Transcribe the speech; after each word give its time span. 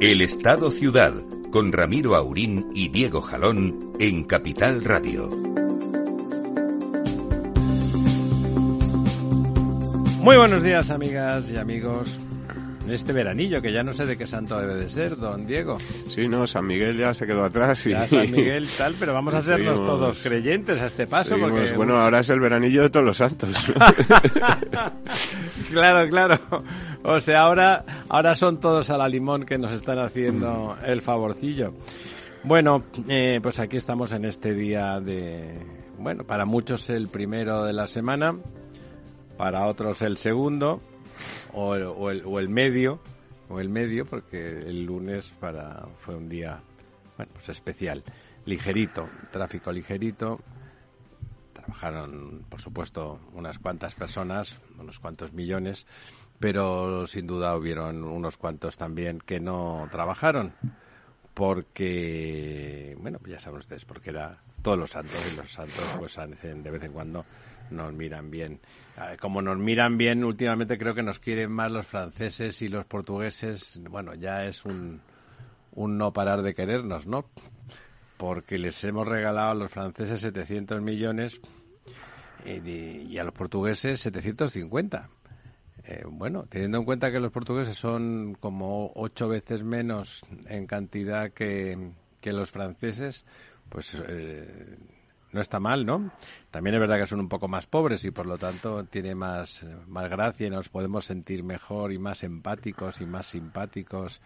El 0.00 0.22
Estado 0.22 0.70
Ciudad, 0.70 1.12
con 1.52 1.72
Ramiro 1.72 2.16
Aurín 2.16 2.70
y 2.74 2.88
Diego 2.88 3.20
Jalón 3.20 3.92
en 3.98 4.24
Capital 4.24 4.82
Radio. 4.82 5.28
Muy 10.22 10.38
buenos 10.38 10.62
días, 10.62 10.88
amigas 10.88 11.50
y 11.50 11.58
amigos. 11.58 12.18
Este 12.90 13.12
veranillo, 13.12 13.62
que 13.62 13.72
ya 13.72 13.82
no 13.82 13.92
sé 13.92 14.04
de 14.04 14.16
qué 14.16 14.26
santo 14.26 14.60
debe 14.60 14.74
de 14.74 14.88
ser, 14.88 15.16
don 15.16 15.46
Diego. 15.46 15.78
Sí, 16.06 16.28
no, 16.28 16.46
San 16.46 16.66
Miguel 16.66 16.98
ya 16.98 17.14
se 17.14 17.26
quedó 17.26 17.44
atrás. 17.44 17.86
Y... 17.86 17.90
Ya 17.90 18.06
San 18.06 18.30
Miguel 18.30 18.68
tal, 18.76 18.94
pero 18.98 19.14
vamos 19.14 19.34
a 19.34 19.38
hacernos 19.38 19.78
todos 19.84 20.18
creyentes 20.18 20.80
a 20.80 20.86
este 20.86 21.06
paso. 21.06 21.36
Porque... 21.38 21.72
Bueno, 21.74 21.98
ahora 21.98 22.20
es 22.20 22.30
el 22.30 22.40
veranillo 22.40 22.82
de 22.82 22.90
todos 22.90 23.06
los 23.06 23.16
santos. 23.16 23.50
claro, 25.72 26.08
claro. 26.08 26.38
O 27.02 27.20
sea, 27.20 27.42
ahora, 27.42 27.84
ahora 28.08 28.34
son 28.34 28.60
todos 28.60 28.90
a 28.90 28.98
la 28.98 29.08
limón 29.08 29.44
que 29.44 29.58
nos 29.58 29.72
están 29.72 29.98
haciendo 29.98 30.76
el 30.84 31.02
favorcillo. 31.02 31.74
Bueno, 32.42 32.84
eh, 33.08 33.38
pues 33.42 33.60
aquí 33.60 33.76
estamos 33.76 34.12
en 34.12 34.24
este 34.24 34.54
día 34.54 34.98
de, 35.00 35.58
bueno, 35.98 36.24
para 36.24 36.46
muchos 36.46 36.88
el 36.88 37.08
primero 37.08 37.64
de 37.64 37.74
la 37.74 37.86
semana, 37.86 38.34
para 39.36 39.66
otros 39.66 40.00
el 40.02 40.16
segundo, 40.16 40.80
o 41.52 41.74
el, 41.74 41.84
o 41.84 42.10
el, 42.10 42.22
o 42.24 42.38
el 42.38 42.48
medio, 42.48 43.00
o 43.48 43.60
el 43.60 43.68
medio, 43.68 44.06
porque 44.06 44.48
el 44.48 44.84
lunes 44.84 45.34
para, 45.40 45.86
fue 45.98 46.14
un 46.14 46.28
día, 46.28 46.60
bueno, 47.16 47.32
pues 47.34 47.48
especial, 47.48 48.02
ligerito, 48.44 49.08
tráfico 49.30 49.72
ligerito, 49.72 50.40
trabajaron, 51.52 52.44
por 52.48 52.60
supuesto, 52.60 53.20
unas 53.34 53.58
cuantas 53.58 53.94
personas, 53.94 54.60
unos 54.78 54.98
cuantos 54.98 55.32
millones, 55.32 55.86
pero 56.38 57.06
sin 57.06 57.26
duda 57.26 57.56
hubieron 57.56 58.02
unos 58.02 58.36
cuantos 58.36 58.76
también 58.76 59.18
que 59.18 59.40
no 59.40 59.88
trabajaron 59.90 60.54
porque 61.34 62.96
bueno 62.98 63.18
ya 63.26 63.38
saben 63.38 63.60
ustedes 63.60 63.84
porque 63.84 64.10
era 64.10 64.42
todos 64.62 64.78
los 64.78 64.90
santos 64.90 65.16
y 65.32 65.36
los 65.36 65.50
santos 65.50 65.84
pues 65.98 66.16
de 66.16 66.70
vez 66.70 66.82
en 66.82 66.92
cuando 66.92 67.24
nos 67.70 67.92
miran 67.92 68.30
bien 68.30 68.60
como 69.20 69.42
nos 69.42 69.58
miran 69.58 69.96
bien 69.96 70.24
últimamente 70.24 70.78
creo 70.78 70.94
que 70.94 71.02
nos 71.02 71.18
quieren 71.20 71.50
más 71.50 71.70
los 71.70 71.86
franceses 71.86 72.60
y 72.62 72.68
los 72.68 72.84
portugueses. 72.84 73.80
Bueno 73.88 74.14
ya 74.14 74.44
es 74.44 74.64
un 74.64 75.00
un 75.72 75.98
no 75.98 76.12
parar 76.12 76.42
de 76.42 76.54
querernos 76.54 77.06
no 77.06 77.24
porque 78.16 78.58
les 78.58 78.82
hemos 78.84 79.06
regalado 79.06 79.50
a 79.50 79.54
los 79.54 79.70
franceses 79.70 80.20
700 80.20 80.82
millones 80.82 81.40
y, 82.44 83.18
a 83.18 83.24
los 83.24 83.34
portugueses 83.34 84.00
750 84.00 85.08
eh, 85.84 86.04
bueno, 86.06 86.44
teniendo 86.48 86.78
en 86.78 86.84
cuenta 86.84 87.10
que 87.10 87.18
los 87.18 87.32
portugueses 87.32 87.76
son 87.76 88.36
como 88.38 88.92
ocho 88.94 89.28
veces 89.28 89.64
menos 89.64 90.22
en 90.46 90.66
cantidad 90.66 91.32
que, 91.32 91.92
los 92.22 92.50
franceses, 92.50 93.24
pues 93.68 94.00
eh, 94.06 94.76
no 95.32 95.40
está 95.40 95.60
mal, 95.60 95.86
¿no? 95.86 96.10
También 96.50 96.74
es 96.74 96.80
verdad 96.80 96.98
que 96.98 97.06
son 97.06 97.20
un 97.20 97.28
poco 97.28 97.48
más 97.48 97.66
pobres 97.66 98.04
y 98.04 98.10
por 98.10 98.26
lo 98.26 98.38
tanto 98.38 98.84
tiene 98.84 99.14
más, 99.14 99.64
más 99.86 100.10
gracia 100.10 100.46
y 100.46 100.50
nos 100.50 100.68
podemos 100.68 101.04
sentir 101.04 101.42
mejor 101.42 101.92
y 101.92 101.98
más 101.98 102.24
empáticos 102.24 103.00
y 103.00 103.06
más 103.06 103.26
simpáticos 103.26 104.20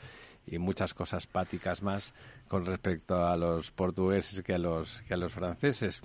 y 0.47 0.59
muchas 0.59 0.95
cosas 0.95 1.27
páticas 1.27 1.83
más 1.83 2.15
con 2.49 2.67
respecto 2.67 3.27
a 3.27 3.37
los 3.37 3.71
portugueses 3.71 4.43
que 4.43 4.55
a 4.55 4.59
los, 4.59 5.03
que 5.03 5.15
a 5.15 5.17
los 5.17 5.33
franceses. 5.33 6.03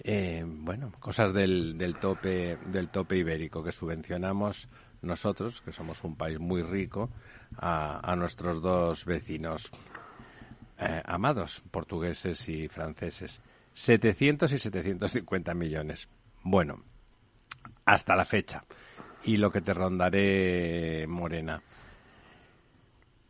Eh, 0.00 0.44
bueno, 0.46 0.92
cosas 1.00 1.32
del, 1.32 1.76
del, 1.76 1.96
tope, 1.98 2.56
del 2.66 2.88
tope 2.88 3.16
ibérico 3.16 3.64
que 3.64 3.72
subvencionamos 3.72 4.68
nosotros, 5.02 5.60
que 5.60 5.72
somos 5.72 6.02
un 6.04 6.16
país 6.16 6.38
muy 6.38 6.62
rico, 6.62 7.10
a, 7.56 8.14
nuestros 8.16 8.60
dos 8.60 9.04
vecinos 9.04 9.70
eh, 10.78 11.02
amados, 11.04 11.62
portugueses 11.70 12.48
y 12.48 12.68
franceses. 12.68 13.40
700 13.78 14.52
y 14.52 14.58
750 14.58 15.54
millones. 15.54 16.08
Bueno, 16.42 16.82
hasta 17.84 18.16
la 18.16 18.24
fecha. 18.24 18.64
Y 19.22 19.36
lo 19.36 19.52
que 19.52 19.60
te 19.60 19.72
rondaré, 19.72 21.06
Morena. 21.06 21.62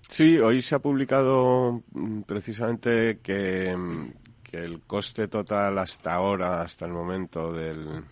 Sí, 0.09 0.39
hoy 0.39 0.63
se 0.63 0.75
ha 0.75 0.79
publicado 0.79 1.83
mm, 1.93 2.23
precisamente 2.23 3.19
que, 3.23 3.77
mm, 3.77 4.13
que 4.43 4.57
el 4.57 4.81
coste 4.81 5.29
total 5.29 5.79
hasta 5.79 6.15
ahora, 6.15 6.63
hasta 6.63 6.87
el 6.87 6.93
momento 6.93 7.53
del, 7.53 8.05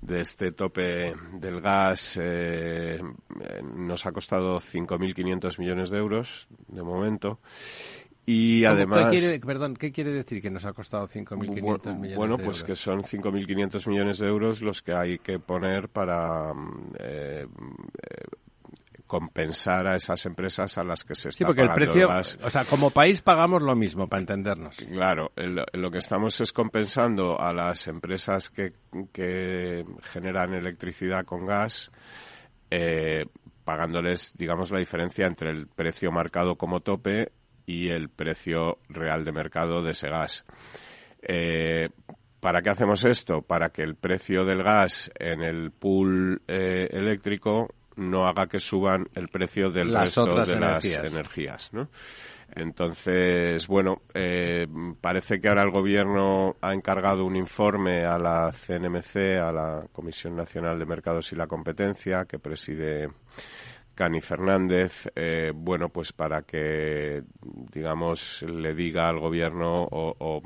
de 0.00 0.20
este 0.20 0.50
tope 0.50 1.14
del 1.34 1.60
gas 1.60 2.18
eh, 2.20 3.00
nos 3.62 4.04
ha 4.04 4.10
costado 4.10 4.58
5.500 4.60 5.58
millones 5.60 5.90
de 5.90 5.98
euros 5.98 6.48
de 6.66 6.82
momento. 6.82 7.38
Y 8.28 8.64
además. 8.64 9.10
¿qué 9.12 9.18
quiere, 9.18 9.40
perdón, 9.40 9.76
¿qué 9.76 9.92
quiere 9.92 10.10
decir 10.10 10.42
que 10.42 10.50
nos 10.50 10.66
ha 10.66 10.72
costado 10.72 11.06
5.500 11.06 11.94
millones 11.94 12.16
Bueno, 12.16 12.36
pues 12.36 12.64
que 12.64 12.74
son 12.74 13.02
5.500 13.02 13.88
millones 13.88 14.18
de 14.18 14.26
euros 14.26 14.60
los 14.62 14.82
que 14.82 14.92
hay 14.92 15.18
que 15.20 15.38
poner 15.38 15.88
para 15.88 16.52
eh, 16.98 17.46
compensar 19.06 19.86
a 19.86 19.94
esas 19.94 20.26
empresas 20.26 20.76
a 20.76 20.82
las 20.82 21.04
que 21.04 21.14
se 21.14 21.28
está 21.28 21.38
sí, 21.38 21.44
porque 21.44 21.62
el 21.62 21.70
precio, 21.70 22.08
o 22.08 22.50
sea, 22.50 22.64
como 22.64 22.90
país 22.90 23.22
pagamos 23.22 23.62
lo 23.62 23.76
mismo 23.76 24.08
para 24.08 24.22
entendernos. 24.22 24.76
Claro, 24.76 25.30
lo 25.36 25.90
que 25.92 25.98
estamos 25.98 26.40
es 26.40 26.52
compensando 26.52 27.40
a 27.40 27.52
las 27.52 27.86
empresas 27.86 28.50
que, 28.50 28.72
que 29.12 29.84
generan 30.12 30.52
electricidad 30.54 31.24
con 31.24 31.46
gas, 31.46 31.92
eh, 32.72 33.24
pagándoles, 33.64 34.34
digamos, 34.36 34.72
la 34.72 34.80
diferencia 34.80 35.26
entre 35.26 35.50
el 35.50 35.68
precio 35.68 36.10
marcado 36.10 36.56
como 36.56 36.80
tope 36.80 37.30
y 37.66 37.88
el 37.88 38.08
precio 38.08 38.78
real 38.88 39.24
de 39.24 39.32
mercado 39.32 39.82
de 39.82 39.90
ese 39.90 40.08
gas. 40.08 40.44
Eh, 41.20 41.88
¿Para 42.40 42.62
qué 42.62 42.70
hacemos 42.70 43.04
esto? 43.04 43.42
Para 43.42 43.70
que 43.70 43.82
el 43.82 43.96
precio 43.96 44.44
del 44.44 44.62
gas 44.62 45.10
en 45.18 45.42
el 45.42 45.72
pool 45.72 46.42
eh, 46.46 46.88
eléctrico 46.92 47.74
no 47.96 48.26
haga 48.28 48.46
que 48.46 48.58
suban 48.58 49.08
el 49.14 49.28
precio 49.28 49.70
del 49.70 49.92
resto 49.92 50.26
de 50.44 50.56
las 50.56 50.84
energías. 50.84 51.72
¿no? 51.72 51.88
Entonces, 52.54 53.66
bueno, 53.66 54.02
eh, 54.14 54.66
parece 55.00 55.40
que 55.40 55.48
ahora 55.48 55.62
el 55.62 55.70
Gobierno 55.70 56.56
ha 56.60 56.72
encargado 56.72 57.24
un 57.24 57.36
informe 57.36 58.04
a 58.04 58.18
la 58.18 58.52
CNMC, 58.52 59.16
a 59.42 59.50
la 59.50 59.86
Comisión 59.92 60.36
Nacional 60.36 60.78
de 60.78 60.86
Mercados 60.86 61.32
y 61.32 61.36
la 61.36 61.46
Competencia, 61.46 62.26
que 62.26 62.38
preside 62.38 63.08
Cani 63.96 64.20
Fernández, 64.20 65.08
eh, 65.16 65.52
bueno, 65.54 65.88
pues 65.88 66.12
para 66.12 66.42
que, 66.42 67.22
digamos, 67.72 68.42
le 68.42 68.74
diga 68.74 69.08
al 69.08 69.18
Gobierno 69.18 69.88
o, 69.90 70.42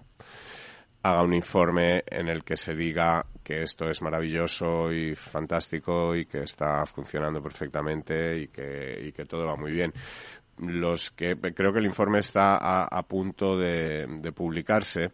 haga 1.03 1.23
un 1.23 1.35
informe 1.35 2.05
en 2.07 2.29
el 2.29 2.45
que 2.45 2.57
se 2.57 2.75
diga 2.75 3.27
que 3.43 3.63
esto 3.63 3.91
es 3.91 4.03
maravilloso 4.03 4.93
y 4.93 5.17
fantástico 5.17 6.15
y 6.15 6.27
que 6.27 6.43
está 6.43 6.87
funcionando 6.87 7.43
perfectamente 7.43 8.39
y 8.39 8.49
que, 8.49 9.27
todo 9.29 9.47
va 9.47 9.57
muy 9.57 9.73
bien. 9.73 9.93
Los 10.59 11.11
que 11.11 11.37
creo 11.37 11.73
que 11.73 11.81
el 11.81 11.87
informe 11.87 12.21
está 12.21 12.85
a, 12.85 13.03
punto 13.03 13.59
de, 13.59 14.07
de 14.21 14.33
publicarse 14.33 15.11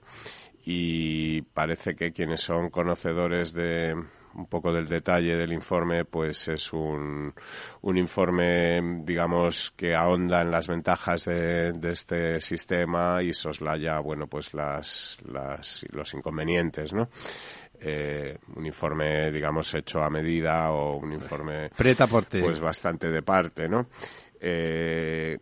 y 0.64 1.40
parece 1.40 1.94
que 1.94 2.12
quienes 2.12 2.42
son 2.42 2.68
conocedores 2.68 3.52
de, 3.54 3.94
un 4.36 4.46
poco 4.46 4.72
del 4.72 4.86
detalle 4.86 5.36
del 5.36 5.52
informe, 5.52 6.04
pues 6.04 6.48
es 6.48 6.72
un, 6.72 7.32
un 7.82 7.98
informe, 7.98 9.02
digamos, 9.02 9.72
que 9.72 9.94
ahonda 9.94 10.42
en 10.42 10.50
las 10.50 10.68
ventajas 10.68 11.24
de, 11.24 11.72
de 11.72 11.90
este 11.90 12.40
sistema 12.40 13.22
y 13.22 13.32
soslaya, 13.32 13.98
bueno, 14.00 14.26
pues 14.26 14.54
las, 14.54 15.18
las, 15.26 15.86
los 15.90 16.12
inconvenientes, 16.14 16.92
¿no? 16.92 17.08
Eh, 17.78 18.38
un 18.54 18.64
informe, 18.64 19.30
digamos, 19.30 19.74
hecho 19.74 20.00
a 20.00 20.08
medida 20.08 20.70
o 20.70 20.96
un 20.96 21.12
informe, 21.12 21.70
Preta 21.76 22.06
por 22.06 22.26
pues 22.26 22.58
bastante 22.58 23.10
de 23.10 23.22
parte, 23.22 23.68
¿no? 23.68 23.88
Eh, 24.40 25.38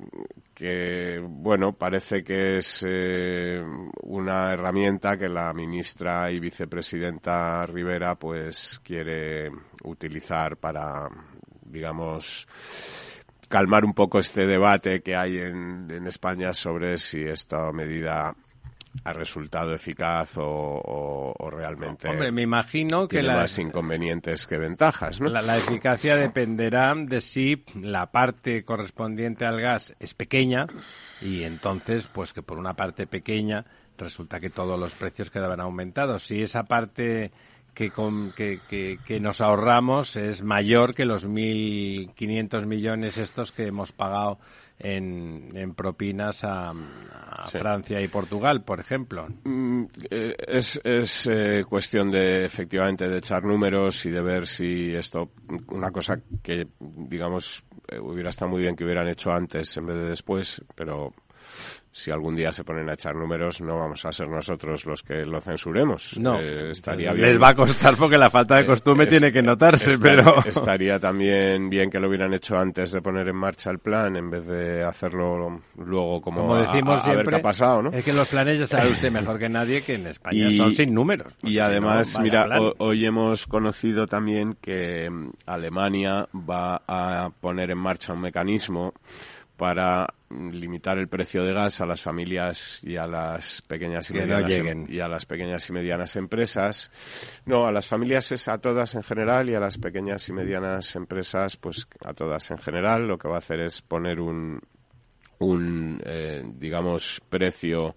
que 0.54 1.20
bueno 1.22 1.72
parece 1.72 2.22
que 2.22 2.58
es 2.58 2.84
eh, 2.88 3.62
una 4.02 4.52
herramienta 4.52 5.16
que 5.18 5.28
la 5.28 5.52
ministra 5.52 6.30
y 6.30 6.38
vicepresidenta 6.38 7.66
Rivera 7.66 8.14
pues 8.14 8.80
quiere 8.82 9.50
utilizar 9.82 10.56
para 10.56 11.08
digamos 11.66 12.46
calmar 13.48 13.84
un 13.84 13.94
poco 13.94 14.18
este 14.18 14.46
debate 14.46 15.02
que 15.02 15.16
hay 15.16 15.38
en, 15.38 15.90
en 15.90 16.06
España 16.06 16.52
sobre 16.52 16.98
si 16.98 17.22
esta 17.22 17.72
medida 17.72 18.34
ha 19.02 19.12
resultado 19.12 19.74
eficaz 19.74 20.34
o, 20.36 21.34
realmente 21.50 22.08
Hombre, 22.08 22.30
me 22.30 22.42
imagino 22.42 23.08
que 23.08 23.18
tiene 23.18 23.34
más 23.34 23.58
inconvenientes 23.58 24.46
que 24.46 24.56
ventajas, 24.56 25.20
¿no? 25.20 25.28
La, 25.28 25.42
la, 25.42 25.56
eficacia 25.56 26.16
dependerá 26.16 26.94
de 26.96 27.20
si 27.20 27.64
la 27.80 28.10
parte 28.12 28.64
correspondiente 28.64 29.44
al 29.44 29.60
gas 29.60 29.94
es 29.98 30.14
pequeña 30.14 30.66
y 31.20 31.42
entonces, 31.42 32.06
pues 32.06 32.32
que 32.32 32.42
por 32.42 32.58
una 32.58 32.74
parte 32.74 33.06
pequeña 33.06 33.64
resulta 33.98 34.40
que 34.40 34.50
todos 34.50 34.78
los 34.78 34.94
precios 34.94 35.30
quedaban 35.30 35.60
aumentados. 35.60 36.24
Si 36.24 36.42
esa 36.42 36.64
parte 36.64 37.32
que, 37.74 37.90
con, 37.90 38.32
que, 38.32 38.60
que, 38.68 38.98
que, 39.04 39.20
nos 39.20 39.40
ahorramos 39.40 40.16
es 40.16 40.42
mayor 40.42 40.94
que 40.94 41.04
los 41.04 41.26
1.500 41.26 42.66
millones 42.66 43.18
estos 43.18 43.52
que 43.52 43.66
hemos 43.66 43.92
pagado 43.92 44.38
en, 44.78 45.50
en 45.54 45.74
propinas 45.74 46.44
a, 46.44 46.70
a 46.70 47.48
sí. 47.50 47.58
Francia 47.58 48.00
y 48.00 48.08
Portugal, 48.08 48.62
por 48.62 48.80
ejemplo. 48.80 49.26
Mm, 49.44 49.84
eh, 50.10 50.34
es, 50.46 50.80
es 50.84 51.26
eh, 51.26 51.64
cuestión 51.68 52.10
de, 52.10 52.44
efectivamente, 52.44 53.08
de 53.08 53.18
echar 53.18 53.44
números 53.44 54.04
y 54.06 54.10
de 54.10 54.22
ver 54.22 54.46
si 54.46 54.94
esto, 54.94 55.30
una 55.68 55.90
cosa 55.90 56.20
que, 56.42 56.66
digamos, 56.80 57.64
eh, 57.88 57.98
hubiera 57.98 58.30
estado 58.30 58.50
muy 58.50 58.62
bien 58.62 58.76
que 58.76 58.84
hubieran 58.84 59.08
hecho 59.08 59.30
antes 59.30 59.76
en 59.76 59.86
vez 59.86 59.96
de 59.96 60.04
después, 60.04 60.62
pero 60.74 61.12
si 61.96 62.10
algún 62.10 62.34
día 62.34 62.50
se 62.50 62.64
ponen 62.64 62.90
a 62.90 62.94
echar 62.94 63.14
números, 63.14 63.60
no 63.60 63.78
vamos 63.78 64.04
a 64.04 64.10
ser 64.10 64.28
nosotros 64.28 64.84
los 64.84 65.04
que 65.04 65.24
lo 65.24 65.40
censuremos. 65.40 66.18
No, 66.18 66.40
eh, 66.40 66.72
estaría 66.72 67.12
bien. 67.12 67.28
Les 67.28 67.40
va 67.40 67.50
a 67.50 67.54
costar 67.54 67.94
porque 67.96 68.18
la 68.18 68.30
falta 68.30 68.56
de 68.56 68.66
costumbre 68.66 69.06
eh, 69.06 69.10
tiene 69.10 69.30
que 69.30 69.40
notarse, 69.40 69.92
estaría, 69.92 70.24
pero 70.24 70.44
estaría 70.44 70.98
también 70.98 71.70
bien 71.70 71.88
que 71.90 72.00
lo 72.00 72.08
hubieran 72.08 72.34
hecho 72.34 72.56
antes 72.56 72.90
de 72.90 73.00
poner 73.00 73.28
en 73.28 73.36
marcha 73.36 73.70
el 73.70 73.78
plan 73.78 74.16
en 74.16 74.28
vez 74.28 74.44
de 74.44 74.82
hacerlo 74.82 75.62
luego 75.76 76.20
como, 76.20 76.40
como 76.40 76.56
decimos 76.56 76.98
a, 76.98 77.00
a, 77.00 77.04
siempre, 77.04 77.24
ver 77.26 77.34
qué 77.34 77.36
ha 77.36 77.42
pasado, 77.42 77.82
¿no? 77.82 77.90
Es 77.90 78.04
que 78.04 78.12
los 78.12 78.26
planes 78.26 78.58
ya 78.58 78.66
sabe 78.66 78.90
usted 78.90 79.12
mejor 79.12 79.38
que 79.38 79.48
nadie 79.48 79.82
que 79.82 79.94
en 79.94 80.08
España 80.08 80.48
y, 80.48 80.56
son 80.56 80.72
sin 80.72 80.92
números. 80.92 81.32
Y 81.44 81.60
además, 81.60 82.08
si 82.08 82.18
no, 82.18 82.24
mira, 82.24 82.48
hoy 82.78 83.06
hemos 83.06 83.46
conocido 83.46 84.08
también 84.08 84.56
que 84.60 85.08
mm, 85.08 85.30
Alemania 85.46 86.26
va 86.34 86.82
a 86.88 87.30
poner 87.40 87.70
en 87.70 87.78
marcha 87.78 88.14
un 88.14 88.20
mecanismo 88.20 88.94
para 89.64 90.12
limitar 90.28 90.98
el 90.98 91.08
precio 91.08 91.42
de 91.42 91.54
gas 91.54 91.80
a 91.80 91.86
las 91.86 92.02
familias 92.02 92.80
y 92.82 92.98
a 92.98 93.06
las 93.06 93.62
pequeñas 93.62 94.10
y 94.10 94.12
medianas 94.12 94.58
no 94.58 94.68
em, 94.68 94.86
y 94.90 95.00
a 95.00 95.08
las 95.08 95.24
pequeñas 95.24 95.66
y 95.70 95.72
medianas 95.72 96.16
empresas. 96.16 96.90
No, 97.46 97.64
a 97.64 97.72
las 97.72 97.86
familias 97.88 98.30
es 98.30 98.46
a 98.46 98.58
todas 98.58 98.94
en 98.94 99.02
general 99.02 99.48
y 99.48 99.54
a 99.54 99.60
las 99.60 99.78
pequeñas 99.78 100.28
y 100.28 100.34
medianas 100.34 100.94
empresas 100.96 101.56
pues 101.56 101.88
a 102.04 102.12
todas 102.12 102.50
en 102.50 102.58
general. 102.58 103.08
Lo 103.08 103.16
que 103.16 103.26
va 103.26 103.36
a 103.36 103.38
hacer 103.38 103.60
es 103.60 103.80
poner 103.80 104.20
un 104.20 104.60
un 105.38 105.98
eh, 106.04 106.42
digamos 106.44 107.22
precio 107.30 107.96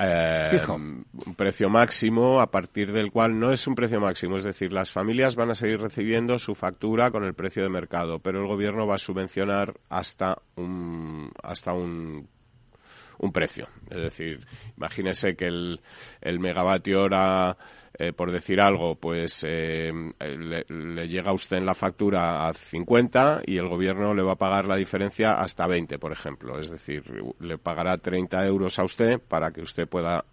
eh, 0.00 0.60
un 0.68 1.34
precio 1.36 1.68
máximo 1.68 2.40
a 2.40 2.50
partir 2.50 2.92
del 2.92 3.10
cual 3.10 3.38
no 3.38 3.52
es 3.52 3.66
un 3.66 3.74
precio 3.74 4.00
máximo, 4.00 4.36
es 4.36 4.44
decir, 4.44 4.72
las 4.72 4.92
familias 4.92 5.36
van 5.36 5.50
a 5.50 5.54
seguir 5.54 5.80
recibiendo 5.80 6.38
su 6.38 6.54
factura 6.54 7.10
con 7.10 7.24
el 7.24 7.34
precio 7.34 7.62
de 7.62 7.68
mercado, 7.68 8.18
pero 8.18 8.40
el 8.40 8.46
gobierno 8.46 8.86
va 8.86 8.94
a 8.94 8.98
subvencionar 8.98 9.74
hasta 9.88 10.38
un 10.56 11.30
hasta 11.42 11.72
un 11.72 12.28
un 13.18 13.32
precio. 13.32 13.68
Es 13.90 13.98
decir, 13.98 14.46
imagínese 14.76 15.36
que 15.36 15.46
el, 15.46 15.80
el 16.22 16.40
megavatio 16.40 17.02
hora 17.02 17.56
eh, 18.02 18.14
por 18.14 18.32
decir 18.32 18.62
algo, 18.62 18.94
pues 18.94 19.44
eh, 19.46 19.92
le, 20.18 20.64
le, 20.68 21.06
llega 21.06 21.32
a 21.32 21.34
usted 21.34 21.58
en 21.58 21.66
la 21.66 21.74
factura 21.74 22.48
a 22.48 22.54
50 22.54 23.42
y 23.44 23.58
el 23.58 23.68
gobierno 23.68 24.14
le 24.14 24.22
va 24.22 24.32
a 24.32 24.36
pagar 24.36 24.66
la 24.66 24.76
diferencia 24.76 25.34
hasta 25.34 25.66
20, 25.66 25.98
por 25.98 26.10
ejemplo. 26.10 26.58
Es 26.58 26.70
decir, 26.70 27.04
le 27.40 27.58
pagará 27.58 27.98
30 27.98 28.46
euros 28.46 28.78
a 28.78 28.84
usted 28.84 29.20
para 29.20 29.50
que 29.50 29.60
usted 29.60 29.86
pueda 29.86 30.24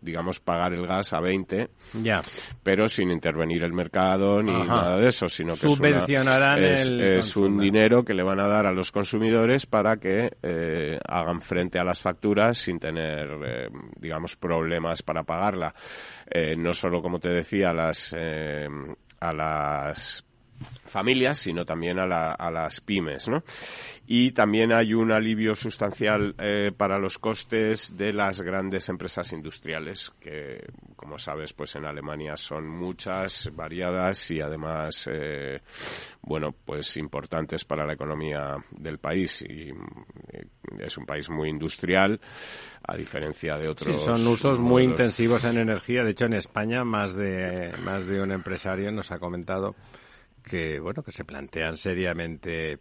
digamos, 0.00 0.40
pagar 0.40 0.72
el 0.72 0.86
gas 0.86 1.12
a 1.12 1.20
20, 1.20 1.68
ya. 2.02 2.20
pero 2.62 2.88
sin 2.88 3.10
intervenir 3.10 3.64
el 3.64 3.72
mercado 3.72 4.42
ni 4.42 4.54
Ajá. 4.54 4.64
nada 4.64 4.96
de 4.98 5.08
eso, 5.08 5.28
sino 5.28 5.54
que 5.54 5.68
Subvencionarán 5.68 6.62
es, 6.64 6.86
el 6.86 6.94
una, 6.94 7.18
es 7.18 7.36
un 7.36 7.58
dinero 7.58 8.04
que 8.04 8.14
le 8.14 8.22
van 8.22 8.40
a 8.40 8.46
dar 8.46 8.66
a 8.66 8.72
los 8.72 8.92
consumidores 8.92 9.66
para 9.66 9.96
que 9.96 10.30
eh, 10.42 10.98
hagan 11.06 11.40
frente 11.40 11.78
a 11.78 11.84
las 11.84 12.00
facturas 12.00 12.58
sin 12.58 12.78
tener, 12.78 13.28
eh, 13.44 13.68
digamos, 13.98 14.36
problemas 14.36 15.02
para 15.02 15.22
pagarla. 15.22 15.74
Eh, 16.28 16.56
no 16.56 16.72
solo, 16.72 17.00
como 17.00 17.18
te 17.18 17.28
decía, 17.28 17.72
las, 17.72 18.14
eh, 18.16 18.68
a 19.20 19.32
las 19.32 20.25
familias, 20.86 21.38
sino 21.38 21.64
también 21.64 21.98
a, 21.98 22.06
la, 22.06 22.32
a, 22.32 22.50
las 22.50 22.80
pymes, 22.80 23.28
¿no? 23.28 23.42
Y 24.06 24.30
también 24.30 24.72
hay 24.72 24.94
un 24.94 25.10
alivio 25.10 25.54
sustancial 25.56 26.34
eh, 26.38 26.70
para 26.76 26.98
los 26.98 27.18
costes 27.18 27.96
de 27.96 28.12
las 28.12 28.40
grandes 28.40 28.88
empresas 28.88 29.32
industriales, 29.32 30.12
que, 30.20 30.64
como 30.94 31.18
sabes, 31.18 31.52
pues 31.52 31.74
en 31.74 31.86
Alemania 31.86 32.36
son 32.36 32.68
muchas, 32.68 33.50
variadas 33.52 34.30
y 34.30 34.40
además, 34.40 35.08
eh, 35.12 35.60
bueno, 36.22 36.54
pues 36.64 36.96
importantes 36.96 37.64
para 37.64 37.84
la 37.84 37.94
economía 37.94 38.56
del 38.70 38.98
país. 38.98 39.42
Y 39.42 39.70
eh, 39.70 40.46
es 40.78 40.96
un 40.96 41.04
país 41.04 41.28
muy 41.28 41.48
industrial, 41.48 42.20
a 42.86 42.96
diferencia 42.96 43.56
de 43.56 43.68
otros. 43.68 43.96
Sí, 43.96 44.04
son 44.04 44.26
usos 44.28 44.60
muy 44.60 44.84
intensivos 44.84 45.44
en 45.44 45.58
energía. 45.58 46.04
De 46.04 46.12
hecho, 46.12 46.26
en 46.26 46.34
España, 46.34 46.84
más 46.84 47.16
de, 47.16 47.72
más 47.82 48.06
de 48.06 48.20
un 48.20 48.30
empresario 48.30 48.92
nos 48.92 49.10
ha 49.10 49.18
comentado 49.18 49.74
que 50.46 50.78
bueno 50.80 51.02
que 51.02 51.12
se 51.12 51.24
plantean 51.24 51.76
seriamente 51.76 52.78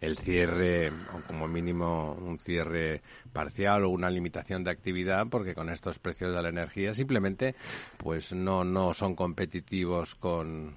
el 0.00 0.16
cierre 0.16 0.92
o 1.08 1.20
como 1.22 1.48
mínimo 1.48 2.12
un 2.14 2.38
cierre 2.38 3.02
parcial 3.32 3.84
o 3.84 3.90
una 3.90 4.08
limitación 4.08 4.62
de 4.62 4.70
actividad 4.70 5.26
porque 5.28 5.54
con 5.54 5.68
estos 5.68 5.98
precios 5.98 6.34
de 6.34 6.42
la 6.42 6.48
energía 6.48 6.94
simplemente 6.94 7.54
pues 7.98 8.32
no 8.32 8.64
no 8.64 8.94
son 8.94 9.16
competitivos 9.16 10.14
con 10.14 10.76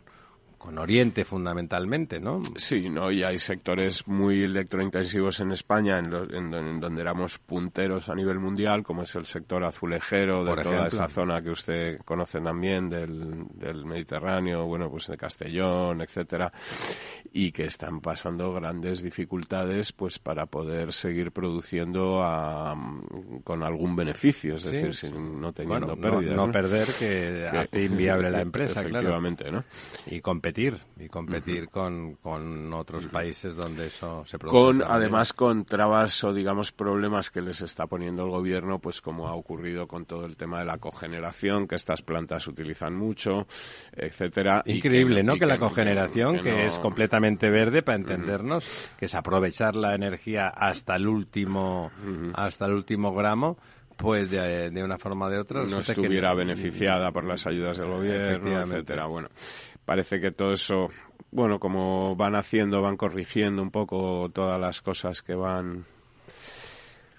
con 0.66 0.80
Oriente 0.80 1.24
fundamentalmente, 1.24 2.20
¿no? 2.20 2.42
Sí, 2.56 2.90
no, 2.90 3.12
y 3.12 3.24
hay 3.24 3.38
sectores 3.38 4.08
muy 4.08 4.44
electrointensivos 4.44 5.40
en 5.40 5.52
España 5.52 6.00
en, 6.00 6.10
lo, 6.10 6.24
en, 6.24 6.52
en 6.54 6.80
donde 6.80 7.02
éramos 7.02 7.38
punteros 7.38 8.10
a 8.10 8.16
nivel 8.16 8.40
mundial, 8.40 8.82
como 8.84 9.04
es 9.04 9.14
el 9.16 9.26
sector 9.28 9.64
azulejero 9.64 10.44
de 10.44 10.50
Por 10.56 10.64
toda 10.64 10.76
ejemplo. 10.88 10.88
esa 10.88 11.08
zona 11.08 11.42
que 11.44 11.52
usted 11.52 12.00
conoce 12.04 12.42
también 12.42 12.90
del, 12.90 13.46
del 13.54 13.86
Mediterráneo, 13.86 14.66
bueno, 14.66 14.90
pues 14.90 15.06
de 15.08 15.18
Castellón, 15.18 16.02
etcétera, 16.02 16.52
y 17.32 17.52
que 17.52 17.66
están 17.66 18.02
pasando 18.02 18.52
grandes 18.54 19.04
dificultades 19.04 19.92
pues 19.92 20.18
para 20.18 20.48
poder 20.48 20.94
seguir 20.94 21.32
produciendo 21.32 22.24
a, 22.24 22.76
con 23.44 23.62
algún 23.62 23.96
beneficio, 23.96 24.56
es 24.56 24.64
Sí, 24.64 24.72
decir, 24.72 24.96
sí. 24.96 25.08
sin, 25.10 25.40
no 25.40 25.54
teniendo 25.54 25.96
Bueno, 25.96 26.02
pérdidas. 26.02 26.36
no, 26.36 26.42
no 26.42 26.48
¿no? 26.48 26.52
perder 26.52 26.88
que, 26.98 27.46
hace 27.46 27.84
inviable 27.84 28.32
la 28.32 28.42
empresa, 28.42 28.82
claro. 28.84 28.98
Efectivamente, 28.98 29.52
¿no? 29.52 29.64
Y 30.08 30.22
competir, 30.22 30.55
y 31.00 31.08
competir 31.10 31.70
con, 31.70 32.16
con 32.16 32.74
otros 32.74 33.08
países 33.08 33.56
donde 33.56 33.88
eso 33.88 34.24
se 34.26 34.40
produce. 34.40 34.58
con 34.58 34.78
también. 34.80 34.92
además 34.98 35.34
con 35.34 35.66
trabas 35.66 36.24
o 36.24 36.34
digamos 36.34 36.72
problemas 36.72 37.30
que 37.30 37.42
les 37.42 37.62
está 37.62 37.88
poniendo 37.88 38.24
el 38.24 38.30
gobierno 38.30 38.80
pues 38.80 39.02
como 39.02 39.28
ha 39.28 39.34
ocurrido 39.34 39.88
con 39.88 40.06
todo 40.06 40.26
el 40.26 40.36
tema 40.38 40.60
de 40.60 40.66
la 40.66 40.78
cogeneración 40.78 41.68
que 41.68 41.76
estas 41.76 42.02
plantas 42.02 42.48
utilizan 42.48 42.96
mucho 42.96 43.48
etcétera 43.94 44.64
y 44.66 44.74
Increíble, 44.78 45.18
que 45.18 45.24
¿no? 45.24 45.36
y 45.36 45.40
Que 45.40 45.46
la 45.46 45.58
cogeneración, 45.60 46.40
que, 46.42 46.52
no- 46.52 46.58
es 46.60 46.80
completamente 46.80 47.50
verde, 47.50 47.82
para 47.84 47.98
entendernos, 47.98 48.68
que 48.98 49.06
es 49.06 49.16
aprovechar 49.16 49.76
la 49.76 49.96
energía 49.96 50.48
hasta 50.48 50.96
el 50.96 51.08
último, 51.08 51.92
hasta 52.34 52.66
el 52.66 52.74
último 52.74 53.14
gramo, 53.14 53.58
pues 53.98 54.30
de, 54.30 54.70
de 54.72 54.84
una 54.84 54.98
forma 54.98 55.28
o 55.28 55.30
de 55.30 55.40
otra. 55.40 55.64
no 55.64 55.78
que 55.82 55.92
estuviera 55.94 56.34
beneficiada 56.34 57.12
por 57.12 57.24
las 57.24 57.48
ayudas 57.48 57.78
del 57.78 57.88
gobierno, 57.90 58.62
etcétera. 58.62 59.06
Bueno, 59.06 59.30
parece 59.86 60.20
que 60.20 60.32
todo 60.32 60.54
eso, 60.54 60.90
bueno, 61.32 61.60
como 61.60 62.16
van 62.16 62.36
haciendo, 62.36 62.82
van 62.82 62.98
corrigiendo 62.98 63.62
un 63.62 63.72
poco 63.72 64.30
todas 64.34 64.60
las 64.60 64.82
cosas 64.82 65.22
que 65.22 65.36
van 65.36 65.86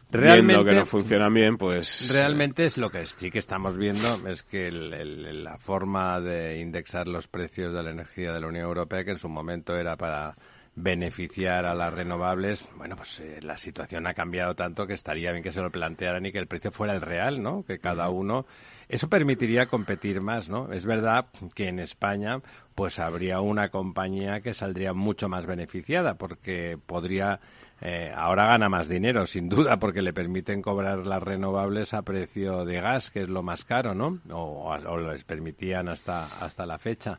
viendo 0.08 0.28
Realmente, 0.28 0.64
que 0.70 0.76
no 0.76 0.86
funcionan 0.86 1.34
bien, 1.34 1.58
pues 1.58 2.10
realmente 2.12 2.64
es 2.64 2.78
lo 2.78 2.90
que 2.90 3.04
sí 3.06 3.30
que 3.30 3.38
estamos 3.40 3.76
viendo, 3.76 4.28
es 4.28 4.42
que 4.44 4.68
el- 4.68 4.94
el- 4.94 5.44
la 5.44 5.58
forma 5.58 6.20
de 6.20 6.60
indexar 6.60 7.08
los 7.08 7.26
precios 7.26 7.72
de 7.74 7.82
la 7.82 7.90
energía 7.90 8.32
de 8.32 8.40
la 8.40 8.46
Unión 8.46 8.64
Europea, 8.66 9.04
que 9.04 9.10
en 9.12 9.18
su 9.18 9.28
momento 9.28 9.76
era 9.76 9.96
para 9.96 10.36
beneficiar 10.78 11.64
a 11.64 11.74
las 11.74 11.92
renovables, 11.92 12.68
bueno, 12.76 12.96
pues 12.96 13.18
eh, 13.20 13.38
la 13.40 13.56
situación 13.56 14.06
ha 14.06 14.12
cambiado 14.12 14.54
tanto 14.54 14.86
que 14.86 14.92
estaría 14.92 15.32
bien 15.32 15.42
que 15.42 15.50
se 15.50 15.62
lo 15.62 15.70
plantearan 15.70 16.26
y 16.26 16.32
que 16.32 16.38
el 16.38 16.46
precio 16.46 16.70
fuera 16.70 16.92
el 16.92 17.00
real, 17.00 17.42
¿no? 17.42 17.64
Que 17.64 17.78
cada 17.78 18.10
uno... 18.10 18.46
Eso 18.88 19.08
permitiría 19.08 19.66
competir 19.66 20.20
más, 20.20 20.48
¿no? 20.48 20.70
Es 20.72 20.86
verdad 20.86 21.26
que 21.54 21.66
en 21.66 21.80
España 21.80 22.40
pues 22.76 23.00
habría 23.00 23.40
una 23.40 23.70
compañía 23.70 24.42
que 24.42 24.54
saldría 24.54 24.92
mucho 24.92 25.28
más 25.28 25.46
beneficiada 25.46 26.14
porque 26.14 26.78
podría... 26.86 27.40
eh, 27.80 28.12
ahora 28.14 28.46
gana 28.46 28.68
más 28.68 28.86
dinero, 28.86 29.26
sin 29.26 29.48
duda, 29.48 29.78
porque 29.78 30.02
le 30.02 30.12
permiten 30.12 30.62
cobrar 30.62 31.06
las 31.06 31.22
renovables 31.22 31.94
a 31.94 32.02
precio 32.02 32.64
de 32.64 32.80
gas, 32.80 33.10
que 33.10 33.22
es 33.22 33.28
lo 33.28 33.42
más 33.42 33.64
caro, 33.64 33.94
¿no? 33.94 34.18
O, 34.30 34.70
o 34.72 34.98
les 34.98 35.24
permitían 35.24 35.88
hasta, 35.88 36.26
hasta 36.44 36.64
la 36.66 36.78
fecha 36.78 37.18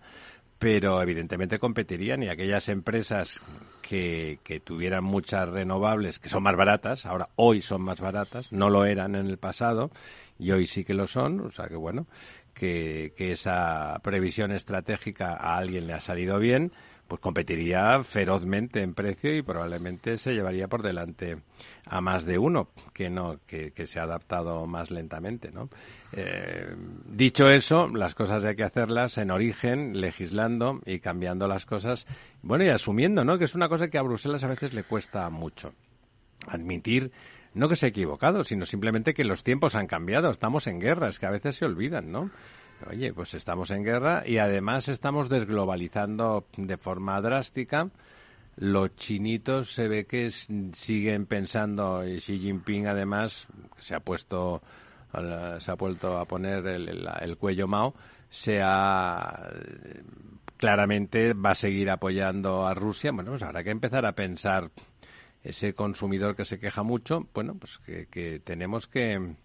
pero 0.60 1.02
evidentemente 1.02 1.60
competirían 1.60 2.24
y 2.24 2.30
aquellas 2.30 2.70
empresas 2.70 3.42
que, 3.82 4.40
que, 4.44 4.60
tuvieran 4.60 5.04
muchas 5.04 5.48
renovables, 5.50 6.20
que 6.20 6.30
son 6.30 6.44
más 6.44 6.56
baratas, 6.56 7.06
ahora 7.06 7.30
hoy 7.36 7.62
son 7.62 7.82
más 7.82 8.02
baratas, 8.02 8.52
no 8.52 8.70
lo 8.70 8.86
eran 8.86 9.16
en 9.16 9.28
el 9.28 9.38
pasado 9.38 9.92
y 10.40 10.52
hoy 10.52 10.66
sí 10.66 10.84
que 10.84 10.94
lo 10.94 11.08
son, 11.08 11.42
o 11.42 11.50
sea 11.52 11.68
que 11.68 11.76
bueno, 11.76 12.08
que, 12.54 13.14
que 13.16 13.32
esa 13.32 14.00
previsión 14.04 14.52
estratégica 14.52 15.34
a 15.34 15.58
alguien 15.58 15.88
le 15.88 15.94
ha 15.94 16.00
salido 16.00 16.40
bien, 16.40 16.72
pues 17.08 17.22
competiría 17.22 18.00
ferozmente 18.04 18.82
en 18.82 18.94
precio 18.94 19.36
y 19.36 19.42
probablemente 19.42 20.18
se 20.18 20.34
llevaría 20.34 20.68
por 20.68 20.84
delante 20.84 21.38
a 21.86 22.02
más 22.02 22.26
de 22.26 22.38
uno 22.38 22.70
que 22.94 23.10
no 23.10 23.40
que, 23.48 23.72
se 23.86 24.00
ha 24.00 24.04
adaptado 24.04 24.66
más 24.68 24.92
lentamente 24.92 25.52
no 25.52 25.70
eh, 26.12 26.76
dicho 27.06 27.50
eso 27.50 27.88
las 27.88 28.16
cosas 28.16 28.44
hay 28.44 28.56
que 28.56 28.64
hacerlas 28.64 29.18
en 29.18 29.32
origen 29.32 30.00
legislando 30.00 30.82
y 30.86 31.00
cambiando 31.00 31.48
las 31.48 31.66
cosas 31.66 32.06
bueno 32.42 32.66
y 32.66 32.70
asumiendo 32.70 33.24
no 33.24 33.38
que 33.38 33.46
es 33.46 33.56
una 33.56 33.70
cosa 33.70 33.88
que 33.88 33.98
a 33.98 34.04
Bruselas 34.04 34.44
a 34.44 34.48
veces 34.48 34.74
le 34.74 34.84
cuesta 34.84 35.30
mucho 35.30 35.74
admitir 36.48 37.12
no 37.54 37.70
que 37.70 37.76
se 37.76 37.88
ha 37.88 37.90
equivocado 37.90 38.44
sino 38.44 38.66
simplemente 38.66 39.14
que 39.14 39.24
los 39.24 39.44
tiempos 39.44 39.76
han 39.76 39.88
cambiado 39.88 40.30
estamos 40.30 40.68
en 40.68 40.80
guerras 40.80 41.20
que 41.20 41.26
a 41.26 41.32
veces 41.32 41.56
se 41.56 41.66
olvidan 41.66 42.12
no 42.12 42.30
Oye, 42.86 43.12
pues 43.12 43.34
estamos 43.34 43.72
en 43.72 43.84
guerra 43.84 44.24
y 44.26 44.38
además 44.38 44.88
estamos 44.88 45.30
desglobalizando 45.30 46.46
de 46.56 46.78
forma 46.78 47.20
drástica. 47.22 47.90
Los 48.56 48.96
chinitos 48.96 49.74
se 49.74 49.88
ve 49.88 50.06
que 50.06 50.30
siguen 50.30 51.26
pensando 51.26 52.08
y 52.08 52.18
Xi 52.18 52.40
Jinping 52.40 52.88
además 52.88 53.48
se 53.80 53.96
ha 53.96 54.00
puesto 54.00 54.62
se 55.60 55.72
ha 55.72 55.76
vuelto 55.76 56.18
a 56.18 56.26
poner 56.26 56.68
el, 56.68 57.38
cuello 57.38 57.68
Mao, 57.68 57.96
se 58.30 58.62
ha 58.62 59.50
claramente 60.58 61.34
va 61.34 61.52
a 61.52 61.56
seguir 61.56 61.90
apoyando 61.90 62.68
a 62.68 62.74
Rusia. 62.74 63.12
Bueno, 63.12 63.32
pues 63.32 63.44
habrá 63.44 63.64
que 63.64 63.72
empezar 63.72 64.06
a 64.06 64.14
pensar 64.14 64.70
ese 65.44 65.74
consumidor 65.74 66.36
que 66.36 66.46
se 66.46 66.60
queja 66.60 66.84
mucho, 66.84 67.28
bueno, 67.34 67.56
pues 67.56 67.80
que 67.80 68.42
tenemos 68.44 68.88
que 68.88 69.36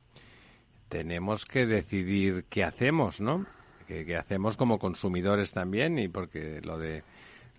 tenemos 0.92 1.46
que 1.46 1.64
decidir 1.64 2.44
qué 2.50 2.64
hacemos, 2.64 3.18
¿no? 3.18 3.46
¿Qué, 3.86 4.14
hacemos 4.14 4.58
como 4.58 4.78
consumidores 4.78 5.50
también? 5.50 5.98
Y 5.98 6.08
porque 6.08 6.60
lo 6.62 6.76
de 6.76 7.02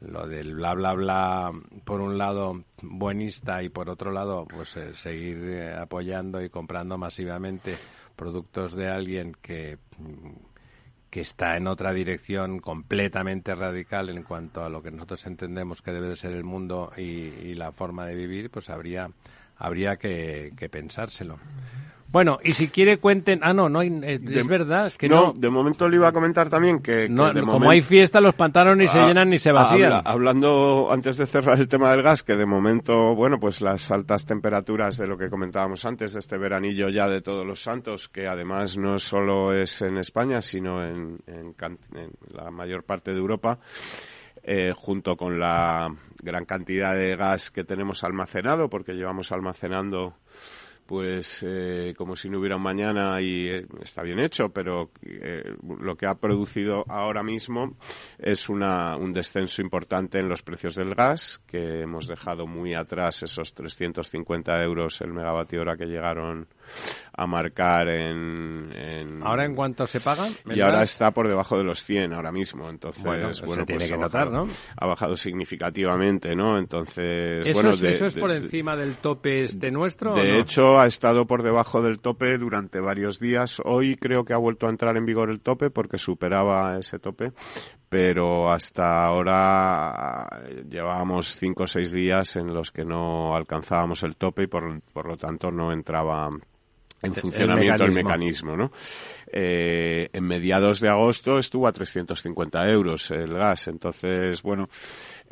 lo 0.01 0.27
del 0.27 0.53
bla 0.53 0.75
bla 0.75 0.93
bla 0.93 1.51
por 1.83 1.99
un 1.99 2.19
lado 2.19 2.63
buenista 2.83 3.63
y 3.63 3.69
por 3.69 3.89
otro 3.89 4.11
lado 4.11 4.45
pues 4.45 4.77
eh, 4.77 4.93
seguir 4.93 5.37
eh, 5.45 5.73
apoyando 5.73 6.43
y 6.43 6.49
comprando 6.49 6.99
masivamente 6.99 7.75
productos 8.15 8.75
de 8.75 8.89
alguien 8.89 9.35
que 9.41 9.79
que 11.09 11.21
está 11.21 11.57
en 11.57 11.65
otra 11.65 11.91
dirección 11.91 12.59
completamente 12.59 13.55
radical 13.55 14.09
en 14.09 14.21
cuanto 14.21 14.63
a 14.63 14.69
lo 14.69 14.83
que 14.83 14.91
nosotros 14.91 15.25
entendemos 15.25 15.81
que 15.81 15.91
debe 15.91 16.09
de 16.09 16.15
ser 16.17 16.33
el 16.33 16.43
mundo 16.43 16.91
y, 16.97 17.55
la 17.55 17.71
forma 17.71 18.05
de 18.05 18.15
vivir, 18.15 18.49
pues 18.49 18.69
habría 18.69 19.09
habría 19.57 19.97
que 19.97 20.69
pensárselo. 20.71 21.39
Bueno, 22.13 22.38
y 22.43 22.53
si 22.53 22.67
quiere 22.67 23.00
cuenten... 23.00 23.39
Ah, 23.41 23.53
no, 23.53 23.70
no 23.70 23.79
hay, 23.79 23.88
eh, 24.03 24.20
es 24.24 24.48
verdad 24.48 24.93
que 24.96 25.10
no, 25.10 25.34
de 25.36 25.50
momento 25.50 25.89
le 25.89 25.96
iba 25.96 26.10
a 26.10 26.12
comentar 26.12 26.48
también 26.48 26.79
que... 26.79 27.08
como 27.08 27.72
hay 27.72 27.82
fiesta, 27.82 28.22
los 28.22 28.36
pantanos 28.36 28.77
ni 28.77 28.86
se 28.86 29.00
ah, 29.00 29.08
llenan 29.08 29.32
ni 29.32 29.39
se 29.39 29.51
vacían. 29.51 30.03
hablando, 30.05 30.89
antes 30.91 31.17
de 31.17 31.25
cerrar 31.25 31.60
el 31.60 31.67
tema 31.67 31.89
del 31.89 32.03
gas, 32.03 32.22
que 32.22 32.36
de 32.36 32.46
momento, 32.46 33.15
bueno, 33.15 33.39
pues 33.39 33.62
las 33.62 33.89
altas 33.89 34.27
temperaturas 34.27 35.00
de 35.00 35.08
lo 35.08 35.17
que 35.17 35.27
comentábamos 35.27 35.86
antes, 35.86 36.13
de 36.13 36.20
este 36.20 36.38
veranillo 36.38 36.88
ya 36.89 37.08
de 37.08 37.22
todos 37.24 37.48
los 37.48 37.63
santos, 37.63 38.10
que 38.10 38.27
además 38.27 38.77
no 38.77 39.00
solo 39.00 39.51
es 39.51 39.82
en 39.82 39.98
España, 39.98 40.39
sino 40.43 40.86
en, 40.86 41.17
en, 41.25 41.55
la 42.32 42.51
mayor 42.51 42.84
parte 42.84 43.10
de 43.10 43.17
Europa, 43.17 43.58
eh, 44.43 44.72
junto 44.75 45.17
con 45.17 45.39
la 45.39 45.91
gran 46.22 46.46
cantidad 46.46 46.93
de 46.93 47.15
gas 47.15 47.50
que 47.50 47.63
tenemos 47.63 48.03
almacenado, 48.03 48.70
porque 48.70 48.93
llevamos 48.93 49.32
almacenando 49.32 50.13
pues 50.85 51.43
eh, 51.47 51.93
como 51.97 52.15
si 52.15 52.29
no 52.29 52.39
hubiera 52.39 52.55
un 52.55 52.63
mañana 52.63 53.21
y 53.21 53.47
eh, 53.47 53.65
está 53.81 54.03
bien 54.03 54.19
hecho, 54.19 54.49
pero 54.49 54.91
eh, 55.01 55.55
lo 55.79 55.95
que 55.95 56.05
ha 56.05 56.15
producido 56.15 56.83
ahora 56.87 57.23
mismo 57.23 57.75
es 58.17 58.49
una, 58.49 58.97
un 58.97 59.13
descenso 59.13 59.61
importante 59.61 60.19
en 60.19 60.27
los 60.27 60.43
precios 60.43 60.75
del 60.75 60.95
gas, 60.95 61.41
que 61.47 61.81
hemos 61.81 62.07
dejado 62.07 62.47
muy 62.47 62.73
atrás 62.73 63.23
esos 63.23 63.53
350 63.53 64.63
euros 64.63 65.01
el 65.01 65.13
megavatio 65.13 65.61
hora 65.61 65.77
que 65.77 65.85
llegaron 65.85 66.47
a 67.15 67.27
marcar 67.27 67.89
en, 67.89 69.21
¿Ahora 69.23 69.45
en 69.45 69.55
cuánto 69.55 69.85
se 69.85 69.99
paga? 69.99 70.27
Y 70.45 70.61
ahora 70.61 70.83
está 70.83 71.11
por 71.11 71.27
debajo 71.27 71.57
de 71.57 71.63
los 71.63 71.83
100 71.83 72.13
ahora 72.13 72.31
mismo, 72.31 72.69
entonces, 72.69 73.03
bueno, 73.03 73.27
pues 73.27 73.41
tiene 73.41 73.65
pues 73.65 73.91
que 73.91 73.97
notar, 73.97 74.31
¿no? 74.31 74.47
Ha 74.77 74.87
bajado 74.87 75.15
significativamente, 75.15 76.35
¿no? 76.35 76.57
Entonces, 76.57 77.45
¿Eso, 77.47 77.53
bueno... 77.53 77.69
Es, 77.71 77.81
¿Eso 77.81 78.07
es 78.07 78.15
por 78.15 78.31
encima 78.31 78.75
del 78.75 78.95
tope 78.95 79.43
este 79.43 79.71
nuestro 79.71 80.13
De 80.15 80.39
hecho, 80.39 80.72
ha 80.79 80.85
estado 80.85 81.25
por 81.25 81.43
debajo 81.43 81.81
del 81.81 81.99
tope 81.99 82.37
durante 82.37 82.79
varios 82.79 83.19
días. 83.19 83.61
Hoy 83.63 83.95
creo 83.95 84.25
que 84.25 84.33
ha 84.33 84.37
vuelto 84.37 84.67
a 84.67 84.69
entrar 84.69 84.97
en 84.97 85.05
vigor 85.05 85.29
el 85.29 85.41
tope 85.41 85.69
porque 85.69 85.97
superaba 85.97 86.77
ese 86.77 86.99
tope, 86.99 87.31
pero 87.89 88.51
hasta 88.51 89.05
ahora 89.05 90.43
llevábamos 90.69 91.35
cinco 91.35 91.63
o 91.63 91.67
seis 91.67 91.93
días 91.93 92.35
en 92.35 92.53
los 92.53 92.71
que 92.71 92.85
no 92.85 93.35
alcanzábamos 93.35 94.03
el 94.03 94.15
tope 94.15 94.43
y 94.43 94.47
por, 94.47 94.81
por 94.93 95.07
lo 95.07 95.17
tanto 95.17 95.51
no 95.51 95.71
entraba 95.71 96.29
en 97.03 97.13
funcionamiento 97.13 97.83
el 97.83 97.91
mecanismo, 97.91 98.55
¿no? 98.55 98.71
Eh, 99.27 100.09
en 100.13 100.23
mediados 100.23 100.79
de 100.79 100.89
agosto 100.89 101.37
estuvo 101.37 101.67
a 101.67 101.71
350 101.71 102.65
euros 102.69 103.11
el 103.11 103.33
gas, 103.33 103.67
entonces, 103.67 104.41
bueno, 104.41 104.69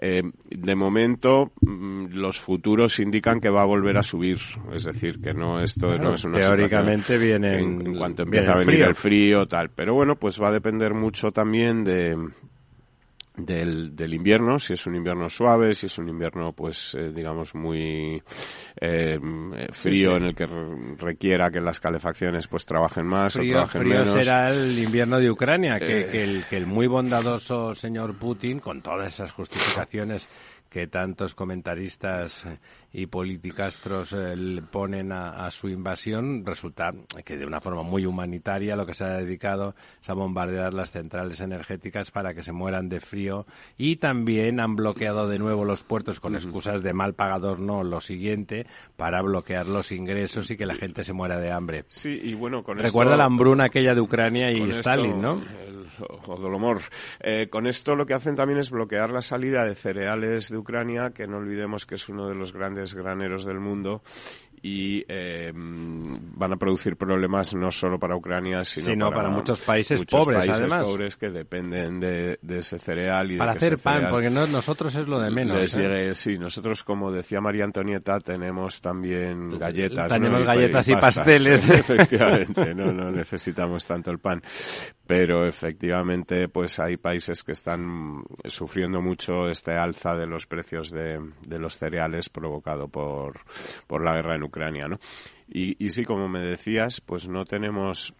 eh, 0.03 0.23
de 0.49 0.75
momento 0.75 1.51
mm, 1.61 2.07
los 2.13 2.39
futuros 2.39 2.99
indican 2.99 3.39
que 3.39 3.51
va 3.51 3.61
a 3.61 3.65
volver 3.65 3.97
a 3.99 4.03
subir, 4.03 4.39
es 4.73 4.85
decir, 4.85 5.21
que 5.21 5.31
no 5.31 5.61
esto 5.61 5.95
no 5.99 6.15
es 6.15 6.23
una 6.23 6.39
teóricamente 6.39 7.19
viene 7.19 7.59
en, 7.59 7.95
cuanto 7.95 8.23
empieza 8.23 8.53
a 8.53 8.57
venir 8.57 8.81
el 8.81 8.95
frío 8.95 9.45
tal, 9.45 9.69
pero 9.69 9.93
bueno, 9.93 10.15
pues 10.15 10.41
va 10.41 10.47
a 10.47 10.51
depender 10.51 10.95
mucho 10.95 11.31
también 11.31 11.83
de 11.83 12.17
del, 13.35 13.95
del, 13.95 14.13
invierno, 14.13 14.59
si 14.59 14.73
es 14.73 14.85
un 14.87 14.95
invierno 14.95 15.29
suave, 15.29 15.73
si 15.73 15.85
es 15.85 15.97
un 15.97 16.09
invierno, 16.09 16.51
pues, 16.53 16.95
eh, 16.95 17.11
digamos, 17.13 17.55
muy 17.55 18.21
eh, 18.79 19.19
frío 19.71 20.17
en 20.17 20.23
el 20.23 20.35
que 20.35 20.45
requiera 20.97 21.49
que 21.49 21.61
las 21.61 21.79
calefacciones, 21.79 22.47
pues, 22.47 22.65
trabajen 22.65 23.05
más 23.05 23.35
o 23.37 23.41
trabajen 23.41 23.81
frío 23.81 24.05
será 24.05 24.49
el 24.49 24.77
invierno 24.77 25.19
de 25.19 25.31
Ucrania, 25.31 25.79
que, 25.79 26.07
que, 26.07 26.23
el, 26.23 26.43
que 26.49 26.57
el 26.57 26.67
muy 26.67 26.87
bondadoso 26.87 27.73
señor 27.73 28.17
Putin, 28.17 28.59
con 28.59 28.81
todas 28.81 29.13
esas 29.13 29.31
justificaciones 29.31 30.27
que 30.71 30.87
tantos 30.87 31.35
comentaristas 31.35 32.47
y 32.93 33.05
politicastros 33.05 34.13
eh, 34.13 34.61
ponen 34.69 35.11
a, 35.11 35.49
su 35.51 35.69
invasión, 35.69 36.45
resulta 36.45 36.91
que 37.23 37.37
de 37.37 37.45
una 37.45 37.61
forma 37.61 37.83
muy 37.83 38.05
humanitaria 38.05 38.75
lo 38.75 38.85
que 38.85 38.93
se 38.93 39.05
ha 39.05 39.17
dedicado 39.17 39.75
es 40.01 40.09
a 40.09 40.13
bombardear 40.13 40.73
las 40.73 40.91
centrales 40.91 41.39
energéticas 41.39 42.11
para 42.11 42.33
que 42.33 42.43
se 42.43 42.51
mueran 42.51 42.89
de 42.89 42.99
frío 42.99 43.45
y 43.77 43.97
también 43.97 44.59
han 44.59 44.75
bloqueado 44.75 45.27
de 45.27 45.39
nuevo 45.39 45.63
los 45.63 45.83
puertos 45.83 46.19
con 46.19 46.35
excusas 46.35 46.83
de 46.83 46.93
mal 46.93 47.13
pagador, 47.13 47.59
no, 47.59 47.83
lo 47.83 48.01
siguiente, 48.01 48.65
para 48.97 49.21
bloquear 49.21 49.67
los 49.67 49.91
ingresos 49.91 50.51
y 50.51 50.57
que 50.57 50.65
la 50.65 50.75
gente 50.75 51.03
se 51.03 51.13
muera 51.13 51.37
de 51.37 51.51
hambre. 51.51 51.85
Sí, 51.87 52.19
y 52.21 52.33
bueno, 52.33 52.63
con 52.63 52.77
Recuerda 52.77 53.15
la 53.15 53.25
hambruna 53.25 53.65
aquella 53.65 53.93
de 53.93 54.01
Ucrania 54.01 54.51
y 54.51 54.69
Stalin, 54.69 55.21
¿no? 55.21 55.41
El, 55.65 55.81
eh, 57.19 57.47
con 57.49 57.67
esto 57.67 57.95
lo 57.95 58.05
que 58.05 58.13
hacen 58.13 58.35
también 58.35 58.59
es 58.59 58.71
bloquear 58.71 59.11
la 59.11 59.21
salida 59.21 59.63
de 59.65 59.75
cereales 59.75 60.49
de 60.49 60.57
Ucrania, 60.57 61.11
que 61.11 61.27
no 61.27 61.37
olvidemos 61.37 61.85
que 61.85 61.95
es 61.95 62.09
uno 62.09 62.27
de 62.27 62.35
los 62.35 62.53
grandes 62.53 62.80
graneros 62.93 63.45
del 63.45 63.59
mundo 63.59 64.01
y 64.63 65.03
eh, 65.07 65.51
van 65.55 66.53
a 66.53 66.55
producir 66.55 66.95
problemas 66.95 67.55
no 67.55 67.71
solo 67.71 67.97
para 67.97 68.15
Ucrania, 68.15 68.63
sino, 68.63 69.09
para, 69.09 69.29
muchos 69.29 69.59
países 69.61 70.05
pobres, 70.05 70.47
además. 70.47 70.83
pobres 70.85 71.17
que 71.17 71.29
dependen 71.29 71.99
de, 71.99 72.37
ese 72.47 72.77
cereal. 72.77 73.31
Y 73.31 73.37
para 73.37 73.53
hacer 73.53 73.79
pan, 73.79 74.07
porque 74.09 74.29
nosotros 74.29 74.93
es 74.95 75.07
lo 75.07 75.19
de 75.19 75.31
menos. 75.31 75.75
¿eh? 75.77 76.13
sí, 76.13 76.37
nosotros, 76.37 76.83
como 76.83 77.11
decía 77.11 77.41
María 77.41 77.63
Antonieta, 77.63 78.19
tenemos 78.19 78.81
también 78.81 79.57
galletas. 79.57 80.13
Tenemos 80.13 80.43
galletas 80.43 80.87
y, 80.89 80.93
pasteles. 80.93 81.69
efectivamente, 81.69 82.75
no, 82.75 82.91
no 82.91 83.09
necesitamos 83.11 83.83
tanto 83.85 84.11
el 84.11 84.19
pan. 84.19 84.43
Pero 85.07 85.47
efectivamente, 85.47 86.47
pues 86.49 86.79
hay 86.79 86.97
países 86.97 87.43
que 87.43 87.51
están 87.51 88.23
sufriendo 88.45 89.01
mucho 89.01 89.49
este 89.49 89.71
alza 89.71 90.15
de 90.15 90.27
los 90.27 90.45
precios 90.45 90.91
de, 90.91 91.19
de 91.45 91.59
los 91.59 91.77
cereales 91.77 92.29
provocado 92.29 92.87
por, 92.87 93.41
por 93.87 94.05
la 94.05 94.13
guerra 94.13 94.35
en 94.35 94.43
Ucrania 94.43 94.50
Ucrania, 94.51 94.87
¿no? 94.87 94.99
Y, 95.47 95.83
y 95.83 95.89
sí, 95.89 96.05
como 96.05 96.29
me 96.29 96.41
decías, 96.41 97.01
pues 97.01 97.27
no 97.27 97.45
tenemos 97.45 98.13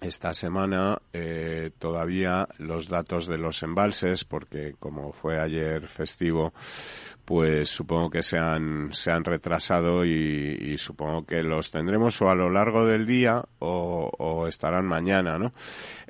esta 0.00 0.32
semana 0.32 1.00
eh, 1.12 1.70
todavía 1.78 2.48
los 2.58 2.88
datos 2.88 3.26
de 3.26 3.38
los 3.38 3.62
embalses, 3.62 4.24
porque 4.24 4.74
como 4.78 5.12
fue 5.12 5.40
ayer 5.40 5.88
festivo, 5.88 6.52
pues 7.30 7.68
supongo 7.68 8.10
que 8.10 8.24
se 8.24 8.38
han, 8.38 8.92
se 8.92 9.12
han 9.12 9.22
retrasado 9.22 10.04
y, 10.04 10.76
supongo 10.78 11.24
que 11.24 11.44
los 11.44 11.70
tendremos 11.70 12.20
o 12.22 12.28
a 12.28 12.34
lo 12.34 12.50
largo 12.50 12.84
del 12.84 13.06
día 13.06 13.40
o, 13.60 14.48
estarán 14.48 14.84
mañana, 14.84 15.38
¿no? 15.38 15.52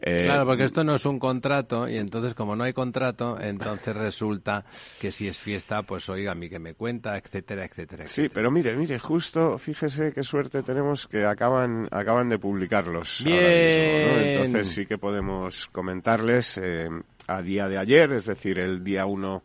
Eh, 0.00 0.25
claro, 0.25 0.47
porque 0.47 0.65
esto 0.65 0.83
no 0.83 0.95
es 0.95 1.05
un 1.05 1.19
contrato 1.19 1.87
y 1.87 1.99
entonces 1.99 2.33
como 2.33 2.57
no 2.57 2.65
hay 2.65 2.73
contrato, 2.73 3.39
entonces 3.39 3.95
resulta 3.95 4.65
que 4.99 5.12
si 5.12 5.29
es 5.29 5.37
fiesta, 5.37 5.83
pues 5.83 6.09
oiga, 6.09 6.33
a 6.33 6.35
mí 6.35 6.49
que 6.49 6.59
me 6.59 6.73
cuenta, 6.73 7.19
etcétera, 7.19 7.67
etcétera, 7.67 8.07
Sí, 8.07 8.31
pero 8.33 8.50
mire, 8.50 8.75
mire, 8.75 8.99
justo, 8.99 9.59
fíjese 9.59 10.15
qué 10.15 10.23
suerte 10.23 10.62
tenemos 10.62 11.07
que 11.07 11.27
acaban, 11.27 11.87
acaban 11.91 12.31
de 12.31 12.39
publicarlos 12.39 13.23
Bien. 13.27 13.37
ahora 13.37 13.53
mismo, 13.53 14.21
Entonces 14.23 14.69
sí 14.69 14.87
que 14.87 14.97
podemos 14.97 15.67
comentarles 15.67 16.57
eh, 16.57 16.89
a 17.27 17.43
día 17.43 17.69
de 17.69 17.77
ayer, 17.77 18.11
es 18.12 18.25
decir, 18.25 18.59
el 18.59 18.83
día 18.83 19.05
1 19.05 19.43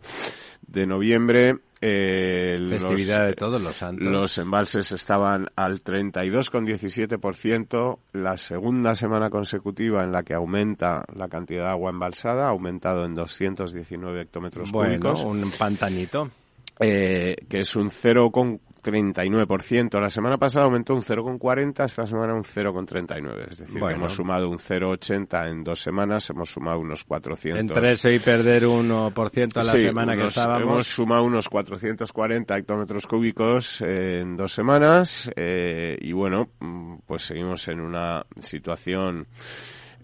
de 0.67 0.85
noviembre. 0.85 1.55
Eh, 1.81 2.57
Festividad 2.69 3.19
los, 3.19 3.27
de 3.27 3.33
todos 3.35 3.61
los 3.61 3.75
santos. 3.75 4.07
Los 4.07 4.37
embalses 4.37 4.91
estaban 4.91 5.47
al 5.55 5.83
32,17%, 5.83 7.99
la 8.13 8.37
segunda 8.37 8.95
semana 8.95 9.29
consecutiva 9.29 10.03
en 10.03 10.11
la 10.11 10.23
que 10.23 10.33
aumenta 10.33 11.05
la 11.13 11.27
cantidad 11.27 11.65
de 11.65 11.69
agua 11.69 11.91
embalsada, 11.91 12.47
ha 12.47 12.49
aumentado 12.49 13.05
en 13.05 13.13
219 13.13 14.21
hectómetros 14.21 14.71
bueno, 14.71 14.99
cúbicos. 14.99 15.23
un 15.25 15.51
pantanito. 15.51 16.31
Eh, 16.79 17.35
que 17.47 17.59
es 17.59 17.75
un 17.75 17.89
0,4 17.89 18.59
39%. 18.85 19.99
La 19.99 20.09
semana 20.09 20.37
pasada 20.37 20.65
aumentó 20.65 20.93
un 20.93 21.01
0,40, 21.01 21.85
esta 21.85 22.05
semana 22.05 22.35
un 22.35 22.43
0,39. 22.43 23.47
Es 23.49 23.57
decir, 23.57 23.81
que 23.81 23.93
hemos 23.93 24.13
sumado 24.13 24.49
un 24.49 24.59
0,80 24.59 25.49
en 25.49 25.63
dos 25.63 25.81
semanas, 25.81 26.29
hemos 26.29 26.51
sumado 26.51 26.79
unos 26.79 27.03
400. 27.03 27.59
Entre 27.59 27.91
eso 27.93 28.11
y 28.11 28.19
perder 28.19 28.63
1% 28.63 29.57
a 29.57 29.63
la 29.63 29.71
semana 29.71 30.15
que 30.15 30.25
estábamos. 30.25 30.61
Hemos 30.61 30.87
sumado 30.87 31.23
unos 31.23 31.49
440 31.49 32.57
hectómetros 32.57 33.07
cúbicos 33.07 33.81
en 33.81 34.37
dos 34.37 34.53
semanas 34.53 35.31
eh, 35.35 35.97
y 35.99 36.11
bueno, 36.11 36.49
mm, 36.59 36.97
pues 37.07 37.23
seguimos 37.23 37.67
en 37.67 37.81
una 37.81 38.23
situación 38.39 39.27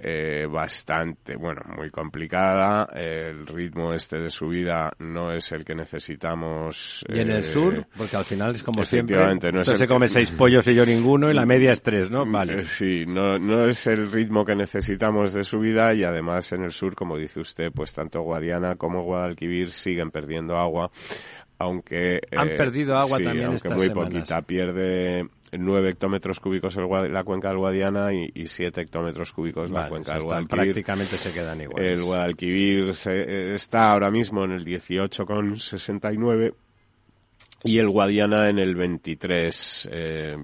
eh, 0.04 0.48
bastante, 0.48 1.36
bueno, 1.36 1.62
muy 1.78 1.92
complicada. 1.92 2.88
El 2.92 3.46
ritmo 3.46 3.94
este 3.94 4.20
de 4.20 4.32
subida 4.32 4.92
no 4.98 5.32
es 5.32 5.52
el 5.52 5.64
que 5.64 5.76
necesitamos. 5.76 7.06
Y 7.08 7.20
en 7.20 7.32
el 7.32 7.44
sur, 7.44 7.76
eh, 7.76 7.86
porque 7.96 8.16
al 8.16 8.24
final 8.24 8.56
es 8.56 8.64
como 8.64 8.84
siempre. 8.84 9.16
No 9.52 9.64
se 9.64 9.88
come 9.88 10.08
seis 10.08 10.32
pollos 10.32 10.68
y 10.68 10.74
yo 10.74 10.88
ninguno 10.88 11.30
y 11.30 11.36
la 11.36 11.46
media 11.46 11.72
es 11.74 11.84
tres, 11.84 12.10
¿no? 12.10 12.26
Vale. 12.26 12.62
Eh, 12.62 12.64
sí, 12.64 13.06
no, 13.06 13.38
no 13.38 13.68
es 13.68 13.86
el 13.86 14.12
ritmo 14.12 14.44
que 14.44 14.56
necesitamos 14.56 15.34
de 15.34 15.44
subida 15.44 15.94
y 15.94 16.04
además 16.04 16.52
en 16.54 16.64
el 16.64 16.72
sur, 16.72 16.96
como 16.96 17.16
dice 17.16 17.40
usted, 17.40 17.72
pues 17.72 17.94
tanto 17.94 18.22
Guadiana 18.22 18.78
como 18.78 19.04
Guadalquivir 19.04 19.70
siguen 19.70 20.10
perdiendo 20.10 20.58
agua 20.58 20.90
aunque 21.60 22.22
han 22.36 22.48
perdido 22.58 22.98
agua 22.98 23.20
también 23.20 23.46
aunque 23.46 23.70
muy 23.70 23.92
poquita 23.92 24.42
pierde 24.42 25.30
9 25.52 25.90
hectómetros 25.90 26.40
cúbicos 26.40 26.78
la 26.78 27.24
cuenca 27.24 27.50
del 27.50 27.58
Guadiana 27.58 28.14
y, 28.14 28.32
y 28.34 28.48
7 28.48 28.82
hectómetros 28.82 29.32
cúbicos 29.32 29.70
la 29.70 29.90
cuenca 29.90 30.14
del 30.14 30.24
Guadalquivir. 30.24 30.66
Prácticamente 30.66 31.18
se 31.18 31.34
quedan 31.34 31.62
iguales. 31.62 31.92
El 31.92 32.04
Guadalquivir 32.04 32.96
se, 32.96 33.54
está 33.54 33.92
ahora 33.92 34.10
mismo 34.12 34.44
en 34.46 34.52
el 34.52 34.66
18,69 34.66 36.54
y 37.64 37.78
el 37.78 37.90
Guadiana 37.90 38.50
en 38.50 38.58
el 38.58 38.76
23 38.76 39.90
eh, 39.92 40.38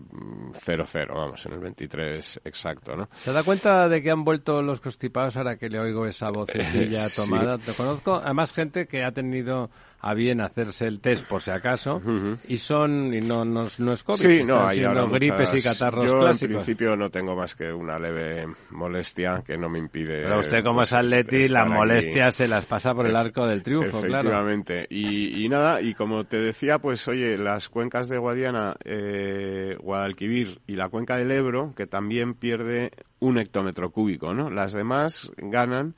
00, 0.54 1.16
vamos, 1.16 1.46
en 1.46 1.54
el 1.54 1.60
23 1.60 2.42
exacto, 2.46 2.96
¿no? 2.96 3.10
¿Se 3.16 3.32
da 3.32 3.44
cuenta 3.44 3.90
de 3.90 4.04
que 4.04 4.12
han 4.12 4.24
vuelto 4.24 4.62
los 4.62 4.80
constipados 4.80 5.36
ahora 5.36 5.58
que 5.58 5.70
le 5.70 5.80
oigo 5.80 6.06
esa 6.06 6.30
vocecilla 6.30 7.08
tomada? 7.16 7.58
Te 7.58 7.74
conozco, 7.74 8.16
además 8.16 8.54
gente 8.54 8.88
que 8.88 9.04
ha 9.04 9.12
tenido 9.12 9.72
a 10.00 10.14
bien 10.14 10.42
hacerse 10.42 10.86
el 10.86 11.02
test 11.02 11.28
por 11.28 11.42
si 11.42 11.52
acaso 11.52 12.02
y 12.48 12.58
son 12.58 13.14
y 13.14 13.22
no, 13.22 13.44
no, 13.44 13.68
no 13.80 13.94
es 13.94 14.04
COVID, 14.04 14.18
sí, 14.18 14.44
no, 14.44 14.68
hay 14.68 14.80
gripes 15.12 15.56
y 15.56 15.62
catarros 15.62 16.06
Yo, 16.06 16.20
clásicos. 16.20 16.42
en 16.44 16.50
principio 16.50 16.96
no 16.96 17.10
tengo 17.10 17.36
más 17.36 17.56
que 17.56 17.72
una 17.72 17.98
leve 17.98 18.48
molestia 18.70 19.44
que 19.46 19.58
no 19.58 19.70
me 19.70 19.80
impide. 19.80 20.24
Pero 20.24 20.40
usted 20.40 20.64
como 20.64 20.84
es 20.84 20.90
pues, 20.90 21.04
atleti, 21.04 21.48
la 21.48 21.66
molestia 21.66 22.30
se 22.32 22.48
las 22.48 22.66
pasa 22.66 22.94
por 22.94 23.08
el 23.08 23.16
arco 23.16 23.48
del 23.48 23.64
triunfo, 23.64 24.00
Efectivamente. 24.00 24.86
Y, 24.90 25.44
y, 25.44 25.50
nada, 25.50 25.82
y 25.82 25.94
como 25.94 26.26
te 26.26 26.38
decía, 26.38 26.80
pues 26.80 27.08
oye, 27.08 27.38
las 27.38 27.70
cuencas 27.70 28.10
de 28.10 28.18
Guadiana, 28.18 28.76
eh, 28.84 29.76
Guadalquivir 29.80 30.60
y 30.68 30.76
la 30.76 30.90
cuenca 30.90 31.18
del 31.18 31.32
Ebro, 31.32 31.74
que 31.76 31.88
también 31.88 32.36
pierde 32.36 32.92
un 33.20 33.40
hectómetro 33.40 33.90
cúbico, 33.92 34.34
¿no? 34.34 34.50
Las 34.50 34.74
demás 34.74 35.32
ganan 35.38 35.96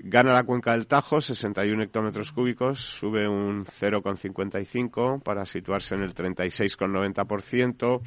Gana 0.00 0.32
la 0.32 0.44
cuenca 0.44 0.72
del 0.72 0.86
Tajo, 0.86 1.20
61 1.20 1.82
hectómetros 1.82 2.30
cúbicos, 2.32 2.78
sube 2.78 3.26
un 3.26 3.64
0,55 3.64 5.20
para 5.22 5.44
situarse 5.44 5.96
en 5.96 6.02
el 6.02 6.14
36,90%. 6.14 8.00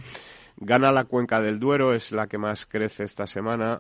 Gana 0.57 0.91
la 0.93 1.03
cuenca 1.03 1.41
del 1.41 1.59
Duero, 1.59 1.93
es 1.93 2.13
la 2.13 2.27
que 2.27 2.37
más 2.37 2.65
crece 2.65 3.03
esta 3.03 3.27
semana, 3.27 3.77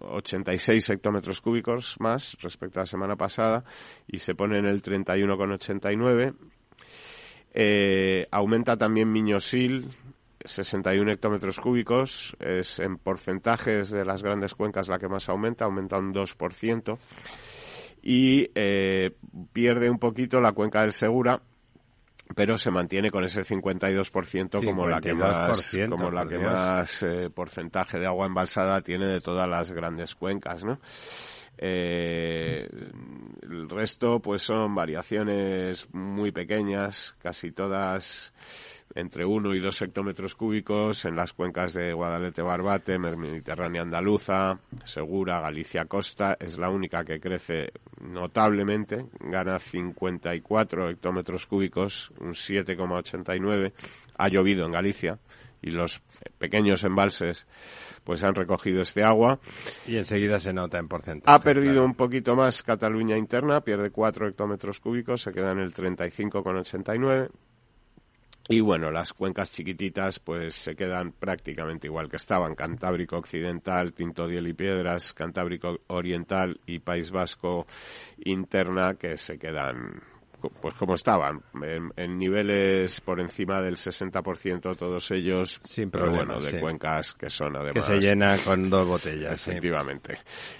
86 0.00 0.90
eh, 0.90 0.92
hectómetros 0.92 1.40
cúbicos 1.40 1.96
más 1.98 2.36
respecto 2.42 2.78
a 2.80 2.82
la 2.82 2.86
semana 2.86 3.16
pasada 3.16 3.64
y 4.06 4.18
se 4.18 4.34
pone 4.34 4.58
en 4.58 4.66
el 4.66 4.82
31,89. 4.82 6.34
Eh, 7.54 8.26
aumenta 8.30 8.76
también 8.76 9.10
Miñosil, 9.10 9.88
61 10.48 11.12
hectómetros 11.12 11.60
cúbicos, 11.60 12.36
es 12.40 12.78
en 12.78 12.98
porcentajes 12.98 13.90
de 13.90 14.04
las 14.04 14.22
grandes 14.22 14.54
cuencas 14.54 14.88
la 14.88 14.98
que 14.98 15.08
más 15.08 15.28
aumenta, 15.28 15.64
aumenta 15.64 15.98
un 15.98 16.12
2%, 16.12 16.98
y 18.02 18.50
eh, 18.54 19.14
pierde 19.52 19.90
un 19.90 19.98
poquito 19.98 20.40
la 20.40 20.52
cuenca 20.52 20.82
del 20.82 20.92
Segura, 20.92 21.40
pero 22.34 22.56
se 22.58 22.70
mantiene 22.70 23.10
con 23.10 23.24
ese 23.24 23.42
52%, 23.42 24.64
como 24.64 24.86
la 24.86 25.00
que 25.00 25.14
más, 25.14 25.76
como 25.88 26.10
la 26.10 26.26
que 26.26 26.38
más 26.38 27.02
eh, 27.02 27.30
porcentaje 27.30 27.98
de 27.98 28.06
agua 28.06 28.26
embalsada 28.26 28.80
tiene 28.82 29.06
de 29.06 29.20
todas 29.20 29.48
las 29.48 29.72
grandes 29.72 30.14
cuencas, 30.14 30.64
¿no? 30.64 30.78
Eh, 31.60 32.68
el 33.42 33.68
resto, 33.68 34.20
pues 34.20 34.42
son 34.42 34.74
variaciones 34.74 35.92
muy 35.92 36.30
pequeñas, 36.30 37.16
casi 37.18 37.50
todas 37.50 38.32
entre 38.94 39.24
1 39.24 39.54
y 39.54 39.60
2 39.60 39.82
hectómetros 39.82 40.34
cúbicos 40.34 41.04
en 41.04 41.16
las 41.16 41.32
cuencas 41.32 41.74
de 41.74 41.92
Guadalete 41.92 42.42
Barbate, 42.42 42.98
Mediterránea 42.98 43.82
Andaluza, 43.82 44.58
Segura, 44.84 45.40
Galicia 45.40 45.84
Costa, 45.84 46.36
es 46.38 46.58
la 46.58 46.70
única 46.70 47.04
que 47.04 47.20
crece 47.20 47.72
notablemente, 48.00 49.06
gana 49.20 49.58
54 49.58 50.90
hectómetros 50.90 51.46
cúbicos, 51.46 52.10
un 52.20 52.32
7,89. 52.32 53.72
Ha 54.16 54.28
llovido 54.28 54.66
en 54.66 54.72
Galicia 54.72 55.18
y 55.60 55.70
los 55.70 56.02
pequeños 56.38 56.84
embalses 56.84 57.46
pues 58.04 58.22
han 58.22 58.34
recogido 58.34 58.80
este 58.80 59.04
agua. 59.04 59.38
Y 59.86 59.96
enseguida 59.96 60.38
se 60.38 60.52
nota 60.52 60.78
en 60.78 60.88
porcentaje. 60.88 61.34
Ha 61.34 61.40
perdido 61.40 61.84
un 61.84 61.94
poquito 61.94 62.34
más 62.34 62.62
Cataluña 62.62 63.18
interna, 63.18 63.60
pierde 63.60 63.90
4 63.90 64.28
hectómetros 64.28 64.80
cúbicos, 64.80 65.22
se 65.22 65.32
queda 65.32 65.52
en 65.52 65.58
el 65.58 65.74
35,89. 65.74 67.28
Y 68.50 68.60
bueno, 68.60 68.90
las 68.90 69.12
cuencas 69.12 69.52
chiquititas 69.52 70.18
pues 70.20 70.54
se 70.54 70.74
quedan 70.74 71.12
prácticamente 71.12 71.86
igual 71.86 72.08
que 72.08 72.16
estaban. 72.16 72.54
Cantábrico 72.54 73.18
Occidental, 73.18 73.92
Tinto 73.92 74.26
Diel 74.26 74.48
y 74.48 74.54
Piedras, 74.54 75.12
Cantábrico 75.12 75.80
Oriental 75.88 76.58
y 76.64 76.78
País 76.78 77.10
Vasco 77.10 77.66
Interna 78.24 78.94
que 78.94 79.18
se 79.18 79.38
quedan 79.38 80.00
pues 80.60 80.74
como 80.74 80.94
estaban, 80.94 81.42
en, 81.96 82.18
niveles 82.18 83.00
por 83.00 83.20
encima 83.20 83.60
del 83.60 83.74
60% 83.74 84.76
todos 84.76 85.10
ellos, 85.10 85.60
sin 85.64 85.90
problema, 85.90 86.34
bueno, 86.34 86.40
de 86.40 86.60
cuencas 86.60 87.14
que 87.14 87.28
son 87.28 87.56
además... 87.56 87.74
Que 87.74 87.82
se 87.82 87.98
llena 87.98 88.36
con 88.44 88.70
dos 88.70 88.86
botellas. 88.86 89.48
Efectivamente. 89.48 90.18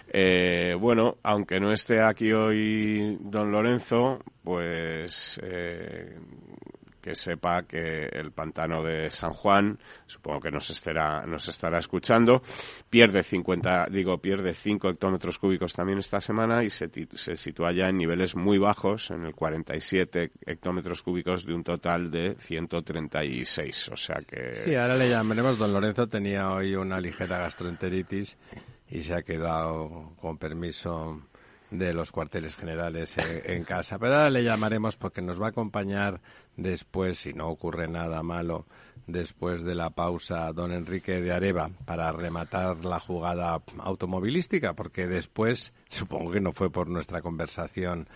Eh, 0.08 0.74
bueno, 0.74 1.18
aunque 1.22 1.60
no 1.60 1.70
esté 1.70 2.00
aquí 2.00 2.32
hoy 2.32 3.18
don 3.20 3.52
Lorenzo, 3.52 4.18
pues 4.42 5.40
eh, 5.44 6.18
que 7.08 7.14
sepa 7.14 7.62
que 7.62 8.04
el 8.04 8.32
pantano 8.32 8.82
de 8.82 9.08
San 9.08 9.32
Juan, 9.32 9.78
supongo 10.06 10.40
que 10.40 10.50
nos 10.50 10.68
estará, 10.68 11.24
nos 11.24 11.48
estará 11.48 11.78
escuchando, 11.78 12.42
pierde 12.90 13.22
50, 13.22 13.86
digo, 13.90 14.18
pierde 14.18 14.52
5 14.52 14.90
hectómetros 14.90 15.38
cúbicos 15.38 15.72
también 15.72 16.00
esta 16.00 16.20
semana 16.20 16.62
y 16.64 16.68
se, 16.68 16.90
se 17.14 17.36
sitúa 17.36 17.72
ya 17.72 17.88
en 17.88 17.96
niveles 17.96 18.36
muy 18.36 18.58
bajos, 18.58 19.10
en 19.10 19.24
el 19.24 19.34
47 19.34 20.32
hectómetros 20.44 21.02
cúbicos 21.02 21.46
de 21.46 21.54
un 21.54 21.64
total 21.64 22.10
de 22.10 22.34
136. 22.38 23.88
O 23.88 23.96
sea 23.96 24.16
que. 24.16 24.56
Sí, 24.64 24.74
ahora 24.74 24.96
le 24.96 25.08
llamaremos. 25.08 25.56
Don 25.56 25.72
Lorenzo 25.72 26.06
tenía 26.08 26.50
hoy 26.50 26.74
una 26.74 27.00
ligera 27.00 27.38
gastroenteritis 27.38 28.36
y 28.90 29.00
se 29.00 29.14
ha 29.14 29.22
quedado 29.22 30.12
con 30.20 30.36
permiso 30.36 31.22
de 31.70 31.92
los 31.92 32.12
cuarteles 32.12 32.56
generales 32.56 33.16
en, 33.18 33.64
casa. 33.64 33.98
Pero 33.98 34.14
ahora 34.14 34.30
le 34.30 34.42
llamaremos 34.42 34.96
porque 34.96 35.20
nos 35.20 35.40
va 35.40 35.46
a 35.46 35.50
acompañar 35.50 36.20
después, 36.56 37.18
si 37.18 37.32
no 37.32 37.48
ocurre 37.48 37.88
nada 37.88 38.22
malo, 38.22 38.66
después 39.06 39.62
de 39.62 39.74
la 39.74 39.90
pausa, 39.90 40.52
don 40.52 40.72
Enrique 40.72 41.20
de 41.20 41.32
Areva, 41.32 41.70
para 41.84 42.12
rematar 42.12 42.84
la 42.84 43.00
jugada 43.00 43.60
automovilística, 43.78 44.74
porque 44.74 45.06
después, 45.06 45.72
supongo 45.88 46.32
que 46.32 46.40
no 46.40 46.52
fue 46.52 46.70
por 46.70 46.88
nuestra 46.88 47.20
conversación 47.20 48.08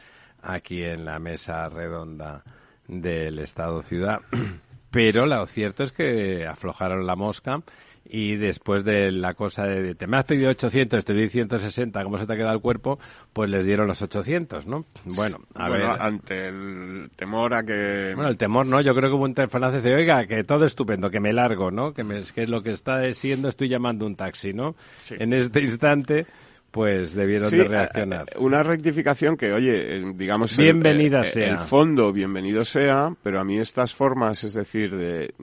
aquí 0.42 0.82
en 0.82 1.04
la 1.04 1.18
mesa 1.18 1.68
redonda 1.68 2.42
del 2.88 3.38
Estado 3.38 3.82
Ciudad. 3.82 4.20
Pero 4.90 5.24
lo 5.24 5.46
cierto 5.46 5.82
es 5.82 5.92
que 5.92 6.46
aflojaron 6.46 7.06
la 7.06 7.16
mosca 7.16 7.62
y 8.04 8.36
después 8.36 8.84
de 8.84 9.10
la 9.12 9.34
cosa 9.34 9.64
de 9.64 9.94
te 9.94 10.06
me 10.06 10.16
has 10.16 10.24
pedido 10.24 10.50
800, 10.50 11.04
te 11.04 11.14
doy 11.14 11.28
160, 11.28 12.02
¿cómo 12.02 12.18
se 12.18 12.26
te 12.26 12.32
ha 12.32 12.36
quedado 12.36 12.54
el 12.54 12.60
cuerpo? 12.60 12.98
Pues 13.32 13.48
les 13.48 13.64
dieron 13.64 13.86
los 13.86 14.02
800, 14.02 14.66
¿no? 14.66 14.84
Bueno, 15.04 15.38
a 15.54 15.68
ver. 15.68 15.82
ante 15.82 16.48
el 16.48 17.10
temor 17.16 17.54
a 17.54 17.62
que... 17.62 18.12
Bueno, 18.14 18.28
el 18.28 18.36
temor, 18.36 18.66
¿no? 18.66 18.80
Yo 18.80 18.94
creo 18.94 19.10
que 19.10 19.16
hubo 19.16 19.24
un 19.24 19.34
telefonazo 19.34 19.80
de, 19.80 19.94
oiga, 19.94 20.26
que 20.26 20.44
todo 20.44 20.64
estupendo, 20.64 21.10
que 21.10 21.20
me 21.20 21.32
largo, 21.32 21.70
¿no? 21.70 21.94
Que, 21.94 22.04
me, 22.04 22.22
que 22.22 22.42
es 22.42 22.48
lo 22.48 22.62
que 22.62 22.72
está 22.72 23.12
siendo, 23.14 23.48
estoy 23.48 23.68
llamando 23.68 24.06
un 24.06 24.16
taxi, 24.16 24.52
¿no? 24.52 24.74
En 25.10 25.32
este 25.32 25.60
instante 25.60 26.26
pues 26.72 27.12
debieron 27.12 27.50
de 27.50 27.64
reaccionar. 27.64 28.26
Eh, 28.32 28.38
una 28.38 28.62
rectificación 28.62 29.36
que, 29.36 29.52
oye, 29.52 29.96
eh, 29.96 30.12
digamos... 30.14 30.56
Bienvenida 30.56 31.20
el, 31.20 31.26
sea. 31.26 31.50
El 31.50 31.58
fondo, 31.58 32.12
bienvenido 32.14 32.64
sea, 32.64 33.14
pero 33.22 33.40
a 33.40 33.44
mí 33.44 33.58
estas 33.58 33.94
formas, 33.94 34.42
es 34.42 34.54
decir, 34.54 34.96
de 34.96 35.34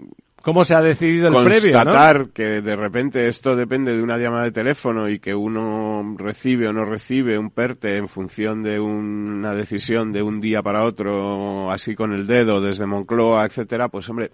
¿Cómo 0.42 0.64
se 0.64 0.76
ha 0.76 0.82
decidido 0.82 1.28
el 1.28 1.44
previo? 1.44 1.74
Constatar 1.74 2.30
que 2.30 2.62
de 2.62 2.76
repente 2.76 3.28
esto 3.28 3.56
depende 3.56 3.96
de 3.96 4.02
una 4.02 4.18
llamada 4.18 4.46
de 4.46 4.52
teléfono 4.52 5.10
y 5.10 5.20
que 5.20 5.36
uno 5.36 6.16
recibe 6.18 6.68
o 6.68 6.74
no 6.74 6.86
recibe 6.86 7.38
un 7.38 7.52
PERTE 7.52 7.98
en 7.98 8.08
función 8.08 8.64
de 8.64 8.80
una 8.80 9.54
decisión 9.54 10.12
de 10.12 10.22
un 10.22 10.40
día 10.40 10.62
para 10.62 10.86
otro, 10.86 11.72
así 11.72 11.94
con 11.96 12.14
el 12.14 12.26
dedo 12.26 12.62
desde 12.62 12.86
Moncloa, 12.86 13.46
etcétera, 13.46 13.90
pues 13.90 14.10
hombre, 14.10 14.32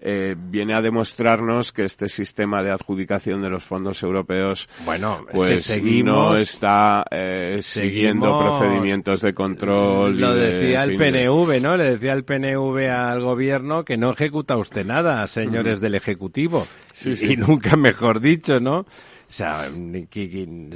eh, 0.00 0.34
viene 0.38 0.74
a 0.74 0.80
demostrarnos 0.80 1.72
que 1.72 1.84
este 1.84 2.08
sistema 2.08 2.62
de 2.62 2.70
adjudicación 2.70 3.42
de 3.42 3.50
los 3.50 3.64
fondos 3.64 4.02
europeos 4.02 4.68
bueno, 4.84 5.26
pues 5.32 5.80
no 6.04 6.36
está 6.36 7.04
eh, 7.10 7.58
siguiendo 7.60 8.38
procedimientos 8.38 9.20
de 9.22 9.34
control. 9.34 10.18
Lo 10.18 10.34
decía 10.34 10.84
el 10.84 10.96
PNV, 10.96 11.60
¿no? 11.60 11.76
Le 11.76 11.96
decía 11.96 12.12
el 12.12 12.24
PNV 12.24 12.90
al 12.90 13.20
gobierno 13.22 13.84
que 13.84 13.96
no 13.96 14.12
ejecuta 14.12 14.56
usted 14.56 14.84
nada, 14.84 15.26
señores 15.26 15.80
del 15.80 15.94
Ejecutivo. 15.94 16.66
Y 17.04 17.36
nunca 17.36 17.76
mejor 17.76 18.20
dicho, 18.20 18.60
¿no? 18.60 18.86
O 19.28 19.30
sea, 19.30 19.70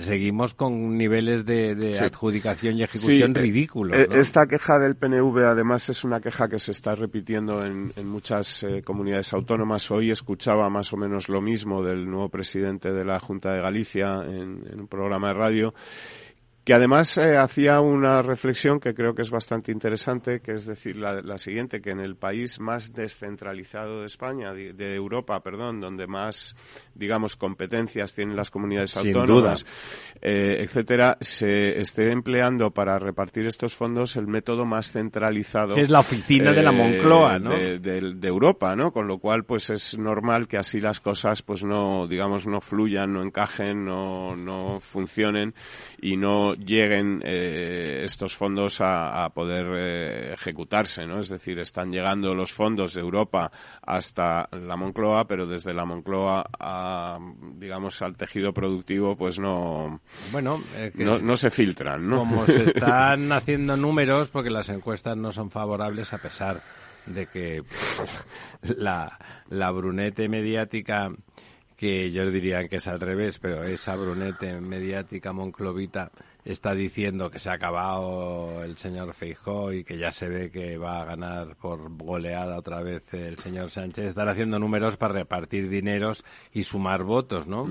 seguimos 0.01 0.53
con 0.53 0.99
niveles 0.99 1.47
de, 1.47 1.99
adjudicación 1.99 2.77
y 2.77 2.83
ejecución 2.83 3.35
ridículos. 3.35 3.97
Eh, 3.97 4.09
esta 4.13 4.47
queja 4.47 4.79
del 4.79 4.95
PNV, 4.95 5.39
además, 5.47 5.89
es 5.89 6.05
una 6.05 6.21
queja 6.21 6.49
que 6.49 6.59
se 6.59 6.73
está 6.73 6.95
repitiendo 6.95 7.65
en, 7.65 7.93
muchas 8.05 8.63
eh, 8.65 8.83
comunidades 8.83 9.33
autónomas. 9.33 9.91
Hoy 9.91 10.11
escuchaba 10.11 10.69
más 10.69 10.93
o 10.93 10.99
menos 10.99 11.31
lo 11.31 11.41
mismo 11.41 11.83
del 11.83 12.05
nuevo 12.05 12.29
presidente 12.29 12.93
de 12.93 13.05
la 13.07 13.19
Junta 13.21 13.53
de 13.53 13.63
Galicia 13.63 14.23
en 14.23 14.81
un 14.81 14.87
programa 14.87 15.29
de 15.29 15.35
radio 15.35 15.75
que 16.65 16.75
además 16.75 17.19
eh, 17.19 17.37
hacía 17.37 17.81
una 17.81 18.23
reflexión 18.23 18.79
que 18.79 18.95
creo 18.95 19.15
que 19.15 19.23
es 19.23 19.31
bastante 19.31 19.73
interesante, 19.73 20.41
que 20.41 20.53
es 20.53 20.65
decir 20.65 20.97
la, 20.97 21.39
siguiente, 21.39 21.81
que 21.81 21.91
en 21.91 21.99
el 21.99 22.15
país 22.15 22.61
más 22.61 22.93
descentralizado 22.93 24.01
de 24.01 24.07
España, 24.07 24.53
de, 24.53 24.95
Europa, 24.95 25.41
perdón, 25.41 25.81
donde 25.81 26.07
más, 26.07 26.55
digamos, 26.95 27.37
competencias 27.37 28.15
tienen 28.15 28.37
las 28.37 28.51
comunidades 28.51 28.97
autónomas, 28.97 29.67
eh, 30.21 30.59
etcétera, 30.61 31.17
se 31.21 31.81
esté 31.81 32.13
empleando 32.13 32.71
para 32.71 32.99
repartir 32.99 33.47
estos 33.47 33.75
fondos 33.75 34.17
el 34.17 34.29
método 34.29 34.65
más 34.65 34.93
centralizado. 34.93 35.77
es 35.77 35.91
la 35.91 36.01
oficina 36.01 36.53
de 36.53 36.63
la 36.63 36.73
Moncloa, 36.73 37.39
¿no? 37.41 37.51
De, 37.51 37.79
de, 37.81 38.29
Europa, 38.29 38.77
¿no? 38.77 38.93
Con 38.93 39.09
lo 39.09 39.19
cual, 39.19 39.45
pues 39.45 39.71
es 39.71 39.99
normal 39.99 40.47
que 40.47 40.59
así 40.59 40.81
las 40.81 41.01
cosas, 41.01 41.43
pues 41.43 41.65
no, 41.65 42.07
digamos, 42.07 42.47
no 42.47 42.61
fluyan, 42.61 43.13
no 43.13 43.23
encajen, 43.23 43.85
no, 43.85 44.37
no 44.37 44.79
funcionen 44.81 45.55
y 46.01 46.17
no 46.17 46.52
lleguen 46.55 47.23
eh, 47.25 48.03
estos 48.05 48.35
fondos 48.35 48.81
a, 48.81 49.29
poder 49.35 49.67
eh, 49.75 50.33
ejecutarse, 50.35 51.07
¿no? 51.07 51.21
Es 51.21 51.29
decir, 51.29 51.59
están 51.59 51.91
llegando 51.91 52.35
los 52.35 52.53
fondos 52.53 52.95
de 52.95 53.01
Europa 53.01 53.51
hasta 53.83 54.49
la 54.53 54.77
Moncloa, 54.77 55.27
pero 55.27 55.47
desde 55.47 55.75
la 55.75 55.85
Moncloa 55.85 56.45
a, 56.59 57.19
digamos, 57.55 58.01
al 58.03 58.17
tejido 58.17 58.53
productivo, 58.53 59.17
pues 59.17 59.39
no, 59.39 60.01
bueno, 60.31 60.61
no, 60.97 61.37
se 61.37 61.51
filtran, 61.51 62.09
¿no? 62.09 62.21
Como 62.21 62.47
se 62.47 62.65
están 62.67 63.33
haciendo 63.33 63.77
números, 63.77 64.31
porque 64.31 64.51
las 64.51 64.69
encuestas 64.69 65.17
no 65.17 65.33
son 65.33 65.51
favorables 65.51 66.13
a 66.13 66.19
pesar 66.19 66.63
de 67.07 67.27
que 67.27 67.63
pues, 67.63 68.79
la, 68.79 69.19
la 69.49 69.71
brunete 69.71 70.29
mediática 70.29 71.11
que 71.83 72.13
yo 72.13 72.31
diría 72.31 72.69
que 72.69 72.77
es 72.77 72.87
al 72.87 73.01
revés, 73.01 73.41
pero 73.41 73.65
esa 73.65 73.97
brunete 73.97 74.61
mediática 74.61 75.33
monclovita 75.33 76.13
está 76.45 76.75
diciendo 76.75 77.31
que 77.31 77.39
se 77.39 77.51
ha 77.51 77.55
acabado 77.55 78.65
el 78.65 78.77
señor 78.77 79.15
Feijó 79.15 79.73
y 79.73 79.85
que 79.85 79.99
ya 79.99 80.11
se 80.11 80.29
ve 80.29 80.51
que 80.51 80.77
va 80.77 81.01
a 81.01 81.05
ganar 81.05 81.57
por 81.57 81.97
goleada 81.97 82.59
otra 82.59 82.83
vez 82.83 83.03
el 83.15 83.39
señor 83.39 83.71
Sánchez, 83.71 84.07
están 84.07 84.29
haciendo 84.29 84.59
números 84.59 84.97
para 84.97 85.15
repartir 85.15 85.69
dineros 85.69 86.25
y 86.53 86.65
sumar 86.65 87.05
votos, 87.05 87.47
¿no? 87.47 87.69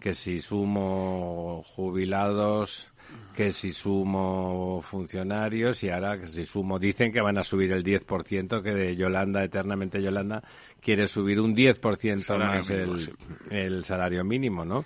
Que 0.00 0.14
si 0.14 0.40
sumo 0.40 1.62
jubilados, 1.64 2.88
que 3.34 3.52
si 3.52 3.70
sumo 3.70 4.80
funcionarios 4.82 5.82
y 5.84 5.90
ahora 5.90 6.18
que 6.18 6.26
si 6.26 6.44
sumo, 6.44 6.78
dicen 6.78 7.12
que 7.12 7.20
van 7.20 7.38
a 7.38 7.44
subir 7.44 7.72
el 7.72 7.84
10%, 7.84 8.62
que 8.62 8.74
de 8.74 8.96
Yolanda, 8.96 9.44
eternamente 9.44 10.02
Yolanda, 10.02 10.42
quiere 10.80 11.06
subir 11.06 11.40
un 11.40 11.54
10% 11.54 12.38
más 12.38 12.70
el, 12.70 13.14
el 13.50 13.84
salario 13.84 14.24
mínimo, 14.24 14.64
¿no? 14.64 14.84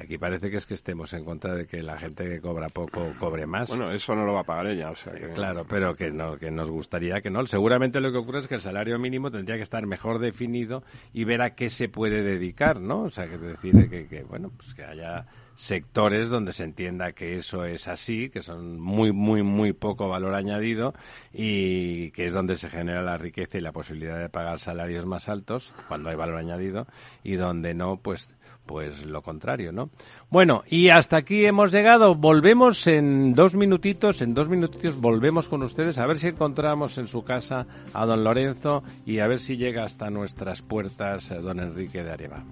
Aquí 0.00 0.18
parece 0.18 0.50
que 0.50 0.56
es 0.56 0.66
que 0.66 0.74
estemos 0.74 1.12
en 1.12 1.24
contra 1.24 1.54
de 1.54 1.66
que 1.66 1.82
la 1.82 1.98
gente 1.98 2.28
que 2.28 2.40
cobra 2.40 2.68
poco 2.68 3.12
cobre 3.18 3.46
más. 3.46 3.68
Bueno, 3.68 3.90
eso 3.90 4.14
no 4.14 4.24
lo 4.24 4.32
va 4.32 4.40
a 4.40 4.44
pagar 4.44 4.68
ella, 4.68 4.90
o 4.90 4.94
sea 4.94 5.12
Claro, 5.34 5.64
pero 5.68 5.94
que, 5.94 6.10
no, 6.10 6.36
que 6.36 6.50
nos 6.50 6.70
gustaría 6.70 7.20
que 7.20 7.30
no. 7.30 7.46
Seguramente 7.46 8.00
lo 8.00 8.12
que 8.12 8.18
ocurre 8.18 8.40
es 8.40 8.48
que 8.48 8.54
el 8.54 8.60
salario 8.60 8.98
mínimo 8.98 9.30
tendría 9.30 9.56
que 9.56 9.62
estar 9.62 9.86
mejor 9.86 10.18
definido 10.18 10.82
y 11.12 11.24
ver 11.24 11.42
a 11.42 11.54
qué 11.54 11.68
se 11.68 11.88
puede 11.88 12.22
dedicar, 12.22 12.80
¿no? 12.80 13.02
O 13.02 13.10
sea, 13.10 13.28
que 13.28 13.38
decir 13.38 13.88
que, 13.88 14.06
que 14.06 14.22
bueno, 14.22 14.50
pues 14.56 14.74
que 14.74 14.84
haya 14.84 15.26
sectores 15.58 16.28
donde 16.28 16.52
se 16.52 16.62
entienda 16.62 17.10
que 17.10 17.34
eso 17.34 17.64
es 17.64 17.88
así, 17.88 18.30
que 18.30 18.42
son 18.42 18.78
muy, 18.78 19.12
muy, 19.12 19.42
muy 19.42 19.72
poco 19.72 20.08
valor 20.08 20.36
añadido 20.36 20.94
y 21.32 22.12
que 22.12 22.26
es 22.26 22.32
donde 22.32 22.56
se 22.56 22.68
genera 22.68 23.02
la 23.02 23.18
riqueza 23.18 23.58
y 23.58 23.60
la 23.60 23.72
posibilidad 23.72 24.20
de 24.20 24.28
pagar 24.28 24.60
salarios 24.60 25.04
más 25.04 25.28
altos 25.28 25.74
cuando 25.88 26.10
hay 26.10 26.14
valor 26.14 26.36
añadido 26.36 26.86
y 27.24 27.34
donde 27.34 27.74
no, 27.74 27.96
pues 27.96 28.32
pues 28.68 29.06
lo 29.06 29.22
contrario, 29.22 29.72
¿no? 29.72 29.88
Bueno, 30.28 30.62
y 30.68 30.90
hasta 30.90 31.16
aquí 31.16 31.46
hemos 31.46 31.72
llegado. 31.72 32.14
Volvemos 32.14 32.86
en 32.86 33.34
dos 33.34 33.54
minutitos, 33.54 34.20
en 34.20 34.34
dos 34.34 34.50
minutitos 34.50 35.00
volvemos 35.00 35.48
con 35.48 35.62
ustedes 35.62 35.98
a 35.98 36.06
ver 36.06 36.18
si 36.18 36.28
encontramos 36.28 36.98
en 36.98 37.06
su 37.06 37.24
casa 37.24 37.66
a 37.94 38.04
don 38.04 38.22
Lorenzo 38.22 38.82
y 39.06 39.20
a 39.20 39.26
ver 39.26 39.38
si 39.38 39.56
llega 39.56 39.84
hasta 39.84 40.10
nuestras 40.10 40.60
puertas 40.60 41.30
eh, 41.30 41.40
don 41.40 41.60
Enrique 41.60 42.04
de 42.04 42.12
Areva. 42.12 42.44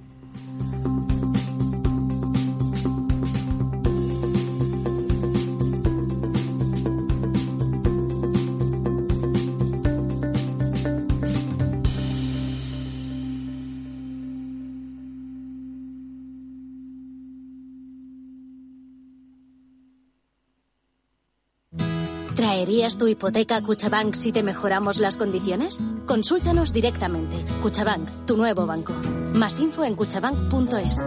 ¿Traerías 22.57 22.97
tu 22.97 23.07
hipoteca 23.07 23.61
Cuchabank 23.61 24.14
si 24.14 24.33
te 24.33 24.42
mejoramos 24.42 24.97
las 24.97 25.19
condiciones? 25.19 25.79
Consúltanos 26.07 26.73
directamente. 26.73 27.37
Cuchabank, 27.61 28.09
tu 28.25 28.38
nuevo 28.38 28.64
banco. 28.64 28.95
Más 29.35 29.61
info 29.61 29.85
en 29.85 29.95
cuchabank.es. 29.95 31.05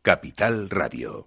Capital 0.00 0.70
Radio. 0.70 1.26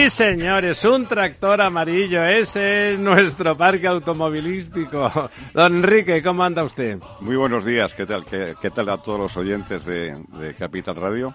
Sí, 0.00 0.08
señores, 0.08 0.82
un 0.86 1.04
tractor 1.04 1.60
amarillo. 1.60 2.24
Ese 2.24 2.94
es 2.94 2.98
nuestro 2.98 3.54
parque 3.54 3.86
automovilístico. 3.86 5.28
Don 5.52 5.76
Enrique, 5.76 6.22
¿cómo 6.22 6.42
anda 6.42 6.64
usted? 6.64 6.98
Muy 7.20 7.36
buenos 7.36 7.66
días, 7.66 7.92
¿qué 7.92 8.06
tal? 8.06 8.24
¿Qué, 8.24 8.70
tal 8.70 8.88
a 8.88 8.96
todos 8.96 9.20
los 9.20 9.36
oyentes 9.36 9.84
de 9.84 10.54
Capital 10.58 10.96
Radio? 10.96 11.34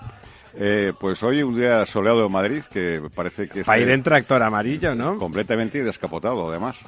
Eh, 0.57 0.93
pues 0.99 1.21
hoy 1.23 1.43
un 1.43 1.55
día 1.55 1.85
soleado 1.85 2.25
en 2.25 2.31
Madrid 2.31 2.63
que 2.71 3.01
parece 3.13 3.47
que 3.49 3.63
Para 3.63 3.79
ir 3.79 3.89
en 3.89 4.01
tractor 4.03 4.41
amarillo, 4.41 4.95
¿no? 4.95 5.17
completamente 5.17 5.83
descapotado, 5.83 6.49
además. 6.49 6.79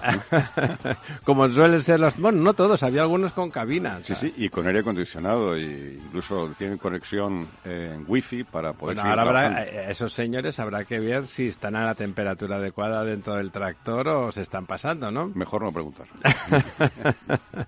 Como 1.24 1.50
suelen 1.50 1.82
ser 1.84 2.00
los... 2.00 2.18
Bueno, 2.18 2.42
no 2.42 2.54
todos, 2.54 2.82
había 2.84 3.02
algunos 3.02 3.34
con 3.34 3.50
cabina. 3.52 3.98
o 3.98 4.06
Sí, 4.06 4.06
sea, 4.08 4.16
sí, 4.16 4.34
y 4.38 4.50
con 4.50 4.68
aire 4.68 4.80
acondicionado, 4.80 5.58
y 5.58 6.00
incluso 6.06 6.50
tienen 6.58 6.78
conexión 6.78 7.46
en 7.66 8.06
wifi 8.08 8.44
para 8.44 8.74
poder 8.74 8.96
Bueno, 8.96 9.02
seguir 9.02 9.20
ahora 9.20 9.46
habrá, 9.48 9.64
eh, 9.64 9.92
esos 9.92 10.14
señores 10.14 10.60
habrá 10.60 10.86
que 10.86 11.00
ver 11.00 11.28
si 11.28 11.48
están 11.48 11.76
a 11.76 11.86
la 11.86 11.96
temperatura 11.96 12.56
adecuada 12.58 13.04
dentro 13.04 13.36
del 13.36 13.52
tractor 13.52 14.08
o 14.08 14.32
se 14.32 14.44
están 14.44 14.66
pasando, 14.66 15.12
¿no? 15.12 15.28
Mejor 15.36 15.64
no 15.64 15.72
preguntar. 15.72 16.08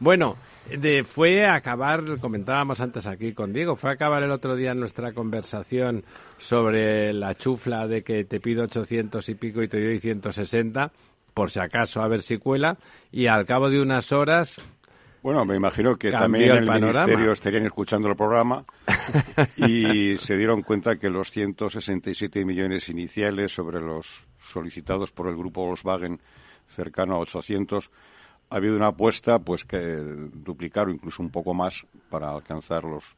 Bueno, 0.00 0.36
de, 0.76 1.04
fue 1.04 1.46
a 1.46 1.54
acabar, 1.54 2.18
comentábamos 2.20 2.80
antes 2.80 3.06
aquí 3.06 3.32
con 3.32 3.52
Diego, 3.52 3.76
fue 3.76 3.90
a 3.90 3.92
acabar 3.94 4.22
el 4.22 4.30
otro 4.30 4.56
día 4.56 4.74
nuestra 4.74 5.12
conversación 5.12 6.04
sobre 6.36 7.12
la 7.12 7.34
chufla 7.34 7.86
de 7.86 8.02
que 8.02 8.24
te 8.24 8.40
pido 8.40 8.64
800 8.64 9.28
y 9.28 9.34
pico 9.34 9.62
y 9.62 9.68
te 9.68 9.82
doy 9.82 9.98
160, 9.98 10.92
por 11.32 11.50
si 11.50 11.60
acaso, 11.60 12.02
a 12.02 12.08
ver 12.08 12.22
si 12.22 12.38
cuela, 12.38 12.76
y 13.10 13.26
al 13.26 13.46
cabo 13.46 13.70
de 13.70 13.80
unas 13.80 14.12
horas, 14.12 14.56
Bueno, 15.22 15.44
me 15.44 15.56
imagino 15.56 15.96
que 15.96 16.10
Cambió 16.10 16.22
también 16.22 16.50
en 16.50 16.56
el 16.64 16.68
el. 16.68 16.80
Ministerio 16.80 17.32
estarían 17.32 17.66
escuchando 17.66 18.08
el 18.08 18.16
programa 18.16 18.64
y 19.56 20.16
se 20.18 20.36
dieron 20.36 20.62
cuenta 20.62 20.96
que 20.96 21.10
los 21.10 21.30
167 21.30 22.44
millones 22.44 22.88
iniciales 22.88 23.52
sobre 23.52 23.80
los 23.80 24.22
solicitados 24.40 25.12
por 25.12 25.28
el 25.28 25.36
grupo 25.36 25.66
Volkswagen 25.66 26.20
cercano 26.66 27.14
a 27.14 27.18
800 27.18 27.90
ha 28.50 28.56
habido 28.56 28.76
una 28.76 28.88
apuesta 28.88 29.38
pues 29.38 29.64
que 29.64 29.78
duplicar 29.78 30.88
o 30.88 30.90
incluso 30.90 31.22
un 31.22 31.30
poco 31.30 31.54
más 31.54 31.86
para 32.08 32.30
alcanzar 32.30 32.84
los 32.84 33.16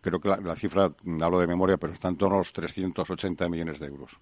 creo 0.00 0.20
que 0.20 0.28
la, 0.28 0.38
la 0.38 0.56
cifra 0.56 0.92
hablo 1.20 1.40
de 1.40 1.46
memoria 1.46 1.76
pero 1.76 1.92
está 1.92 2.08
en 2.08 2.16
torno 2.16 2.36
a 2.36 2.38
los 2.38 2.52
380 2.52 3.48
millones 3.48 3.78
de 3.78 3.86
euros 3.86 4.18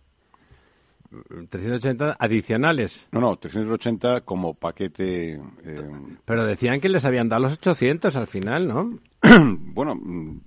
380 1.48 2.16
adicionales. 2.18 3.08
no 3.10 3.20
no 3.20 3.36
380 3.36 4.20
como 4.20 4.54
paquete 4.54 5.34
eh, 5.34 5.90
Pero 6.24 6.46
decían 6.46 6.80
que 6.80 6.88
les 6.88 7.04
habían 7.04 7.28
dado 7.28 7.42
los 7.42 7.54
800 7.54 8.14
al 8.16 8.26
final, 8.26 8.68
¿no? 8.68 8.98
Bueno, 9.72 9.98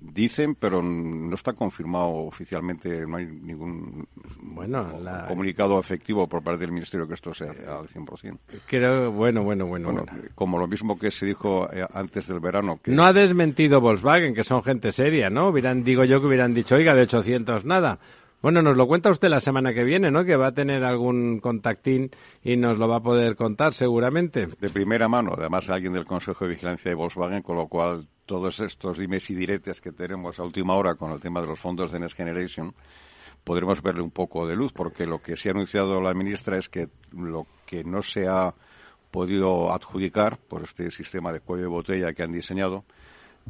dicen, 0.01 0.55
pero 0.55 0.83
no 0.83 1.33
está 1.33 1.53
confirmado 1.53 2.09
oficialmente, 2.09 3.05
no 3.07 3.17
hay 3.17 3.25
ningún 3.25 4.07
Bueno, 4.41 4.99
la- 5.01 5.25
comunicado 5.27 5.79
efectivo 5.79 6.27
por 6.27 6.43
parte 6.43 6.59
del 6.61 6.71
Ministerio 6.71 7.07
que 7.07 7.15
esto 7.15 7.33
sea 7.33 7.49
al 7.51 7.87
100%. 7.87 8.37
Creo, 8.67 9.11
bueno, 9.11 9.43
bueno, 9.43 9.65
bueno. 9.65 9.91
Bueno, 9.91 10.05
bueno. 10.11 10.27
como 10.35 10.57
lo 10.59 10.67
mismo 10.67 10.99
que 10.99 11.09
se 11.11 11.25
dijo 11.25 11.67
eh, 11.71 11.85
antes 11.93 12.27
del 12.27 12.39
verano, 12.39 12.79
que 12.83 12.91
No 12.91 13.05
ha 13.05 13.13
desmentido 13.13 13.81
Volkswagen, 13.81 14.35
que 14.35 14.43
son 14.43 14.61
gente 14.61 14.91
seria, 14.91 15.29
¿no? 15.29 15.49
Hubieran, 15.49 15.83
digo 15.83 16.03
yo 16.03 16.19
que 16.21 16.27
hubieran 16.27 16.53
dicho, 16.53 16.75
oiga, 16.75 16.93
de 16.93 17.03
800 17.03 17.65
nada. 17.65 17.99
Bueno, 18.41 18.61
nos 18.61 18.75
lo 18.75 18.87
cuenta 18.87 19.09
usted 19.09 19.29
la 19.29 19.39
semana 19.39 19.73
que 19.73 19.85
viene, 19.85 20.11
¿no? 20.11 20.25
Que 20.25 20.35
va 20.35 20.47
a 20.47 20.53
tener 20.53 20.83
algún 20.83 21.39
contactín 21.39 22.11
y 22.43 22.57
nos 22.57 22.77
lo 22.77 22.89
va 22.89 22.97
a 22.97 23.01
poder 23.01 23.37
contar 23.37 23.71
seguramente. 23.73 24.47
de 24.47 24.69
primera 24.69 25.07
mano, 25.07 25.31
además 25.37 25.69
alguien 25.69 25.93
del 25.93 26.05
Consejo 26.05 26.43
de 26.43 26.51
Vigilancia 26.51 26.89
de 26.91 26.95
Volkswagen, 26.95 27.41
con 27.41 27.55
lo 27.55 27.67
cual 27.67 28.05
todos 28.25 28.59
estos 28.59 28.97
dimes 28.97 29.29
y 29.29 29.35
diretes 29.35 29.81
que 29.81 29.91
tenemos 29.91 30.39
a 30.39 30.43
última 30.43 30.75
hora 30.75 30.95
con 30.95 31.11
el 31.11 31.19
tema 31.19 31.41
de 31.41 31.47
los 31.47 31.59
fondos 31.59 31.91
de 31.91 31.99
Next 31.99 32.15
Generation, 32.17 32.73
podremos 33.43 33.81
verle 33.81 34.01
un 34.01 34.11
poco 34.11 34.47
de 34.47 34.55
luz, 34.55 34.71
porque 34.73 35.05
lo 35.05 35.21
que 35.21 35.35
sí 35.35 35.49
ha 35.49 35.51
anunciado 35.51 35.99
la 36.01 36.13
ministra 36.13 36.57
es 36.57 36.69
que 36.69 36.87
lo 37.11 37.45
que 37.65 37.83
no 37.83 38.01
se 38.01 38.27
ha 38.27 38.53
podido 39.11 39.71
adjudicar 39.73 40.37
por 40.37 40.63
este 40.63 40.89
sistema 40.91 41.31
de 41.33 41.39
cuello 41.41 41.63
de 41.63 41.69
botella 41.69 42.13
que 42.13 42.23
han 42.23 42.31
diseñado 42.31 42.83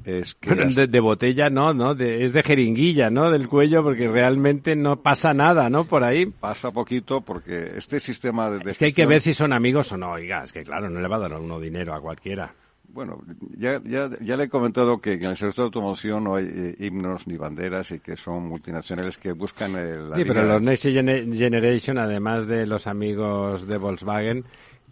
es 0.05 0.33
que 0.33 0.55
de, 0.55 0.87
de 0.87 0.99
botella 0.99 1.51
no, 1.51 1.71
¿no? 1.75 1.93
De- 1.93 2.23
es 2.23 2.33
de 2.33 2.41
jeringuilla, 2.41 3.11
¿no? 3.11 3.29
Del 3.29 3.47
cuello, 3.47 3.83
porque 3.83 4.07
realmente 4.07 4.75
no 4.75 5.01
pasa 5.03 5.35
nada, 5.35 5.69
¿no? 5.69 5.85
Por 5.85 6.03
ahí. 6.03 6.25
pasa 6.25 6.71
poquito 6.71 7.21
porque 7.21 7.73
este 7.77 7.99
sistema 7.99 8.49
de, 8.49 8.57
de 8.59 8.71
Es 8.71 8.79
que 8.79 8.85
hay 8.85 8.93
que 8.93 9.05
ver 9.05 9.21
si 9.21 9.35
son 9.35 9.53
amigos 9.53 9.91
o 9.91 9.97
no, 9.97 10.13
oiga. 10.13 10.43
Es 10.43 10.51
que 10.51 10.63
claro, 10.63 10.89
no 10.89 10.99
le 10.99 11.07
va 11.07 11.17
a 11.17 11.19
dar 11.19 11.33
uno 11.33 11.59
dinero 11.59 11.93
a 11.93 12.01
cualquiera. 12.01 12.51
Bueno, 12.93 13.19
ya, 13.57 13.81
ya, 13.83 14.07
ya 14.21 14.37
le 14.37 14.43
he 14.43 14.49
comentado 14.49 15.01
que 15.01 15.13
en 15.13 15.23
el 15.23 15.35
sector 15.35 15.55
de 15.55 15.63
automoción 15.63 16.25
no 16.25 16.35
hay 16.35 16.45
eh, 16.45 16.75
himnos 16.77 17.25
ni 17.27 17.37
banderas 17.37 17.89
y 17.91 17.99
que 17.99 18.15
son 18.15 18.47
multinacionales 18.47 19.17
que 19.17 19.31
buscan 19.33 19.75
el, 19.75 20.11
la 20.11 20.17
Sí, 20.17 20.23
pero 20.25 20.43
los 20.43 20.61
Next 20.61 20.85
Gene- 20.85 21.35
Generation, 21.35 21.97
además 21.97 22.45
de 22.45 22.67
los 22.67 22.85
amigos 22.85 23.65
de 23.65 23.77
Volkswagen, 23.77 24.45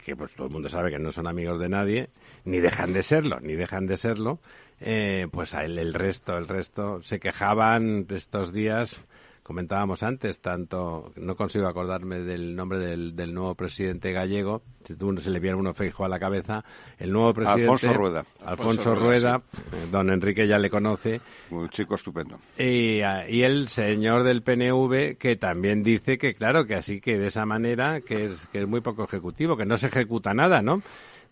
que 0.04 0.16
pues 0.16 0.34
todo 0.34 0.48
el 0.48 0.54
mundo 0.54 0.68
sabe 0.68 0.90
que 0.90 0.98
no 0.98 1.12
son 1.12 1.28
amigos 1.28 1.60
de 1.60 1.70
nadie, 1.70 2.10
ni 2.44 2.60
dejan 2.60 2.92
de 2.92 3.04
serlo, 3.04 3.40
ni 3.40 3.54
dejan 3.54 3.86
de 3.86 3.98
serlo, 3.98 4.40
eh, 4.80 5.28
pues 5.32 5.54
a 5.54 5.64
él, 5.64 5.78
el 5.78 5.94
resto, 5.94 6.36
el 6.40 6.48
resto, 6.48 7.04
se 7.04 7.20
quejaban 7.20 8.08
estos 8.10 8.52
días, 8.52 9.00
comentábamos 9.44 10.04
antes, 10.04 10.40
tanto, 10.42 11.12
no 11.16 11.36
consigo 11.36 11.68
acordarme 11.68 12.20
del 12.20 12.56
nombre 12.56 12.80
del, 12.80 13.16
del 13.16 13.34
nuevo 13.34 13.56
presidente 13.56 14.12
gallego, 14.12 14.62
si 14.86 14.96
tú 14.96 15.16
se 15.20 15.30
le 15.30 15.40
viene 15.40 15.58
uno 15.58 15.74
feijo 15.74 16.06
a 16.06 16.10
la 16.10 16.20
cabeza, 16.20 16.64
el 16.98 17.12
nuevo 17.12 17.34
presidente... 17.34 17.64
Alfonso 17.64 17.94
Rueda. 17.94 18.20
Alfonso, 18.20 18.46
Alfonso 18.46 18.96
Rueda, 18.96 19.38
Rueda, 19.38 19.44
eh, 19.74 19.88
don 19.92 20.10
Enrique 20.10 20.48
ya 20.48 20.58
le 20.58 20.70
conoce, 20.70 21.22
Un 21.50 21.70
chico 21.70 21.96
estupendo. 21.96 22.40
y, 22.58 23.02
ah, 23.02 23.28
y 23.28 23.44
el 23.44 23.68
señor 23.68 24.24
del 24.24 24.42
PNV 24.44 25.18
que 25.18 25.36
también 25.36 25.84
dice 25.84 26.18
que 26.18 26.34
claro 26.34 26.66
que 26.66 26.76
así 26.76 27.02
que 27.02 27.18
de 27.18 27.28
esa 27.28 27.46
manera 27.46 28.02
que 28.02 28.26
es 28.26 28.46
que 28.48 28.62
es 28.62 28.68
muy 28.68 28.82
poco 28.82 29.04
ejecutivo 29.04 29.58
que 29.58 29.66
no 29.66 29.78
se 29.78 29.88
ejecuta 29.88 30.34
nada 30.34 30.62
no 30.62 30.82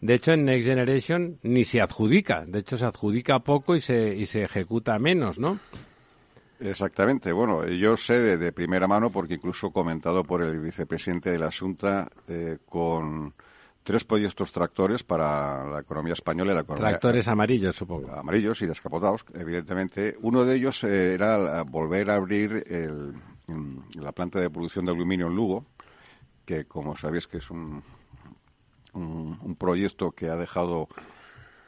de 0.01 0.13
hecho 0.13 0.31
en 0.33 0.45
Next 0.45 0.67
Generation 0.67 1.39
ni 1.43 1.63
se 1.65 1.81
adjudica. 1.81 2.45
De 2.45 2.59
hecho 2.59 2.77
se 2.77 2.85
adjudica 2.85 3.39
poco 3.39 3.75
y 3.75 3.81
se 3.81 4.15
y 4.15 4.25
se 4.25 4.43
ejecuta 4.43 4.97
menos 4.99 5.39
no 5.39 5.59
Exactamente. 6.59 7.31
Bueno, 7.31 7.65
yo 7.67 7.95
sé 7.97 8.19
de, 8.19 8.37
de 8.37 8.51
primera 8.51 8.87
mano 8.87 9.09
porque 9.09 9.35
incluso 9.35 9.71
comentado 9.71 10.23
por 10.23 10.41
el 10.41 10.59
vicepresidente 10.59 11.31
de 11.31 11.39
la 11.39 11.49
Junta 11.51 12.09
eh, 12.27 12.57
con 12.67 13.33
tres 13.83 14.03
proyectos 14.03 14.51
tractores 14.51 15.03
para 15.03 15.65
la 15.65 15.79
economía 15.79 16.13
española 16.13 16.51
y 16.51 16.55
la 16.55 16.61
economía 16.61 16.89
tractores 16.89 17.27
amarillos 17.27 17.75
supongo 17.75 18.11
amarillos 18.13 18.61
y 18.61 18.67
descapotados, 18.67 19.25
evidentemente. 19.33 20.15
Uno 20.21 20.43
de 20.45 20.55
ellos 20.57 20.83
eh, 20.83 21.13
era 21.13 21.63
volver 21.63 22.11
a 22.11 22.15
abrir 22.15 22.63
el- 22.67 23.13
mm, 23.47 24.01
la 24.01 24.11
planta 24.11 24.39
de 24.39 24.49
producción 24.49 24.85
de 24.85 24.91
aluminio 24.91 25.27
en 25.27 25.35
Lugo, 25.35 25.65
que 26.45 26.65
como 26.65 26.95
sabéis 26.97 27.25
que 27.27 27.37
es 27.37 27.49
un, 27.49 27.81
un, 28.93 29.39
un 29.41 29.55
proyecto 29.55 30.11
que 30.11 30.29
ha 30.29 30.35
dejado 30.35 30.87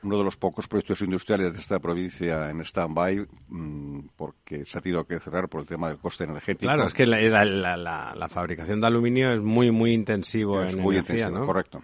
uno 0.03 0.17
de 0.17 0.23
los 0.23 0.35
pocos 0.37 0.67
proyectos 0.67 1.01
industriales 1.01 1.53
de 1.53 1.59
esta 1.59 1.79
provincia 1.79 2.49
en 2.49 2.61
stand-by 2.61 3.27
mm, 3.49 3.99
porque 4.15 4.65
se 4.65 4.77
ha 4.77 4.81
tenido 4.81 5.05
que 5.05 5.19
cerrar 5.19 5.47
por 5.47 5.61
el 5.61 5.67
tema 5.67 5.89
del 5.89 5.97
coste 5.97 6.23
energético. 6.23 6.71
Claro, 6.71 6.87
es 6.87 6.93
que 6.93 7.05
la, 7.05 7.19
la, 7.45 7.77
la, 7.77 8.15
la 8.15 8.29
fabricación 8.29 8.81
de 8.81 8.87
aluminio 8.87 9.31
es 9.31 9.41
muy, 9.41 9.71
muy 9.71 9.93
intensivo 9.93 10.61
es 10.61 10.73
en 10.73 10.81
muy 10.81 10.95
energía, 10.95 11.27
intensivo, 11.27 11.39
¿no? 11.39 11.45
correcto. 11.45 11.83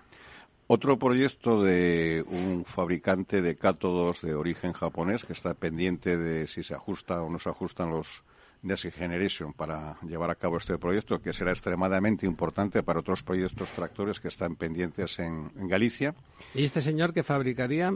Otro 0.70 1.00
proyecto 1.00 1.64
de 1.64 2.26
un 2.28 2.66
fabricante 2.66 3.42
de 3.42 3.56
cátodos 3.56 4.22
de 4.22 4.36
origen 4.36 4.74
japonés 4.74 5.24
que 5.24 5.32
está 5.32 5.54
pendiente 5.54 6.18
de 6.18 6.46
si 6.48 6.62
se 6.64 6.74
ajusta 6.74 7.22
o 7.22 7.30
no 7.30 7.40
se 7.40 7.50
ajustan 7.50 7.90
los 7.90 8.24
Next 8.68 8.86
Generation 8.94 9.54
para 9.54 9.98
llevar 10.02 10.30
a 10.30 10.36
cabo 10.36 10.58
este 10.58 10.78
proyecto, 10.78 11.20
que 11.20 11.34
será 11.34 11.52
extremadamente 11.52 12.26
importante 12.26 12.84
para 12.84 13.00
otros 13.00 13.24
proyectos 13.24 13.70
tractores 13.70 14.20
que 14.20 14.28
están 14.28 14.56
pendientes 14.56 15.18
en, 15.20 15.50
en 15.58 15.68
Galicia. 15.68 16.14
¿Y 16.54 16.64
este 16.66 16.82
señor 16.82 17.14
que 17.14 17.24
fabricaría? 17.24 17.92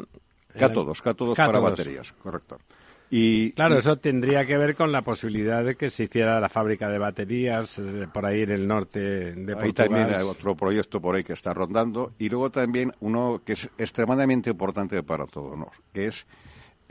Cátodos, 0.57 1.01
cátodos, 1.01 1.37
para 1.37 1.51
Cátodos. 1.53 1.71
baterías, 1.77 2.11
correcto. 2.13 2.57
Y, 3.13 3.51
Claro, 3.51 3.75
y- 3.75 3.79
eso 3.79 3.97
tendría 3.97 4.45
que 4.45 4.57
ver 4.57 4.73
con 4.75 4.91
la 4.91 5.01
posibilidad 5.01 5.63
de 5.65 5.75
que 5.75 5.89
se 5.89 6.05
hiciera 6.05 6.39
la 6.39 6.47
fábrica 6.47 6.87
de 6.89 6.97
baterías 6.97 7.77
eh, 7.79 8.07
por 8.13 8.25
ahí 8.25 8.43
en 8.43 8.51
el 8.51 8.65
norte 8.67 8.99
de 8.99 9.51
Ahí 9.53 9.53
Portugal. 9.53 9.73
también 9.73 10.13
hay 10.13 10.23
otro 10.23 10.55
proyecto 10.55 11.01
por 11.01 11.15
ahí 11.15 11.23
que 11.23 11.33
está 11.33 11.53
rondando. 11.53 12.13
Y 12.19 12.29
luego 12.29 12.49
también 12.51 12.93
uno 13.01 13.41
que 13.45 13.53
es 13.53 13.69
extremadamente 13.77 14.49
importante 14.51 15.03
para 15.03 15.25
todos, 15.25 15.57
¿no? 15.57 15.69
que 15.93 16.07
es 16.07 16.25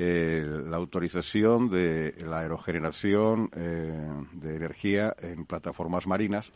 eh, 0.02 0.42
la 0.66 0.78
autorización 0.78 1.68
de 1.68 2.14
la 2.26 2.38
aerogeneración 2.40 3.50
eh, 3.54 3.92
de 4.32 4.56
energía 4.56 5.14
en 5.20 5.44
plataformas 5.44 6.06
marinas, 6.06 6.52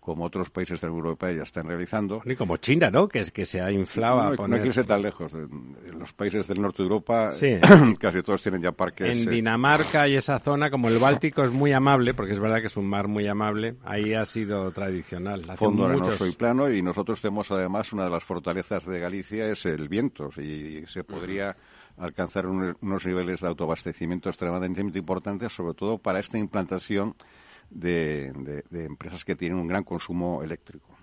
como 0.00 0.24
otros 0.24 0.48
países 0.50 0.80
de 0.80 0.86
la 0.86 0.92
Unión 0.92 1.06
Europea 1.08 1.32
ya 1.32 1.42
están 1.42 1.66
realizando. 1.66 2.22
Ni 2.24 2.36
como 2.36 2.56
China, 2.58 2.90
¿no? 2.90 3.08
Que 3.08 3.18
es 3.18 3.32
que 3.32 3.44
se 3.44 3.60
ha 3.60 3.70
inflado 3.72 4.16
no, 4.16 4.22
a 4.22 4.30
no 4.30 4.36
poner... 4.36 4.54
hay 4.58 4.62
que 4.62 4.68
irse 4.68 4.84
tan 4.84 5.02
lejos. 5.02 5.32
En 5.34 5.98
los 5.98 6.12
países 6.12 6.46
del 6.46 6.62
norte 6.62 6.78
de 6.78 6.84
Europa 6.84 7.32
Sí. 7.32 7.58
casi 7.98 8.22
todos 8.22 8.40
tienen 8.40 8.62
ya 8.62 8.70
parques. 8.72 9.08
En 9.08 9.28
eh, 9.28 9.30
Dinamarca 9.32 10.06
y 10.08 10.14
esa 10.14 10.38
zona, 10.38 10.70
como 10.70 10.88
el 10.88 10.98
Báltico 10.98 11.42
es 11.42 11.50
muy 11.50 11.72
amable, 11.72 12.14
porque 12.14 12.32
es 12.32 12.38
verdad 12.40 12.60
que 12.60 12.68
es 12.68 12.76
un 12.76 12.88
mar 12.88 13.08
muy 13.08 13.26
amable, 13.26 13.74
ahí 13.84 14.14
ha 14.14 14.24
sido 14.24 14.70
tradicional. 14.70 15.40
Hace 15.40 15.56
fondo 15.56 15.82
muchos- 15.88 16.00
arenoso 16.02 16.26
y 16.28 16.32
plano 16.32 16.70
y 16.70 16.82
nosotros 16.82 17.20
tenemos 17.20 17.50
además 17.50 17.92
una 17.92 18.04
de 18.04 18.10
las 18.10 18.22
fortalezas 18.22 18.86
de 18.86 19.00
Galicia 19.00 19.50
es 19.50 19.66
el 19.66 19.88
viento 19.88 20.30
y 20.40 20.86
se 20.86 21.02
podría 21.02 21.56
alcanzar 21.98 22.46
un- 22.46 22.76
unos 22.80 23.06
niveles 23.06 23.40
de 23.40 23.48
autoabastecimiento 23.48 24.28
extremadamente 24.28 24.80
importantes 24.98 25.52
sobre 25.52 25.74
todo 25.74 25.98
para 25.98 26.20
esta 26.20 26.38
implantación 26.38 27.14
de- 27.70 28.32
de 28.70 28.84
empresas 28.84 29.24
que 29.24 29.36
tienen 29.36 29.58
un 29.58 29.66
gran 29.66 29.84
consumo 29.84 30.42
eléctrico. 30.42 30.95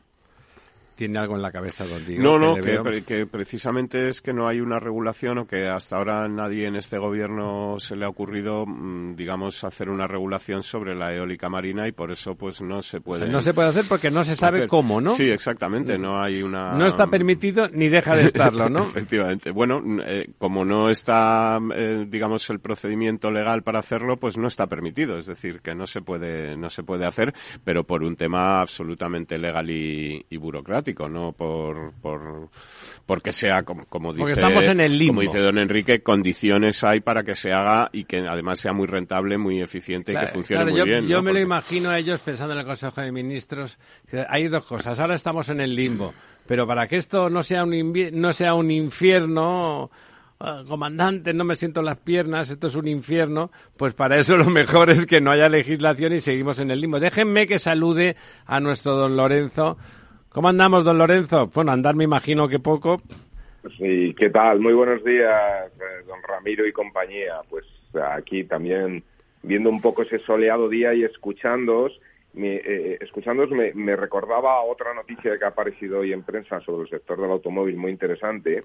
Tiene 0.96 1.20
algo 1.20 1.36
en 1.36 1.42
la 1.42 1.52
cabeza, 1.52 1.86
don 1.86 2.06
Diego, 2.06 2.22
No, 2.24 2.38
no, 2.38 2.56
que, 2.56 3.26
precisamente 3.26 4.08
es 4.08 4.22
que 4.22 4.34
no 4.34 4.48
hay 4.48 4.62
una 4.62 4.80
regulación 4.80 5.40
o 5.40 5.48
que 5.48 5.68
hasta 5.68 5.98
ahora 5.98 6.28
nadie 6.28 6.68
en 6.68 6.76
este 6.76 6.98
gobierno 6.98 7.76
se 7.80 7.96
le 7.96 8.06
ha 8.06 8.10
ocurrido, 8.10 8.66
mm, 8.66 9.16
digamos, 9.16 9.64
hacer 9.64 9.90
una 9.90 10.06
regulación 10.08 10.62
sobre 10.64 10.96
la 10.96 11.14
eólica 11.14 11.50
marina 11.50 11.88
y 11.88 11.92
por 11.92 12.12
eso 12.12 12.36
pues 12.36 12.62
no 12.62 12.82
se 12.82 12.98
O 12.98 13.02
puede. 13.02 13.24
sea, 13.24 13.32
no 13.32 13.42
se 13.42 13.54
puede 13.54 13.70
hacer 13.70 13.86
porque 13.90 14.12
no 14.12 14.24
se 14.24 14.36
sabe 14.36 14.58
hacer. 14.60 14.70
cómo, 14.70 15.02
¿no? 15.02 15.16
Sí, 15.16 15.24
exactamente, 15.30 15.98
no 15.98 16.22
hay 16.22 16.44
una... 16.44 16.74
No 16.74 16.86
está 16.86 17.08
permitido 17.08 17.68
ni 17.70 17.90
deja 17.90 18.16
de 18.16 18.26
estarlo, 18.26 18.70
¿no? 18.70 18.84
Efectivamente. 18.90 19.52
Bueno, 19.52 19.82
eh, 20.06 20.30
como 20.38 20.64
no 20.64 20.90
está, 20.90 21.60
eh, 21.76 22.06
digamos, 22.08 22.50
el 22.50 22.60
procedimiento 22.60 23.32
legal 23.32 23.64
para 23.64 23.80
hacerlo, 23.80 24.18
pues 24.18 24.38
no 24.38 24.48
está 24.48 24.68
permitido. 24.68 25.18
Es 25.18 25.26
decir, 25.26 25.62
que 25.62 25.74
no 25.76 25.88
se 25.88 26.02
puede, 26.02 26.56
no 26.56 26.70
se 26.70 26.84
puede 26.84 27.06
hacer, 27.06 27.34
pero 27.64 27.84
por 27.84 28.04
un 28.04 28.16
tema 28.16 28.62
absolutamente 28.62 29.38
legal 29.38 29.70
y, 29.70 30.26
y 30.30 30.38
burocrático, 30.38 30.83
no 31.10 31.32
por, 31.32 31.94
por, 32.02 32.50
porque 33.06 33.32
sea 33.32 33.64
como, 33.64 33.86
como 33.86 34.14
dice, 34.14 34.34
estamos 34.34 34.68
en 34.68 34.80
el 34.80 34.98
limbo. 34.98 35.22
como 35.22 35.22
dice 35.22 35.40
don 35.40 35.58
Enrique, 35.58 36.02
condiciones 36.02 36.84
hay 36.84 37.00
para 37.02 37.24
que 37.24 37.36
se 37.36 37.52
haga 37.52 37.90
y 37.92 38.06
que 38.06 38.20
además 38.20 38.60
sea 38.60 38.74
muy 38.74 38.88
rentable, 38.88 39.38
muy 39.38 39.62
eficiente 39.62 40.12
y 40.12 40.16
que 40.16 40.28
funcione 40.28 40.64
claro, 40.64 40.72
muy 40.72 40.80
yo, 40.80 40.86
bien. 40.86 41.08
yo 41.08 41.18
¿no? 41.18 41.24
me 41.24 41.34
lo 41.34 41.40
imagino 41.40 41.90
a 41.90 41.98
ellos 41.98 42.20
pensando 42.22 42.54
en 42.54 42.60
el 42.60 42.66
Consejo 42.66 43.02
de 43.02 43.12
Ministros. 43.12 43.78
Hay 44.30 44.48
dos 44.48 44.66
cosas. 44.66 45.00
Ahora 45.00 45.16
estamos 45.16 45.50
en 45.50 45.62
el 45.62 45.76
limbo, 45.76 46.14
pero 46.46 46.68
para 46.68 46.88
que 46.88 46.98
esto 46.98 47.30
no 47.30 47.44
sea 47.44 47.64
un, 47.64 47.94
no 48.14 48.34
sea 48.34 48.54
un 48.54 48.72
infierno, 48.72 49.92
ah, 50.40 50.64
comandante, 50.68 51.34
no 51.34 51.44
me 51.44 51.56
siento 51.56 51.82
las 51.82 51.98
piernas, 51.98 52.50
esto 52.50 52.68
es 52.68 52.76
un 52.76 52.88
infierno, 52.88 53.52
pues 53.78 53.94
para 53.94 54.18
eso 54.18 54.38
lo 54.38 54.50
mejor 54.50 54.90
es 54.90 55.06
que 55.06 55.22
no 55.22 55.32
haya 55.32 55.50
legislación 55.50 56.14
y 56.14 56.20
seguimos 56.20 56.60
en 56.60 56.72
el 56.72 56.82
limbo. 56.82 57.00
Déjenme 57.00 57.48
que 57.48 57.60
salude 57.60 58.16
a 58.46 58.60
nuestro 58.60 58.96
don 58.96 59.16
Lorenzo. 59.16 59.78
¿Cómo 60.34 60.50
andamos, 60.50 60.84
don 60.84 60.98
Lorenzo? 60.98 61.52
Bueno, 61.54 61.72
andar 61.72 61.96
me 61.96 62.06
imagino 62.06 62.48
que 62.48 62.58
poco. 62.58 63.00
Sí, 63.78 64.16
¿qué 64.18 64.32
tal? 64.32 64.60
Muy 64.60 64.74
buenos 64.74 65.04
días, 65.04 65.72
eh, 65.80 66.04
don 66.08 66.18
Ramiro 66.28 66.68
y 66.68 66.74
compañía. 66.74 67.36
Pues 67.52 67.66
aquí 68.12 68.44
también 68.44 69.04
viendo 69.44 69.70
un 69.70 69.80
poco 69.80 70.02
ese 70.02 70.18
soleado 70.20 70.70
día 70.70 70.96
y 70.96 71.04
escuchándoos, 71.04 72.00
me, 72.34 72.56
eh, 72.56 72.98
escuchándoos 73.00 73.52
me, 73.52 73.76
me 73.76 73.96
recordaba 73.96 74.64
otra 74.64 74.96
noticia 74.96 75.38
que 75.38 75.46
ha 75.46 75.50
aparecido 75.50 76.00
hoy 76.00 76.14
en 76.14 76.24
prensa 76.24 76.60
sobre 76.62 76.84
el 76.86 76.90
sector 76.90 77.22
del 77.22 77.30
automóvil 77.30 77.78
muy 77.78 77.92
interesante. 77.92 78.64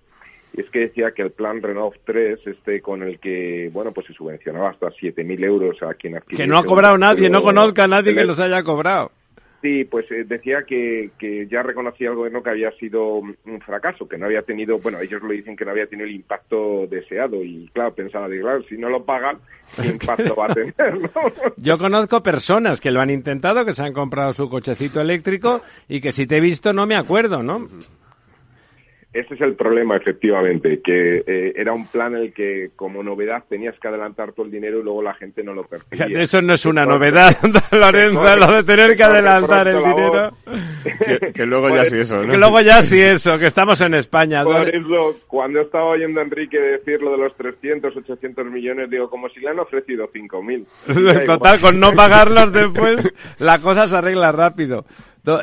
Y 0.54 0.62
es 0.62 0.70
que 0.70 0.81
decía 0.81 1.11
que 1.11 1.20
el 1.20 1.33
plan 1.33 1.61
Renault 1.61 1.96
3, 2.07 2.46
este 2.46 2.81
con 2.81 3.02
el 3.02 3.20
que, 3.20 3.68
bueno, 3.74 3.92
pues 3.92 4.07
se 4.07 4.14
subvencionaba 4.14 4.70
hasta 4.70 4.87
7.000 4.87 5.44
euros 5.44 5.83
a 5.83 5.92
quien 5.92 6.16
adquiere... 6.16 6.44
Que 6.44 6.48
no 6.48 6.57
ha 6.57 6.64
cobrado 6.64 6.96
nadie, 6.96 7.28
no 7.28 7.42
conozca 7.42 7.85
a 7.85 7.88
nadie 7.88 8.14
que 8.14 8.24
los 8.24 8.40
haya 8.40 8.62
cobrado. 8.62 9.12
Sí, 9.60 9.84
pues 9.84 10.08
eh, 10.12 10.24
decía 10.24 10.62
que, 10.62 11.10
que 11.18 11.48
ya 11.48 11.62
reconocía 11.62 12.10
el 12.10 12.14
gobierno 12.14 12.42
que 12.42 12.50
había 12.50 12.70
sido 12.72 13.14
un 13.14 13.60
fracaso, 13.66 14.08
que 14.08 14.16
no 14.16 14.26
había 14.26 14.42
tenido, 14.42 14.78
bueno, 14.78 15.00
ellos 15.00 15.20
lo 15.20 15.30
dicen 15.30 15.56
que 15.56 15.64
no 15.64 15.72
había 15.72 15.88
tenido 15.88 16.06
el 16.06 16.14
impacto 16.14 16.86
deseado 16.86 17.42
y 17.42 17.68
claro, 17.72 17.92
pensaba, 17.92 18.28
digo, 18.28 18.44
claro, 18.44 18.62
si 18.68 18.78
no 18.78 18.88
lo 18.88 19.04
pagan, 19.04 19.38
¿qué 19.80 19.88
impacto 19.92 20.36
va 20.36 20.46
a 20.46 20.54
tener? 20.54 21.00
no? 21.00 21.10
Yo 21.56 21.76
conozco 21.76 22.22
personas 22.22 22.80
que 22.80 22.92
lo 22.92 23.00
han 23.00 23.10
intentado, 23.10 23.64
que 23.64 23.72
se 23.72 23.82
han 23.82 23.92
comprado 23.92 24.32
su 24.32 24.48
cochecito 24.48 25.00
eléctrico 25.00 25.62
y 25.88 26.00
que 26.00 26.12
si 26.12 26.28
te 26.28 26.36
he 26.36 26.40
visto 26.40 26.72
no 26.72 26.86
me 26.86 26.96
acuerdo, 26.96 27.42
¿no? 27.42 27.68
Ese 29.18 29.35
es 29.35 29.40
el 29.40 29.54
problema, 29.54 29.96
efectivamente, 29.96 30.81
que 30.81 31.24
eh, 31.26 31.52
era 31.57 31.72
un 31.72 31.88
plan 31.88 32.14
en 32.14 32.22
el 32.22 32.33
que 32.33 32.70
como 32.76 33.02
novedad 33.02 33.42
tenías 33.48 33.74
que 33.81 33.88
adelantar 33.88 34.33
todo 34.33 34.46
el 34.46 34.52
dinero 34.52 34.78
y 34.78 34.85
luego 34.85 35.02
la 35.02 35.14
gente 35.14 35.42
no 35.42 35.54
lo 35.54 35.64
percibía. 35.64 36.20
Eso 36.22 36.40
no 36.40 36.54
es 36.54 36.64
una 36.64 36.83
De 36.83 36.87
novedad, 36.87 37.37
Lorenzo, 37.72 38.37
lo 38.37 38.52
de 38.52 38.62
tener 38.62 38.96
que 38.96 39.02
adelantar 39.02 39.66
el 39.66 39.78
dinero. 39.78 40.31
que, 41.20 41.33
que 41.33 41.46
luego 41.46 41.68
ya 41.68 41.85
sí 41.85 41.98
eso, 41.98 42.22
¿no? 42.22 42.31
Que 42.31 42.38
luego 42.38 42.61
ya 42.61 42.81
sí 42.85 43.00
eso, 43.00 43.37
que 43.40 43.46
estamos 43.46 43.81
en 43.81 43.94
España. 43.94 44.44
Por 44.44 44.68
eso, 44.68 45.16
cuando 45.26 45.62
estaba 45.62 45.87
oyendo 45.87 46.20
a 46.20 46.22
Enrique 46.22 46.61
decir 46.61 47.02
lo 47.02 47.11
de 47.11 47.18
los 47.18 47.37
300, 47.37 47.96
800 47.96 48.46
millones, 48.46 48.88
digo, 48.88 49.11
como 49.11 49.28
si 49.31 49.40
le 49.40 49.48
han 49.48 49.59
ofrecido 49.59 50.09
5.000. 50.12 51.26
Total, 51.26 51.61
con 51.61 51.81
no 51.81 51.92
pagarlos 51.92 52.52
después, 52.52 53.04
la 53.38 53.59
cosa 53.59 53.88
se 53.88 53.96
arregla 53.96 54.31
rápido. 54.31 54.85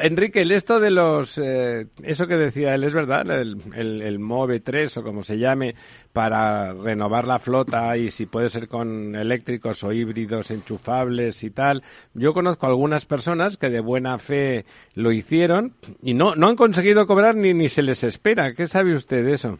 Enrique, 0.02 0.42
el 0.42 0.52
esto 0.52 0.80
de 0.80 0.90
los, 0.90 1.38
eh, 1.38 1.88
eso 2.02 2.26
que 2.28 2.38
decía 2.38 2.74
él 2.74 2.84
es 2.84 2.94
verdad, 2.94 3.30
el, 3.30 3.58
el, 3.76 4.02
el 4.02 4.20
MOVE 4.20 4.60
3 4.60 4.98
o 4.98 5.04
como 5.04 5.24
se 5.24 5.38
llame, 5.38 5.76
para 6.12 6.74
renovar 6.74 7.28
la 7.28 7.40
flota 7.40 7.96
y 7.96 8.10
si 8.10 8.26
puede 8.26 8.50
ser 8.50 8.68
con 8.68 9.16
eléctricos 9.16 9.84
o 9.84 9.92
híbridos 9.92 10.50
enchufables 10.50 11.44
y 11.44 11.52
tal. 11.52 11.84
Yo 12.14 12.34
conozco 12.34 12.66
algunas 12.66 13.06
personas 13.06 13.58
que 13.58 13.70
de 13.70 13.80
buena 13.80 14.18
fe 14.18 14.66
lo 14.96 15.12
hicieron 15.12 15.76
y 16.02 16.14
no, 16.14 16.36
no 16.36 16.48
han 16.48 16.56
conseguido 16.56 17.06
cobrar 17.06 17.36
ni, 17.36 17.54
ni 17.54 17.70
se 17.70 17.84
les 17.84 18.04
espera. 18.04 18.54
¿Qué 18.54 18.68
sabe 18.68 18.94
usted 18.94 19.24
de 19.24 19.34
eso? 19.34 19.60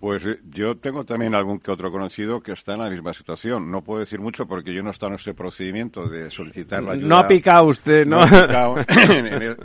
Pues 0.00 0.24
eh, 0.24 0.40
yo 0.50 0.78
tengo 0.78 1.04
también 1.04 1.34
algún 1.34 1.60
que 1.60 1.70
otro 1.70 1.92
conocido 1.92 2.40
que 2.40 2.52
está 2.52 2.72
en 2.72 2.80
la 2.80 2.88
misma 2.90 3.12
situación. 3.12 3.70
No 3.70 3.82
puedo 3.82 4.00
decir 4.00 4.18
mucho 4.18 4.46
porque 4.46 4.72
yo 4.72 4.82
no 4.82 4.90
está 4.90 5.08
en 5.08 5.14
este 5.14 5.34
procedimiento 5.34 6.08
de 6.08 6.30
solicitar 6.30 6.82
la 6.82 6.92
ayuda. 6.92 7.06
No 7.06 7.16
ha 7.16 7.28
picado 7.28 7.66
usted, 7.66 8.06
¿no? 8.06 8.20
No 8.20 8.24
he 8.24 8.46
picado 8.46 8.76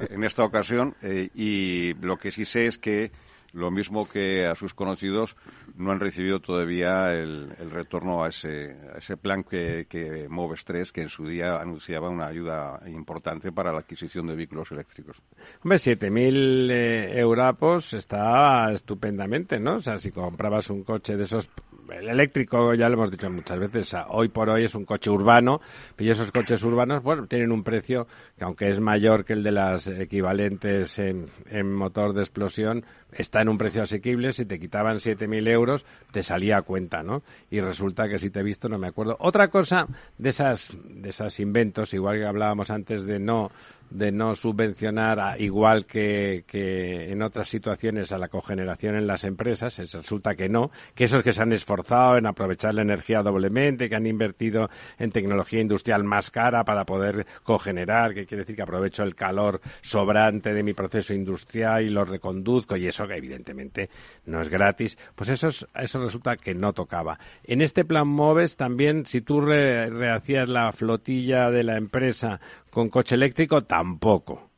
en 0.09 0.23
esta 0.25 0.43
ocasión 0.43 0.93
eh, 1.01 1.29
y 1.33 1.93
lo 2.05 2.17
que 2.17 2.31
sí 2.31 2.43
sé 2.43 2.65
es 2.67 2.77
que 2.77 3.11
lo 3.55 3.71
mismo 3.71 4.07
que 4.07 4.45
a 4.45 4.53
sus 4.53 4.73
conocidos 4.73 5.37
no 5.77 5.91
han 5.91 5.99
recibido 5.99 6.41
todavía 6.41 7.13
el, 7.13 7.49
retorno 7.71 8.23
a 8.23 8.27
ese, 8.27 8.75
plan 9.21 9.43
que, 9.43 9.87
que 9.89 10.27
Moves 10.29 10.65
3, 10.65 10.91
que 10.91 11.01
en 11.01 11.09
su 11.09 11.25
día 11.25 11.61
anunciaba 11.61 12.09
una 12.09 12.27
ayuda 12.27 12.81
importante 12.87 13.53
para 13.53 13.71
la 13.71 13.79
adquisición 13.79 14.27
de 14.27 14.35
vehículos 14.35 14.71
eléctricos. 14.71 15.21
Hombre, 15.63 15.77
7.000 15.77 16.69
eh, 16.69 17.97
está 17.97 18.71
estupendamente, 18.71 19.59
¿no? 19.59 19.75
O 19.75 19.79
sea, 19.79 19.97
si 19.97 20.11
comprabas 20.11 20.69
un 20.69 20.83
coche 20.83 21.15
de 21.15 21.23
esos, 21.23 21.49
el 21.91 22.09
eléctrico, 22.09 22.73
ya 22.73 22.89
lo 22.89 22.95
hemos 22.95 23.11
dicho 23.11 23.29
muchas 23.29 23.59
veces, 23.59 23.95
hoy 24.09 24.29
por 24.29 24.49
hoy 24.49 24.65
es 24.65 24.75
un 24.75 24.85
coche 24.85 25.09
urbano, 25.09 25.61
y 25.97 26.09
esos 26.09 26.31
coches 26.31 26.63
urbanos, 26.63 27.03
bueno, 27.03 27.27
tienen 27.27 27.51
un 27.51 27.63
precio 27.63 28.07
que 28.37 28.43
aunque 28.43 28.69
es 28.69 28.79
mayor 28.79 29.25
que 29.25 29.33
el 29.33 29.43
de 29.43 29.51
las 29.51 29.87
equivalentes 29.87 30.99
en, 30.99 31.29
en 31.49 31.73
motor 31.73 32.13
de 32.13 32.21
explosión, 32.21 32.85
está 33.11 33.41
en 33.41 33.49
un 33.49 33.57
precio 33.57 33.83
asequible, 33.83 34.31
si 34.31 34.45
te 34.45 34.59
quitaban 34.59 34.97
7.000 34.97 35.47
euros, 35.49 35.85
te 36.11 36.23
salía 36.23 36.57
a 36.57 36.61
cuenta, 36.61 37.03
¿no? 37.03 37.23
Y 37.49 37.61
resulta 37.61 38.07
que 38.07 38.17
si 38.17 38.29
te 38.29 38.39
he 38.39 38.43
visto 38.43 38.67
no 38.69 38.77
me 38.77 38.87
acuerdo. 38.87 39.15
Otra 39.19 39.49
cosa 39.49 39.87
de 40.17 40.29
esas, 40.29 40.75
de 40.83 41.09
esas 41.09 41.39
inventos, 41.39 41.93
igual 41.93 42.17
que 42.17 42.25
hablábamos 42.25 42.69
antes 42.69 43.05
de 43.05 43.19
no 43.19 43.51
de 43.89 44.11
no 44.11 44.35
subvencionar 44.35 45.19
a- 45.19 45.37
igual 45.37 45.85
que, 45.85 46.43
que 46.47 47.11
en 47.11 47.21
otras 47.21 47.47
situaciones 47.47 48.11
a 48.11 48.17
la 48.17 48.27
cogeneración 48.27 48.95
en 48.95 49.07
las 49.07 49.23
empresas, 49.23 49.79
es- 49.79 49.93
resulta 49.93 50.35
que 50.35 50.49
no, 50.49 50.71
que 50.95 51.05
esos 51.05 51.23
que 51.23 51.33
se 51.33 51.41
han 51.41 51.53
esforzado 51.53 52.17
en 52.17 52.25
aprovechar 52.25 52.73
la 52.73 52.81
energía 52.81 53.21
doblemente, 53.21 53.87
que 53.87 53.95
han 53.95 54.05
invertido 54.07 54.69
en 54.97 55.11
tecnología 55.11 55.61
industrial 55.61 56.03
más 56.03 56.29
cara 56.31 56.63
para 56.63 56.85
poder 56.85 57.25
cogenerar, 57.43 58.13
que 58.13 58.25
quiere 58.25 58.43
decir 58.43 58.55
que 58.55 58.61
aprovecho 58.63 59.03
el 59.03 59.15
calor 59.15 59.61
sobrante 59.81 60.53
de 60.53 60.63
mi 60.63 60.73
proceso 60.73 61.13
industrial 61.13 61.83
y 61.85 61.89
lo 61.89 62.03
reconduzco 62.05 62.75
y 62.75 62.87
eso 62.87 63.07
que 63.07 63.15
evidentemente 63.15 63.89
no 64.25 64.41
es 64.41 64.49
gratis, 64.49 64.97
pues 65.15 65.29
eso, 65.29 65.47
es- 65.47 65.65
eso 65.75 66.03
resulta 66.03 66.35
que 66.37 66.53
no 66.53 66.73
tocaba. 66.73 67.17
En 67.43 67.61
este 67.61 67.85
plan 67.85 68.07
MOVES 68.07 68.57
también, 68.57 69.05
si 69.05 69.21
tú 69.21 69.41
re- 69.41 69.89
rehacías 69.89 70.49
la 70.49 70.71
flotilla 70.71 71.49
de 71.51 71.63
la 71.63 71.77
empresa 71.77 72.39
con 72.75 72.89
coche 72.89 73.15
eléctrico, 73.15 73.63
tampoco. 73.63 74.49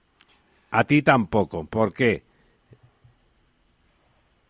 A 0.72 0.86
ti 0.86 1.04
tampoco. 1.04 1.68
¿Por 1.68 1.94
qué? 1.94 2.24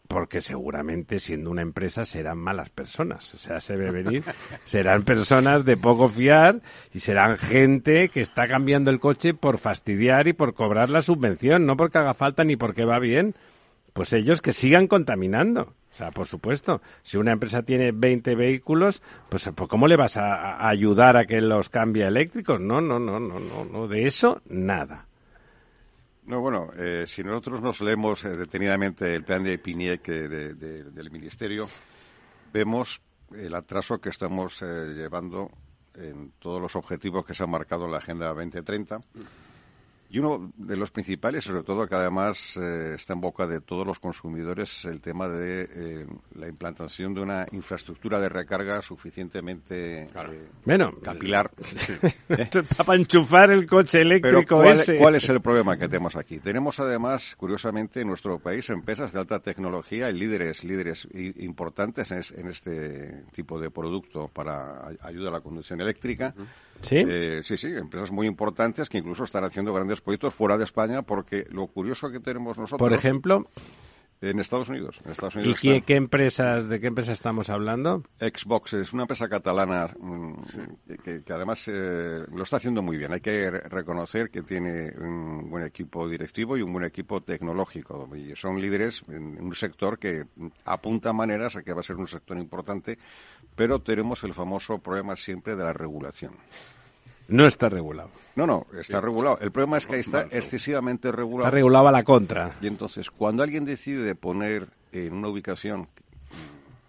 Porque 0.07 0.39
seguramente 0.39 1.20
siendo 1.20 1.51
una 1.51 1.63
empresa 1.63 2.05
serán 2.05 2.38
malas 2.38 2.70
personas. 2.70 3.34
O 3.34 3.38
sea, 3.38 3.59
se 3.59 3.76
ve 3.76 3.91
venir. 3.91 4.24
Serán 4.63 5.03
personas 5.03 5.65
de 5.65 5.76
poco 5.76 6.07
fiar 6.07 6.61
y 6.93 6.99
serán 6.99 7.38
gente 7.38 8.07
que 8.07 8.22
está 8.22 8.47
cambiando 8.47 8.89
el 8.89 9.01
coche 9.01 9.34
por 9.34 9.57
fastidiar 9.57 10.30
y 10.30 10.34
por 10.34 10.53
cobrar 10.53 10.88
la 10.88 11.01
subvención, 11.01 11.65
no 11.65 11.76
porque 11.76 11.97
haga 11.97 12.13
falta 12.13 12.45
ni 12.45 12.55
porque 12.55 12.86
va 12.86 12.99
bien. 12.99 13.36
Pues 13.91 14.13
ellos 14.13 14.41
que 14.41 14.53
sigan 14.53 14.88
contaminando. 14.88 15.74
O 15.97 15.99
sea, 15.99 16.11
por 16.11 16.27
supuesto, 16.27 16.79
si 17.01 17.17
una 17.17 17.31
empresa 17.31 17.63
tiene 17.63 17.91
20 17.91 18.35
vehículos, 18.35 19.01
pues 19.29 19.49
pues, 19.55 19.67
¿cómo 19.67 19.87
le 19.87 19.95
vas 19.95 20.15
a, 20.15 20.67
ayudar 20.69 21.17
a 21.17 21.25
que 21.25 21.41
los 21.41 21.69
cambie 21.69 22.03
a 22.03 22.09
eléctricos? 22.09 22.61
No, 22.61 22.81
no, 22.81 22.99
no, 22.99 23.19
no, 23.19 23.39
no, 23.39 23.65
no, 23.65 23.87
de 23.87 24.05
eso 24.05 24.39
nada. 24.47 25.07
No, 26.27 26.39
bueno, 26.39 26.69
eh, 26.77 27.05
si 27.07 27.23
nosotros 27.23 27.63
nos 27.63 27.81
leemos 27.81 28.23
eh, 28.25 28.29
detenidamente 28.37 29.15
el 29.15 29.23
plan 29.23 29.41
de 29.41 29.57
PINIEC 29.57 30.07
eh, 30.09 30.27
de- 30.27 30.53
de- 30.53 30.83
del 30.91 31.09
Ministerio, 31.09 31.67
vemos 32.53 33.01
el 33.35 33.55
atraso 33.55 33.97
que 33.99 34.09
estamos 34.09 34.61
eh, 34.61 34.93
llevando 34.93 35.49
en 35.95 36.31
todos 36.37 36.61
los 36.61 36.75
objetivos 36.75 37.25
que 37.25 37.33
se 37.33 37.43
han 37.43 37.49
marcado 37.49 37.85
en 37.85 37.91
la 37.93 37.97
Agenda 37.97 38.27
2030. 38.35 38.99
Y 40.09 40.19
uno 40.19 40.53
de 40.55 40.77
los 40.77 40.89
principales, 40.91 41.43
sobre 41.43 41.63
todo 41.63 41.85
que 41.85 41.95
además 41.95 42.55
eh, 42.55 42.93
está 42.95 43.13
en 43.13 43.19
boca 43.21 43.45
de 43.45 43.59
todos 43.59 43.85
los 43.85 43.99
consumidores, 43.99 44.79
es 44.79 44.85
el 44.85 45.01
tema 45.01 45.27
de 45.27 45.67
eh, 45.69 46.07
la 46.35 46.47
implantación 46.47 47.13
de 47.13 47.21
una 47.21 47.45
infraestructura 47.51 48.19
de 48.21 48.29
recarga 48.29 48.81
suficientemente 48.81 50.03
eh, 50.03 50.09
Bueno, 50.65 50.93
capilar. 51.03 51.51
para 52.85 52.97
enchufar 52.99 53.51
el 53.51 53.67
coche 53.67 53.99
Pero 53.99 54.09
eléctrico 54.09 54.55
¿cuál, 54.61 54.79
ese. 54.79 54.97
cuál 54.97 55.15
es 55.15 55.27
el 55.29 55.41
problema 55.41 55.77
que 55.77 55.87
tenemos 55.87 56.15
aquí? 56.15 56.39
Tenemos 56.39 56.79
además, 56.79 57.35
curiosamente, 57.37 58.01
en 58.01 58.07
nuestro 58.07 58.39
país 58.39 58.69
empresas 58.69 59.11
de 59.11 59.19
alta 59.19 59.39
tecnología 59.39 60.09
y 60.09 60.13
líderes, 60.13 60.63
líderes 60.63 61.07
importantes 61.13 62.11
en, 62.11 62.17
es- 62.19 62.31
en 62.31 62.47
este 62.47 63.23
tipo 63.33 63.59
de 63.59 63.69
producto 63.71 64.27
para 64.29 64.87
ay- 64.87 64.97
ayuda 65.01 65.29
a 65.29 65.33
la 65.33 65.41
conducción 65.41 65.81
eléctrica. 65.81 66.33
¿Sí? 66.81 66.97
Eh, 66.97 67.41
sí, 67.43 67.57
sí, 67.57 67.67
empresas 67.67 68.11
muy 68.11 68.27
importantes 68.27 68.87
que 68.87 68.99
incluso 68.99 69.23
están 69.23 69.43
haciendo 69.43 69.73
grandes 69.73 69.96
proyectos 70.01 70.33
fuera 70.33 70.57
de 70.57 70.63
España 70.63 71.01
porque 71.01 71.45
lo 71.49 71.67
curioso 71.67 72.09
que 72.11 72.19
tenemos 72.19 72.57
nosotros... 72.57 72.79
Por 72.79 72.93
ejemplo, 72.93 73.47
En 74.19 74.39
Estados 74.39 74.67
Unidos. 74.69 74.99
En 75.05 75.11
Estados 75.11 75.35
¿y 75.35 75.81
qué, 75.81 75.95
empresas, 75.95 76.67
de 76.67 76.79
qué 76.79 76.87
empresa 76.87 77.11
estamos 77.11 77.51
hablando? 77.51 78.01
Xbox 78.19 78.73
es 78.73 78.91
una 78.91 79.03
empresa 79.03 79.29
catalana 79.29 79.93
mm, 79.99 80.33
que, 81.03 81.23
que 81.23 81.33
además 81.33 81.67
eh, 81.67 82.25
lo 82.33 82.41
está 82.41 82.57
haciendo 82.57 82.81
muy 82.81 82.97
bien. 82.97 83.13
Hay 83.13 83.21
que 83.21 83.51
re- 83.51 83.69
reconocer 83.69 84.31
que 84.31 84.41
tiene 84.41 84.91
un 84.99 85.51
buen 85.51 85.63
equipo 85.63 86.09
directivo 86.09 86.57
y 86.57 86.63
un 86.63 86.73
buen 86.73 86.85
equipo 86.85 87.21
tecnológico. 87.21 88.09
Y 88.15 88.35
son 88.35 88.59
líderes 88.59 89.03
en 89.07 89.39
un 89.39 89.53
sector 89.53 89.99
que 89.99 90.23
apunta 90.65 91.13
maneras 91.13 91.55
a 91.55 91.61
que 91.61 91.73
va 91.73 91.81
a 91.81 91.83
ser 91.83 91.97
un 91.97 92.07
sector 92.07 92.37
importante, 92.39 92.97
pero 93.55 93.79
tenemos 93.83 94.23
el 94.23 94.33
famoso 94.33 94.79
problema 94.79 95.15
siempre 95.15 95.55
de 95.55 95.63
la 95.63 95.73
regulación. 95.73 96.33
No 97.28 97.45
está 97.45 97.69
regulado. 97.69 98.09
No, 98.36 98.47
no, 98.47 98.67
está 98.80 99.01
regulado. 99.01 99.38
El 99.41 99.51
problema 99.51 99.78
es 99.78 99.86
que 99.86 99.99
está 99.99 100.23
excesivamente 100.32 101.11
regulado. 101.11 101.47
Está 101.47 101.55
regulado 101.55 101.88
a 101.88 101.91
la 101.91 102.03
contra. 102.03 102.55
Y 102.61 102.67
entonces, 102.67 103.09
cuando 103.11 103.43
alguien 103.43 103.65
decide 103.65 104.15
poner 104.15 104.67
en 104.91 105.13
una 105.13 105.28
ubicación 105.28 105.88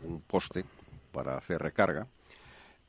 un 0.04 0.20
poste 0.20 0.64
para 1.12 1.36
hacer 1.36 1.60
recarga, 1.60 2.06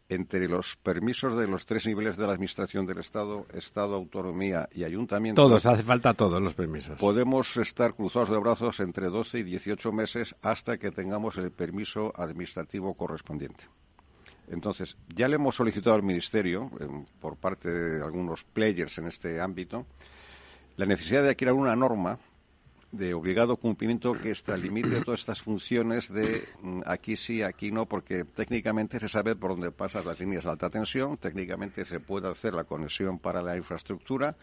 entre 0.10 0.48
los 0.48 0.76
permisos 0.76 1.38
de 1.38 1.48
los 1.48 1.66
tres 1.68 1.86
niveles 1.86 2.18
de 2.18 2.26
la 2.26 2.34
Administración 2.34 2.86
del 2.86 2.98
Estado, 2.98 3.46
Estado, 3.54 3.96
Autonomía 3.96 4.68
y 4.74 4.84
Ayuntamiento, 4.84 5.42
Todos, 5.42 5.68
hace 5.68 5.84
falta 5.84 6.16
todos 6.16 6.42
los 6.42 6.56
permisos. 6.56 6.98
podemos 6.98 7.56
estar 7.58 7.94
cruzados 7.94 8.32
de 8.32 8.40
brazos 8.40 8.80
entre 8.80 9.08
12 9.08 9.40
y 9.40 9.44
18 9.44 9.92
meses 9.92 10.36
hasta 10.42 10.78
que 10.78 10.90
tengamos 10.92 11.38
el 11.38 11.52
permiso 11.52 12.12
administrativo 12.16 12.96
correspondiente. 12.96 13.66
Entonces, 14.50 14.98
ya 15.16 15.28
le 15.28 15.36
hemos 15.36 15.56
solicitado 15.56 15.96
al 15.96 16.04
Ministerio, 16.04 16.72
em, 16.80 17.06
por 17.20 17.38
parte 17.38 17.70
de 17.70 18.04
algunos 18.04 18.44
players 18.44 18.98
en 18.98 19.08
este 19.08 19.40
ámbito, 19.40 19.86
la 20.78 20.86
necesidad 20.86 21.24
de 21.24 21.36
crear 21.36 21.54
una 21.54 21.76
norma 21.76 22.20
de 22.92 23.14
obligado 23.14 23.58
cumplimiento 23.58 24.14
que 24.14 24.30
extralimite 24.30 25.02
todas 25.06 25.20
estas 25.20 25.42
funciones 25.42 26.12
de 26.12 26.44
mm, 26.62 26.82
aquí 26.86 27.16
sí, 27.18 27.44
aquí 27.44 27.72
no, 27.72 27.86
porque 27.86 28.24
técnicamente 28.24 29.00
se 29.00 29.10
sabe 29.10 29.36
por 29.36 29.52
dónde 29.52 29.72
pasan 29.72 30.06
las 30.06 30.20
líneas 30.20 30.46
de 30.46 30.50
alta 30.52 30.70
tensión, 30.70 31.18
técnicamente 31.18 31.86
se 31.86 32.00
puede 32.00 32.28
hacer 32.28 32.54
la 32.54 32.64
conexión 32.64 33.20
para 33.20 33.42
la 33.42 33.56
infraestructura 33.56 34.36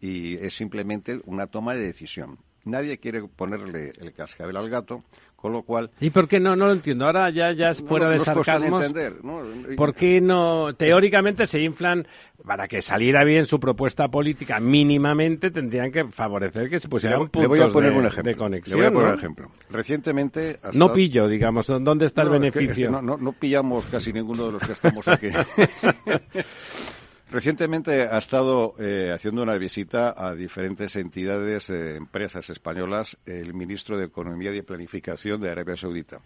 y 0.00 0.36
es 0.36 0.54
simplemente 0.54 1.20
una 1.24 1.46
toma 1.46 1.74
de 1.74 1.80
decisión. 1.80 2.38
Nadie 2.64 2.98
quiere 2.98 3.26
ponerle 3.26 3.92
el 3.98 4.12
cascabel 4.12 4.56
al 4.56 4.68
gato, 4.68 5.02
con 5.40 5.52
lo 5.52 5.62
cual 5.62 5.90
¿Y 6.00 6.10
por 6.10 6.28
qué 6.28 6.38
no? 6.38 6.54
No 6.56 6.66
lo 6.66 6.72
entiendo. 6.72 7.06
Ahora 7.06 7.30
ya, 7.30 7.52
ya 7.52 7.70
es 7.70 7.82
fuera 7.82 8.06
no, 8.06 8.12
de 8.12 8.18
no 8.18 8.24
sarcasmos. 8.24 8.84
entender, 8.84 9.24
¿no? 9.24 9.40
¿Por 9.76 9.94
qué 9.94 10.20
no? 10.20 10.74
Teóricamente 10.74 11.46
se 11.46 11.60
inflan 11.60 12.06
para 12.46 12.68
que 12.68 12.82
saliera 12.82 13.24
bien 13.24 13.46
su 13.46 13.58
propuesta 13.60 14.08
política. 14.08 14.60
Mínimamente 14.60 15.50
tendrían 15.50 15.90
que 15.92 16.04
favorecer 16.06 16.68
que 16.68 16.78
se 16.80 16.88
pusieran 16.88 17.20
le 17.20 17.26
puntos 17.28 17.48
voy 17.48 17.60
a 17.60 17.68
poner 17.68 17.92
de, 17.92 17.98
un 17.98 18.06
ejemplo. 18.06 18.30
de 18.32 18.36
conexión. 18.36 18.80
le 18.80 18.86
voy 18.88 18.90
a 18.90 18.92
poner 18.92 19.08
¿no? 19.08 19.12
un 19.14 19.18
ejemplo. 19.18 19.50
Recientemente 19.70 20.60
No 20.74 20.92
pillo, 20.92 21.26
digamos. 21.28 21.66
¿Dónde 21.66 22.06
está 22.06 22.22
el 22.22 22.28
es 22.28 22.32
que- 22.34 22.38
beneficio? 22.38 22.88
es 22.90 22.96
que 22.96 23.02
no- 23.02 23.16
no 23.16 23.32
pillamos 23.32 23.84
casi 23.86 24.12
ninguno 24.12 24.46
de 24.46 24.52
los 24.52 24.62
que 24.62 24.72
estamos 24.72 25.06
aquí. 25.08 25.28
Recientemente 27.30 28.08
ha 28.08 28.18
estado 28.18 28.74
eh, 28.80 29.12
haciendo 29.14 29.44
una 29.44 29.56
visita 29.56 30.14
a 30.16 30.34
diferentes 30.34 30.96
entidades, 30.96 31.70
eh, 31.70 31.94
empresas 31.94 32.50
españolas, 32.50 33.18
el 33.24 33.54
ministro 33.54 33.96
de 33.96 34.06
Economía 34.06 34.52
y 34.52 34.62
Planificación 34.62 35.40
de 35.40 35.48
Arabia 35.48 35.76
Saudita. 35.76 36.18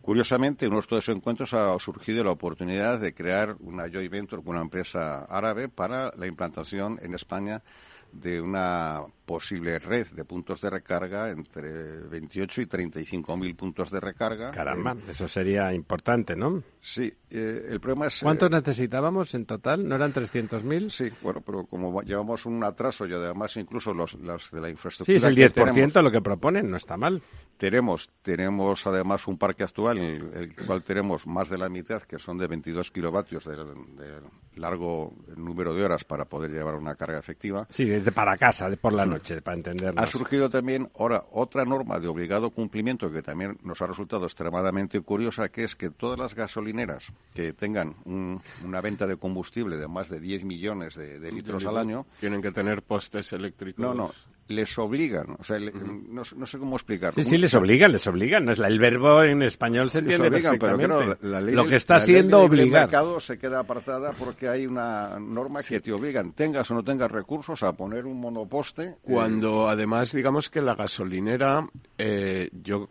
Curiosamente, 0.00 0.64
en 0.64 0.72
uno 0.72 0.80
de 0.80 0.98
esos 0.98 1.14
encuentros 1.14 1.52
ha 1.52 1.78
surgido 1.78 2.24
la 2.24 2.30
oportunidad 2.30 3.00
de 3.00 3.12
crear 3.12 3.56
una 3.60 3.90
joint 3.90 4.10
venture 4.10 4.42
con 4.42 4.54
una 4.54 4.62
empresa 4.62 5.24
árabe 5.24 5.68
para 5.68 6.10
la 6.16 6.26
implantación 6.26 6.98
en 7.02 7.14
España 7.14 7.62
de 8.10 8.40
una 8.40 9.02
posible 9.26 9.78
red 9.78 10.06
de 10.08 10.24
puntos 10.24 10.60
de 10.60 10.70
recarga 10.70 11.30
entre 11.30 12.00
28 12.08 12.62
y 12.62 12.66
35 12.66 13.36
mil 13.36 13.54
puntos 13.56 13.90
de 13.90 14.00
recarga. 14.00 14.50
Caramba, 14.52 14.92
Eh, 14.92 15.10
eso 15.10 15.28
sería 15.28 15.72
importante, 15.74 16.36
¿no? 16.36 16.62
Sí, 16.84 17.12
eh, 17.30 17.66
el 17.70 17.80
problema 17.80 18.06
es... 18.08 18.20
¿Cuántos 18.22 18.50
eh, 18.50 18.54
necesitábamos 18.54 19.34
en 19.34 19.46
total? 19.46 19.88
¿No 19.88 19.94
eran 19.96 20.12
300.000? 20.12 20.90
Sí, 20.90 21.10
bueno, 21.22 21.40
pero 21.40 21.64
como 21.64 21.92
va- 21.92 22.02
llevamos 22.02 22.44
un 22.46 22.62
atraso 22.62 23.06
y 23.06 23.12
además 23.14 23.56
incluso 23.56 23.94
los, 23.94 24.14
los 24.14 24.50
de 24.50 24.60
la 24.60 24.66
Sí, 24.66 24.72
infraestructura 24.72 25.16
es 25.16 25.24
el 25.24 25.34
que 25.34 25.46
10% 25.48 25.52
tenemos, 25.72 25.94
lo 25.94 26.10
que 26.12 26.20
proponen, 26.20 26.70
no 26.70 26.76
está 26.76 26.96
mal. 26.96 27.22
tenemos, 27.56 28.10
tenemos 28.22 28.86
además 28.86 29.26
un 29.26 29.38
parque 29.38 29.62
actual 29.64 29.98
en 29.98 30.04
el, 30.04 30.34
el 30.34 30.66
cual 30.66 30.82
tenemos 30.82 31.26
más 31.26 31.48
de 31.48 31.58
la 31.58 31.68
mitad, 31.68 32.02
que 32.02 32.18
son 32.18 32.36
de 32.38 32.46
22 32.46 32.90
kilovatios 32.90 33.44
de, 33.46 33.56
de 33.56 34.20
largo 34.56 35.14
número 35.36 35.74
de 35.74 35.84
horas 35.84 36.04
para 36.04 36.26
poder 36.26 36.50
llevar 36.50 36.74
una 36.74 36.94
carga 36.94 37.18
efectiva. 37.18 37.66
Sí, 37.70 37.84
desde 37.86 38.12
para 38.12 38.36
casa, 38.36 38.68
de 38.68 38.76
por 38.76 38.92
la 38.92 39.06
noche, 39.06 39.40
para 39.42 39.56
entendernos. 39.56 40.02
Ha 40.02 40.06
surgido 40.06 40.50
también 40.50 40.90
ahora 40.98 41.24
otra 41.32 41.64
norma 41.64 41.98
de 41.98 42.08
obligado 42.08 42.50
cumplimiento 42.50 43.10
que 43.10 43.22
también 43.22 43.58
nos 43.62 43.80
ha 43.82 43.86
resultado 43.86 44.24
extremadamente 44.26 45.00
curiosa, 45.00 45.48
que 45.48 45.64
es 45.64 45.74
que 45.74 45.90
todas 45.90 46.18
las 46.18 46.34
gasolineras 46.74 47.12
que 47.34 47.52
tengan 47.52 47.94
un- 48.04 48.40
una 48.64 48.80
venta 48.80 49.06
de 49.06 49.16
combustible 49.16 49.76
de 49.76 49.88
más 49.88 50.08
de 50.08 50.20
10 50.20 50.44
millones 50.44 50.94
de, 50.94 51.18
de 51.20 51.32
litros 51.32 51.64
al 51.66 51.78
año, 51.78 52.06
Tienen 52.20 52.42
que 52.42 52.50
tener 52.50 52.82
postes 52.82 53.32
eléctricos. 53.32 53.82
no, 53.84 53.94
no, 53.94 54.12
les 54.48 54.78
obligan, 54.78 55.36
o 55.38 55.42
sea, 55.44 55.58
le- 55.58 55.72
no, 55.72 56.22
no 56.36 56.46
sé 56.46 56.58
cómo 56.58 56.76
explicarlo. 56.76 57.14
Sí, 57.22 57.28
sí, 57.28 57.38
les 57.38 57.54
obligan, 57.54 57.92
les 57.92 58.06
obligan. 58.06 58.44
No 58.44 58.52
es 58.52 58.58
la- 58.58 58.68
el 58.68 58.78
verbo 58.78 59.22
en 59.22 59.42
español 59.42 59.90
se 59.90 60.02
Les 60.02 60.12
entiende 60.14 60.36
obligan, 60.36 60.58
pero 60.58 60.76
perfectamente. 60.76 61.16
claro, 61.18 61.32
la 61.32 61.40
ley 61.40 61.54
Lo 61.54 61.66
que 61.66 61.76
está 61.76 61.98
libre 61.98 62.34
obligar. 62.34 62.82
mercado 62.82 63.20
se 63.20 63.38
queda 63.38 63.60
apartada 63.60 64.12
porque 64.12 64.48
hay 64.48 64.66
una 64.66 65.18
norma 65.18 65.62
que 65.62 65.80
te 65.80 65.92
obligan, 65.92 66.32
tengas 66.32 66.70
o 66.70 66.74
no 66.74 66.82
tengas 66.84 67.10
recursos, 67.10 67.62
a 67.62 67.72
poner 67.72 68.04
un 68.06 68.20
monoposte. 68.20 68.82
eh, 68.84 68.94
Cuando 69.02 69.68
además 69.68 70.12
digamos 70.12 70.50
que 70.50 70.60
la 70.60 70.74
gasolinera, 70.74 71.66
eh, 71.96 72.50
yo, 72.62 72.88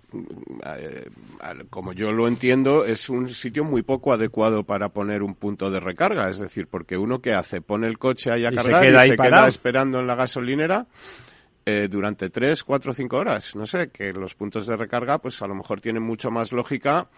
eh, 0.65 1.09
como 1.69 1.93
yo 1.93 2.11
lo 2.11 2.27
entiendo, 2.27 2.85
es 2.85 3.09
un 3.09 3.29
sitio 3.29 3.63
muy 3.63 3.81
poco 3.83 4.13
adecuado 4.13 4.63
para 4.63 4.89
poner 4.89 5.21
un 5.23 5.35
punto 5.35 5.69
de 5.69 5.79
recarga. 5.79 6.29
Es 6.29 6.39
decir, 6.39 6.67
porque 6.67 6.97
uno 6.97 7.19
que 7.21 7.33
hace, 7.33 7.61
pone 7.61 7.87
el 7.87 7.97
coche 7.99 8.31
ahí 8.31 8.45
a 8.45 8.51
Y 8.51 8.57
se 8.57 8.63
queda 8.69 8.83
y 8.83 8.95
ahí 8.95 9.07
se 9.09 9.15
parado. 9.15 9.35
queda 9.43 9.47
esperando 9.47 9.99
en 9.99 10.07
la 10.07 10.15
gasolinera. 10.15 10.87
Eh, 11.65 11.87
durante 11.89 12.29
tres, 12.29 12.63
cuatro, 12.63 12.93
cinco 12.93 13.17
horas. 13.17 13.55
No 13.55 13.65
sé, 13.65 13.89
que 13.89 14.11
los 14.13 14.35
puntos 14.35 14.67
de 14.67 14.75
recarga, 14.75 15.19
pues 15.19 15.41
a 15.41 15.47
lo 15.47 15.55
mejor 15.55 15.81
tienen 15.81 16.03
mucho 16.03 16.29
más 16.31 16.51
lógica 16.51 17.09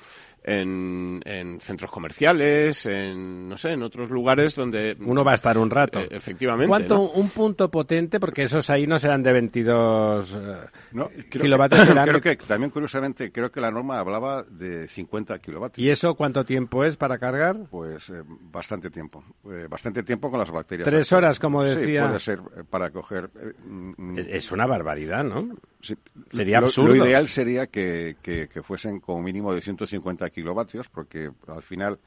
en, 0.48 1.22
en 1.26 1.60
centros 1.60 1.90
comerciales, 1.92 2.86
en, 2.86 3.50
no 3.50 3.58
sé, 3.58 3.72
en 3.72 3.82
otros 3.82 4.10
lugares 4.12 4.54
donde... 4.56 4.96
Uno 5.00 5.24
va 5.24 5.32
a 5.32 5.36
estar 5.36 5.58
un 5.58 5.70
rato. 5.72 6.00
Eh, 6.00 6.08
efectivamente. 6.12 6.68
¿Cuánto 6.70 6.96
¿no? 6.96 7.04
un 7.10 7.30
punto 7.30 7.72
potente? 7.72 8.20
Porque 8.20 8.44
esos 8.44 8.70
ahí 8.70 8.86
no 8.86 9.00
serán 9.00 9.24
de 9.24 9.34
22 9.34 10.36
eh, 10.36 10.56
No, 10.92 11.08
creo 11.08 11.42
kilovatios, 11.44 11.82
que, 11.82 11.88
serán 11.88 12.08
creo 12.08 12.20
de- 12.20 12.38
que 12.38 12.46
también 12.46 12.70
curiosamente 12.70 13.32
creo 13.32 13.52
que 13.52 13.60
la 13.60 13.72
norma 13.72 14.00
hablaba 14.00 14.44
de 14.44 14.88
50 14.88 15.40
kilovatios. 15.40 15.84
¿Y 15.86 15.90
eso 15.90 16.14
cuánto 16.16 16.46
tiempo 16.46 16.84
es 16.84 16.96
para 16.96 17.18
cargar? 17.18 17.58
Pues 17.72 18.10
eh, 18.12 18.22
bastante 18.28 18.92
tiempo, 18.92 19.24
eh, 19.52 19.68
bastante 19.70 20.04
tiempo 20.04 20.30
con 20.30 20.40
las 20.40 20.52
bacterias. 20.52 20.88
Tres 20.88 21.12
horas, 21.12 21.40
como 21.40 21.64
Sí, 21.66 21.70
decía. 21.76 22.06
puede 22.08 22.20
ser 22.20 22.40
para 22.70 22.92
coger. 22.92 23.30
eh, 23.36 23.54
mm, 23.66 24.20
Es, 24.20 24.28
es 24.28 24.52
una 24.52 24.68
barbaridad, 24.68 25.24
¿no? 25.24 25.56
Sí. 25.86 25.96
Sería 26.32 26.60
Lo- 26.60 26.68
absurdo. 26.68 26.96
Lo 26.96 27.06
ideal 27.06 27.28
sería 27.28 27.68
que, 27.68 28.16
que- 28.22 28.48
que 28.48 28.62
fuesen 28.64 29.00
como 29.00 29.22
mínimo 29.22 29.54
de 29.54 29.62
150 29.62 30.30
kilovatios, 30.32 30.90
porque 30.90 31.32
al 31.48 31.64
final 31.64 32.00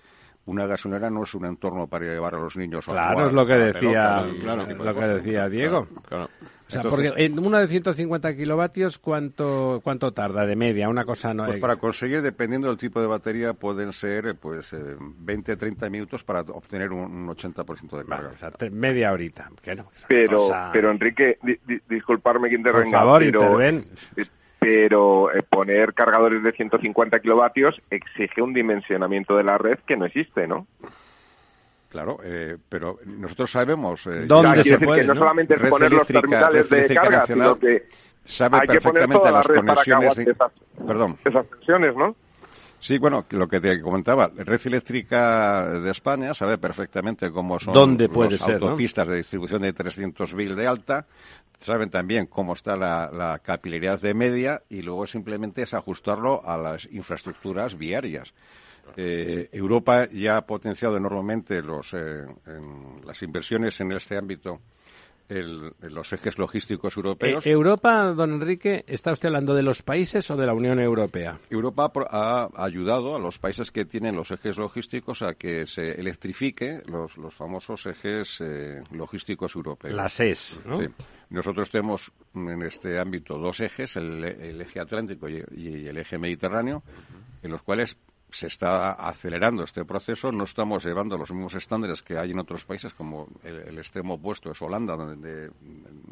una 0.49 0.67
gasolinera 0.67 1.11
no 1.11 1.23
es 1.25 1.35
un 1.35 1.45
entorno 1.45 1.87
para 1.87 2.07
llevar 2.07 2.35
a 2.35 2.39
los 2.39 2.57
niños 2.57 2.89
a 2.89 2.93
Claro, 2.93 3.13
jugar 3.13 3.27
es 3.29 3.33
lo 3.35 3.47
que 3.47 3.53
a 3.53 3.59
la 3.59 3.65
decía, 3.67 3.81
pelota 3.81 4.29
y 4.29 4.41
claro, 4.41 4.57
lo 4.63 4.67
de 4.67 4.75
que 4.75 4.95
cosas. 4.95 5.15
decía 5.17 5.49
Diego. 5.49 5.89
Claro. 6.09 6.25
O 6.25 6.71
sea, 6.71 6.83
Entonces- 6.83 7.13
porque 7.13 7.25
en 7.25 7.39
una 7.39 7.61
de 7.61 7.69
150 7.69 8.35
kilovatios, 8.37 8.99
¿cuánto, 8.99 9.81
cuánto 9.83 10.13
tarda 10.13 10.45
de 10.45 10.55
media? 10.55 10.89
Una 10.91 11.05
cosa 11.07 11.33
no 11.33 11.45
Pues 11.45 11.57
es- 11.57 11.61
para 11.63 11.77
conseguir, 11.77 12.21
dependiendo 12.21 12.69
del 12.69 12.77
tipo 12.77 13.01
de 13.01 13.07
batería, 13.07 13.55
pueden 13.55 13.93
ser 13.95 14.27
eh, 14.27 14.35
pues 14.35 14.73
eh, 14.75 14.97
20-30 14.99 15.89
minutos 15.91 16.25
para 16.25 16.41
obtener 16.41 16.93
un, 16.93 17.11
un 17.11 17.29
80% 17.29 17.97
de 17.97 18.05
carga. 18.05 18.25
Vale, 18.25 18.35
o 18.35 18.39
sea, 18.39 18.51
te- 18.51 18.69
media 18.71 19.13
horita. 19.13 19.51
Que 19.63 19.75
no, 19.77 19.89
que 19.91 19.97
Pero, 20.09 20.37
cosa- 20.39 20.71
pero 20.73 20.91
Enrique, 20.91 21.39
di- 21.43 21.59
di- 21.67 21.81
disculparme 21.89 22.51
que 22.51 22.57
intervenga. 22.57 22.85
Por 22.85 22.99
favor, 23.01 23.21
pero, 23.23 23.41
interven. 23.43 23.85
Pero 24.59 25.33
eh, 25.33 25.43
poner 25.49 25.95
cargadores 25.95 26.43
de 26.43 26.53
150 26.53 27.21
kilovatios 27.21 27.81
exige 27.91 28.43
un 28.43 28.53
dimensionamiento 28.53 29.37
de 29.37 29.45
la 29.45 29.57
red 29.57 29.79
que 29.87 29.97
no 29.97 30.07
existe, 30.07 30.47
¿no? 30.47 30.67
Claro, 31.89 32.19
eh, 32.23 32.57
pero 32.69 32.99
nosotros 33.07 33.51
sabemos... 33.51 34.07
eh, 34.09 34.27
¿Dónde 34.27 34.63
se 34.63 34.79
puede, 34.79 35.03
que 35.03 35.07
no, 35.07 35.15
no? 35.15 35.21
solamente 35.21 35.55
es 35.55 35.71
poner 35.71 35.93
los 35.93 36.07
terminales 36.07 36.69
de 36.69 36.95
carga, 36.95 37.19
nacional 37.21 37.57
sino 37.57 37.59
que 37.59 37.89
sabe 38.25 38.59
hay 38.61 38.67
que 38.67 38.81
poner 38.81 39.09
perfectamente 39.09 39.15
toda 39.15 39.31
la 39.31 39.39
las 39.39 39.47
red 39.47 39.65
para 39.65 39.83
que 39.83 39.91
conexiones... 39.93 40.19
esas, 40.19 40.53
Perdón. 40.87 41.19
esas 41.25 41.47
tensiones, 41.49 41.97
¿no? 41.97 42.17
Sí, 42.81 42.99
bueno, 42.99 43.27
lo 43.31 43.49
que 43.49 43.61
te 43.61 43.81
comentaba, 43.81 44.31
Red 44.35 44.61
Eléctrica 44.67 45.81
de 45.81 45.91
España 45.91 46.33
sabe 46.33 46.59
perfectamente 46.59 47.31
cómo 47.31 47.59
son 47.59 47.75
¿Dónde 47.75 48.09
puede 48.09 48.33
las 48.33 48.41
ser, 48.41 48.61
no? 48.61 48.69
autopistas 48.69 49.09
de 49.09 49.17
distribución 49.17 49.63
de 49.63 49.75
300.000 49.75 50.55
de 50.55 50.67
alta, 50.67 51.07
saben 51.59 51.91
también 51.91 52.27
cómo 52.27 52.53
está 52.53 52.77
la, 52.77 53.11
la 53.13 53.41
capilaridad 53.41 54.01
de 54.01 54.15
media 54.15 54.63
y 54.69 54.83
luego 54.83 55.07
simplemente 55.07 55.63
es 55.63 55.75
ajustarlo 55.75 56.43
a 56.49 56.57
las 56.57 56.89
infraestructuras 56.93 57.77
viarias. 57.77 58.33
Eh, 58.97 59.49
Europa 59.53 60.09
ya 60.11 60.39
ha 60.39 60.47
potenciado 60.47 60.97
enormemente 60.97 61.63
los, 61.63 61.93
eh, 61.95 62.25
en 62.47 63.07
las 63.07 63.23
inversiones 63.23 63.81
en 63.81 63.93
este 63.93 64.17
ámbito, 64.17 64.61
el- 65.29 65.73
los 65.81 66.13
ejes 66.13 66.39
logísticos 66.39 66.97
europeos. 66.97 67.47
Eh, 67.47 67.51
Europa, 67.51 68.13
don 68.13 68.33
Enrique, 68.33 68.85
¿está 68.87 69.13
usted 69.13 69.29
hablando 69.29 69.55
de 69.55 69.63
los 69.63 69.83
países 69.83 70.31
o 70.31 70.37
de 70.37 70.47
la 70.47 70.55
Unión 70.55 70.81
Europea? 70.81 71.39
Europa 71.51 71.91
ha 72.11 72.49
ayudado 72.57 73.17
a 73.17 73.19
los 73.19 73.39
países 73.39 73.71
que 73.71 73.85
tienen 73.85 74.17
los 74.17 74.31
ejes 74.31 74.57
logísticos 74.57 75.23
a 75.23 75.35
que 75.35 75.67
se 75.67 75.93
electrifique 76.01 76.83
los, 76.87 77.17
los 77.19 77.35
famosos 77.35 77.87
ejes 77.87 78.39
eh, 78.41 78.83
logísticos 78.91 79.55
europeos. 79.55 79.95
Las 79.95 80.19
ES, 80.21 80.61
¿no? 80.65 80.79
Sí. 80.81 80.87
Nosotros 81.31 81.71
tenemos 81.71 82.11
en 82.35 82.63
este 82.63 82.99
ámbito 82.99 83.37
dos 83.37 83.61
ejes, 83.61 83.97
el, 83.97 84.25
el 84.25 84.61
eje 84.63 84.81
atlántico 84.81 85.29
y, 85.29 85.45
y 85.55 85.87
el 85.87 85.99
eje 85.99 86.17
mediterráneo, 86.17 86.83
en 87.43 87.51
los 87.51 87.61
cuales 87.63 87.99
se 88.31 88.47
está 88.47 88.93
acelerando 88.93 89.65
este 89.65 89.85
proceso. 89.85 90.31
No 90.33 90.45
estamos 90.45 90.85
llevando 90.85 91.17
los 91.17 91.31
mismos 91.31 91.55
estándares 91.55 92.03
que 92.03 92.19
hay 92.19 92.33
en 92.33 92.39
otros 92.39 92.65
países, 92.65 92.93
como 92.93 93.29
el, 93.43 93.57
el 93.69 93.79
extremo 93.79 94.15
opuesto 94.15 94.51
es 94.51 94.61
Holanda, 94.61 94.97
donde 94.97 95.51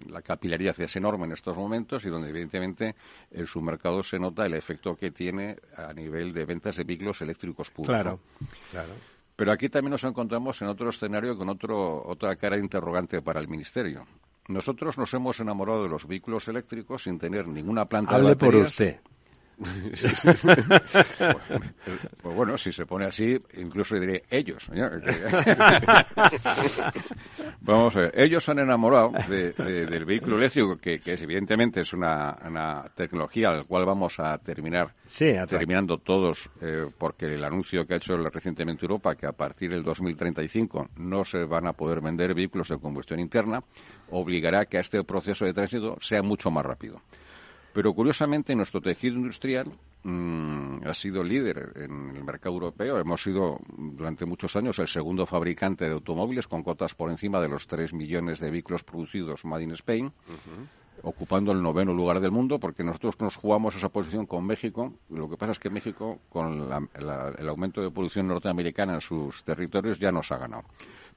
la 0.08 0.22
capilaridad 0.22 0.80
es 0.80 0.96
enorme 0.96 1.26
en 1.26 1.32
estos 1.32 1.56
momentos 1.56 2.04
y 2.04 2.08
donde 2.08 2.30
evidentemente 2.30 2.94
en 3.30 3.46
su 3.46 3.60
mercado 3.60 4.02
se 4.02 4.18
nota 4.18 4.46
el 4.46 4.54
efecto 4.54 4.96
que 4.96 5.10
tiene 5.10 5.56
a 5.76 5.92
nivel 5.92 6.32
de 6.32 6.44
ventas 6.44 6.76
de 6.76 6.84
vehículos 6.84 7.20
eléctricos 7.22 7.70
puros. 7.70 7.94
Claro, 7.94 8.20
claro. 8.70 8.92
Pero 9.36 9.52
aquí 9.52 9.68
también 9.68 9.90
nos 9.90 10.04
encontramos 10.04 10.60
en 10.62 10.68
otro 10.68 10.88
escenario 10.88 11.36
con 11.36 11.50
otro, 11.50 12.02
otra 12.06 12.36
cara 12.36 12.56
de 12.56 12.62
interrogante 12.62 13.20
para 13.20 13.38
el 13.38 13.48
Ministerio. 13.48 14.06
Nosotros 14.48 14.96
nos 14.96 15.12
hemos 15.12 15.38
enamorado 15.40 15.82
de 15.82 15.90
los 15.90 16.06
vehículos 16.06 16.48
eléctricos 16.48 17.02
sin 17.02 17.18
tener 17.18 17.46
ninguna 17.46 17.84
planta 17.84 18.12
de 18.12 18.20
Hable 18.20 18.36
por 18.36 18.48
baterías. 18.48 18.68
usted. 18.68 19.00
Sí, 19.94 20.08
sí, 20.10 20.30
sí. 20.36 20.48
Pues 22.22 22.34
bueno, 22.36 22.58
si 22.58 22.72
se 22.72 22.84
pone 22.84 23.06
así, 23.06 23.38
incluso 23.56 23.98
diré 23.98 24.24
ellos. 24.30 24.68
¿no? 24.70 24.86
Vamos 27.60 27.96
a 27.96 28.00
ver, 28.00 28.12
ellos 28.20 28.44
se 28.44 28.50
han 28.52 28.58
enamorado 28.60 29.12
de- 29.28 29.52
de- 29.52 29.86
del 29.86 30.04
vehículo 30.04 30.36
eléctrico, 30.38 30.76
que, 30.76 30.98
que 30.98 31.14
es, 31.14 31.22
evidentemente 31.22 31.80
es 31.80 31.92
una, 31.92 32.36
una 32.46 32.84
tecnología 32.94 33.50
al 33.50 33.66
cual 33.66 33.84
vamos 33.86 34.20
a 34.20 34.36
terminar 34.38 34.94
a 35.36 35.46
terminando 35.58 35.98
todos, 35.98 36.50
eh, 36.60 36.86
porque 36.98 37.26
el 37.26 37.42
anuncio 37.44 37.86
que 37.86 37.94
ha 37.94 37.96
hecho 37.96 38.16
recientemente 38.28 38.84
Europa, 38.84 39.14
que 39.14 39.26
a 39.26 39.32
partir 39.32 39.70
del 39.70 39.82
2035 39.82 40.90
no 40.96 41.24
se 41.24 41.44
van 41.44 41.66
a 41.66 41.72
poder 41.72 42.00
vender 42.00 42.34
vehículos 42.34 42.68
de 42.68 42.78
combustión 42.78 43.20
interna, 43.20 43.62
obligará 44.10 44.60
a 44.60 44.64
que 44.66 44.78
este 44.78 45.02
proceso 45.04 45.44
de 45.44 45.52
tránsito 45.54 45.96
sea 46.00 46.22
mucho 46.22 46.50
más 46.50 46.64
rápido. 46.64 47.00
Pero 47.76 47.92
curiosamente 47.92 48.56
nuestro 48.56 48.80
tejido 48.80 49.16
industrial 49.16 49.70
mm, 50.02 50.78
ha 50.86 50.94
sido 50.94 51.22
líder 51.22 51.72
en 51.76 52.16
el 52.16 52.24
mercado 52.24 52.54
europeo. 52.54 52.98
Hemos 52.98 53.22
sido 53.22 53.58
durante 53.76 54.24
muchos 54.24 54.56
años 54.56 54.78
el 54.78 54.88
segundo 54.88 55.26
fabricante 55.26 55.84
de 55.84 55.92
automóviles 55.92 56.48
con 56.48 56.62
cotas 56.62 56.94
por 56.94 57.10
encima 57.10 57.38
de 57.38 57.50
los 57.50 57.66
3 57.66 57.92
millones 57.92 58.40
de 58.40 58.50
vehículos 58.50 58.82
producidos 58.82 59.44
Made 59.44 59.64
in 59.64 59.72
Spain, 59.72 60.10
ocupando 61.02 61.52
el 61.52 61.60
noveno 61.62 61.92
lugar 61.92 62.18
del 62.20 62.30
mundo 62.30 62.58
porque 62.58 62.82
nosotros 62.82 63.20
nos 63.20 63.36
jugamos 63.36 63.76
esa 63.76 63.90
posición 63.90 64.24
con 64.24 64.46
México. 64.46 64.94
Lo 65.10 65.28
que 65.28 65.36
pasa 65.36 65.52
es 65.52 65.58
que 65.58 65.68
México, 65.68 66.18
con 66.30 66.70
la- 66.70 66.88
la- 66.98 67.34
el 67.36 67.46
aumento 67.46 67.82
de 67.82 67.90
producción 67.90 68.26
norteamericana 68.26 68.94
en 68.94 69.00
sus 69.02 69.44
territorios, 69.44 69.98
ya 69.98 70.10
nos 70.10 70.32
ha 70.32 70.38
ganado. 70.38 70.64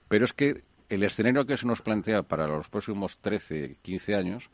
Pero 0.10 0.26
es 0.26 0.34
que 0.34 0.62
el 0.90 1.04
escenario 1.04 1.46
que 1.46 1.56
se 1.56 1.66
nos 1.66 1.82
plantea 1.82 2.24
para 2.24 2.48
los 2.48 2.68
próximos 2.68 3.18
13, 3.20 3.78
15 3.82 4.14
años 4.16 4.50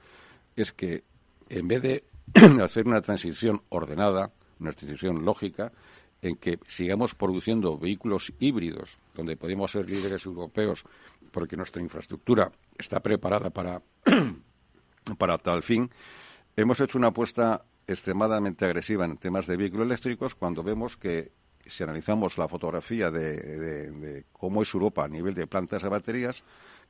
es 0.55 0.71
que 0.71 1.03
en 1.49 1.67
vez 1.67 1.81
de 1.81 2.03
hacer 2.63 2.87
una 2.87 3.01
transición 3.01 3.61
ordenada, 3.69 4.31
una 4.59 4.71
transición 4.71 5.25
lógica, 5.25 5.71
en 6.21 6.37
que 6.37 6.57
sigamos 6.67 7.13
produciendo 7.13 7.77
vehículos 7.77 8.33
híbridos, 8.39 8.97
donde 9.13 9.37
podemos 9.37 9.71
ser 9.71 9.87
líderes 9.89 10.25
europeos, 10.25 10.83
porque 11.31 11.55
nuestra 11.57 11.81
infraestructura 11.81 12.51
está 12.77 12.99
preparada 12.99 13.49
para, 13.51 13.81
para 15.17 15.37
tal 15.37 15.61
fin, 15.61 15.89
hemos 16.55 16.79
hecho 16.79 16.97
una 16.97 17.07
apuesta 17.07 17.63
extremadamente 17.87 18.65
agresiva 18.65 19.05
en 19.05 19.17
temas 19.17 19.45
de 19.45 19.57
vehículos 19.57 19.85
eléctricos 19.85 20.33
cuando 20.33 20.63
vemos 20.63 20.97
que 20.97 21.31
si 21.67 21.83
analizamos 21.83 22.37
la 22.37 22.47
fotografía 22.47 23.11
de, 23.11 23.35
de- 23.37 24.23
cómo 24.31 24.61
es 24.61 24.73
Europa 24.73 25.03
a 25.03 25.07
nivel 25.07 25.33
de 25.33 25.47
plantas 25.47 25.83
de 25.83 25.89
baterías, 25.89 26.43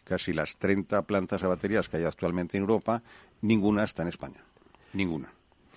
casi 0.03 0.33
las 0.33 0.57
30 0.57 1.01
plantas 1.03 1.41
de 1.41 1.47
baterías 1.47 1.89
que 1.89 1.97
hay 1.97 2.03
actualmente 2.03 2.57
en 2.57 2.63
Europa, 2.63 3.01
ninguna 3.41 3.83
está 3.83 4.01
en 4.03 4.09
España. 4.09 4.43
Ninguna. 4.93 5.31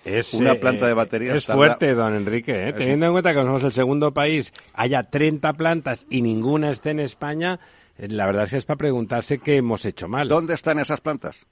Es, 0.05 0.33
Una 0.33 0.53
eh, 0.53 0.55
planta 0.55 0.87
de 0.87 0.93
baterías 0.93 1.35
Es 1.35 1.45
tarda- 1.45 1.57
fuerte, 1.57 1.93
don 1.93 2.15
Enrique. 2.15 2.69
¿eh? 2.69 2.73
Teniendo 2.73 3.07
en 3.07 3.11
cuenta 3.11 3.33
que 3.33 3.41
somos 3.43 3.63
el 3.63 3.73
segundo 3.73 4.13
país, 4.13 4.53
haya 4.73 5.03
30 5.03 5.53
plantas 5.53 6.05
y 6.09 6.21
ninguna 6.21 6.69
esté 6.69 6.91
en 6.91 7.01
España, 7.01 7.59
eh, 7.97 8.07
la 8.07 8.25
verdad 8.25 8.45
es 8.45 8.51
que 8.51 8.57
es 8.57 8.65
para 8.65 8.77
preguntarse 8.77 9.39
qué 9.39 9.57
hemos 9.57 9.83
hecho 9.85 10.07
mal. 10.07 10.29
¿Dónde 10.29 10.53
están 10.53 10.79
esas 10.79 11.01
plantas? 11.01 11.45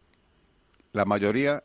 La 0.93 1.03
mayoría 1.03 1.61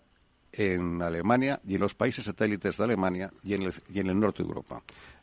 en 0.52 1.00
Alemania 1.02 1.60
y 1.66 1.76
en 1.76 1.80
los 1.80 1.94
países 1.94 2.24
satélites 2.24 2.76
de 2.76 2.84
Alemania 2.84 3.32
y 3.44 3.54
en 3.54 3.62
el, 3.62 3.72
y 3.88 4.00
en 4.00 4.08
el 4.08 4.18
norte 4.18 4.42
de 4.42 4.48
Europa. 4.48 4.82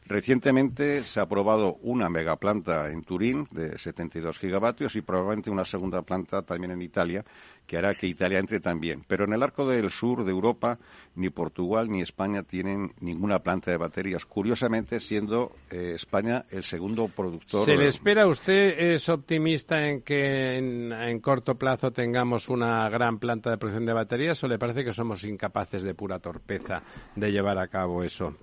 Recientemente 0.10 1.04
se 1.04 1.20
ha 1.20 1.24
aprobado 1.24 1.78
una 1.84 2.10
megaplanta 2.10 2.92
en 2.92 3.04
Turín 3.04 3.48
de 3.52 3.78
72 3.78 4.40
gigavatios 4.40 4.96
y 4.96 5.02
probablemente 5.02 5.52
una 5.52 5.66
segunda 5.66 6.02
planta 6.02 6.42
también 6.42 6.72
en 6.72 6.82
Italia, 6.82 7.24
que 7.68 7.78
hará 7.78 7.94
que 7.94 8.08
Italia 8.08 8.40
entre 8.40 8.60
también. 8.60 9.04
Pero 9.08 9.26
en 9.26 9.34
el 9.34 9.44
arco 9.44 9.68
del 9.68 9.92
sur 9.92 10.24
de 10.24 10.32
Europa, 10.32 10.80
ni 11.14 11.30
Portugal 11.30 11.92
ni 11.92 12.02
España 12.02 12.42
tienen 12.42 12.92
ninguna 13.02 13.44
planta 13.44 13.70
de 13.70 13.78
baterías. 13.78 14.26
Curiosamente, 14.26 15.00
siendo 15.00 15.52
eh, 15.70 15.92
España 15.94 16.44
el 16.50 16.64
segundo 16.64 17.08
productor. 17.08 17.66
¿Se 17.66 17.78
le 17.78 17.88
espera 17.88 18.26
usted, 18.26 18.80
es 18.80 19.08
optimista 19.10 19.88
en 19.88 20.02
que 20.02 20.58
en, 20.58 20.92
en 20.92 21.20
corto 21.20 21.54
plazo 21.54 21.92
tengamos 21.92 22.50
una 22.50 22.90
gran 22.90 23.20
planta 23.20 23.52
de 23.52 23.60
producción 23.60 23.86
de 23.86 23.94
baterías 23.94 24.44
o 24.44 24.48
le 24.48 24.58
parece 24.58 24.84
que 24.84 24.92
somos 24.92 25.24
incapaces 25.24 25.84
de 25.84 25.94
pura 25.94 26.18
torpeza 26.18 26.82
de 27.16 27.32
llevar 27.32 27.60
a 27.60 27.68
cabo 27.68 28.04
eso? 28.04 28.34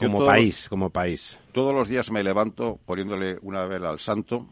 Como 0.00 0.24
país, 0.24 0.68
como 0.68 0.90
país. 0.90 1.38
Todos 1.52 1.74
los 1.74 1.88
días 1.88 2.10
me 2.10 2.22
levanto 2.22 2.78
poniéndole 2.86 3.38
una 3.42 3.64
vela 3.66 3.90
al 3.90 3.98
santo 3.98 4.46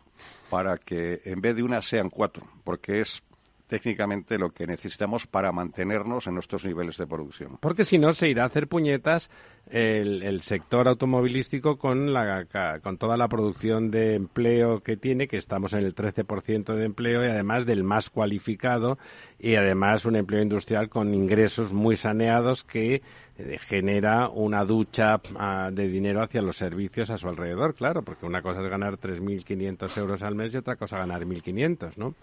para 0.51 0.77
que 0.77 1.21
en 1.25 1.41
vez 1.41 1.57
de 1.57 1.63
una 1.63 1.83
sean 1.83 2.11
cuatro, 2.11 2.47
porque 2.65 3.01
es 3.01 3.23
técnicamente 3.69 4.39
lo 4.39 4.51
que 4.51 4.67
necesitamos 4.67 5.27
para 5.27 5.53
mantenernos 5.53 6.27
en 6.27 6.35
nuestros 6.35 6.65
niveles 6.65 6.97
de 6.97 7.07
producción. 7.07 7.59
Porque 7.61 7.85
si 7.85 7.99
no, 7.99 8.13
se 8.13 8.29
irá 8.29 8.43
a 8.43 8.47
hacer 8.47 8.67
puñetas 8.67 9.31
el, 9.71 10.41
sector 10.41 10.89
automovilístico 10.89 11.77
con, 11.77 12.13
la, 12.13 12.47
con 12.83 12.97
toda 12.97 13.17
la 13.17 13.29
producción 13.29 13.91
de 13.91 14.15
empleo 14.15 14.81
que 14.81 14.97
tiene, 14.97 15.29
que 15.29 15.37
estamos 15.37 15.75
en 15.75 15.81
el 15.81 15.95
13% 15.95 16.75
de 16.75 16.85
empleo 16.85 17.25
y 17.25 17.29
además 17.29 17.67
del 17.67 17.85
más 17.85 18.09
cualificado 18.09 18.99
y 19.39 19.57
además 19.57 20.07
un 20.07 20.17
empleo 20.17 20.43
industrial 20.43 20.89
con 20.89 21.15
ingresos 21.15 21.73
muy 21.73 21.97
saneados 21.97 22.65
que 22.65 23.03
eh, 23.37 23.59
genera 23.61 24.29
una 24.29 24.65
ducha 24.65 25.21
ah, 25.37 25.71
de 25.73 25.89
dinero 25.89 26.23
hacia 26.23 26.43
los 26.43 26.57
servicios 26.57 27.11
a 27.11 27.19
su 27.19 27.29
alrededor, 27.29 27.75
claro, 27.75 28.03
porque 28.03 28.27
una 28.27 28.43
cosa 28.43 28.63
es 28.63 28.69
ganar 28.69 28.99
3.500 28.99 29.99
euros 29.99 30.23
al 30.23 30.35
mes 30.35 30.55
y 30.55 30.57
otra 30.57 30.77
cosa 30.77 30.99
ganar 30.99 31.25
1.500, 31.25 31.97
¿no? 31.99 32.15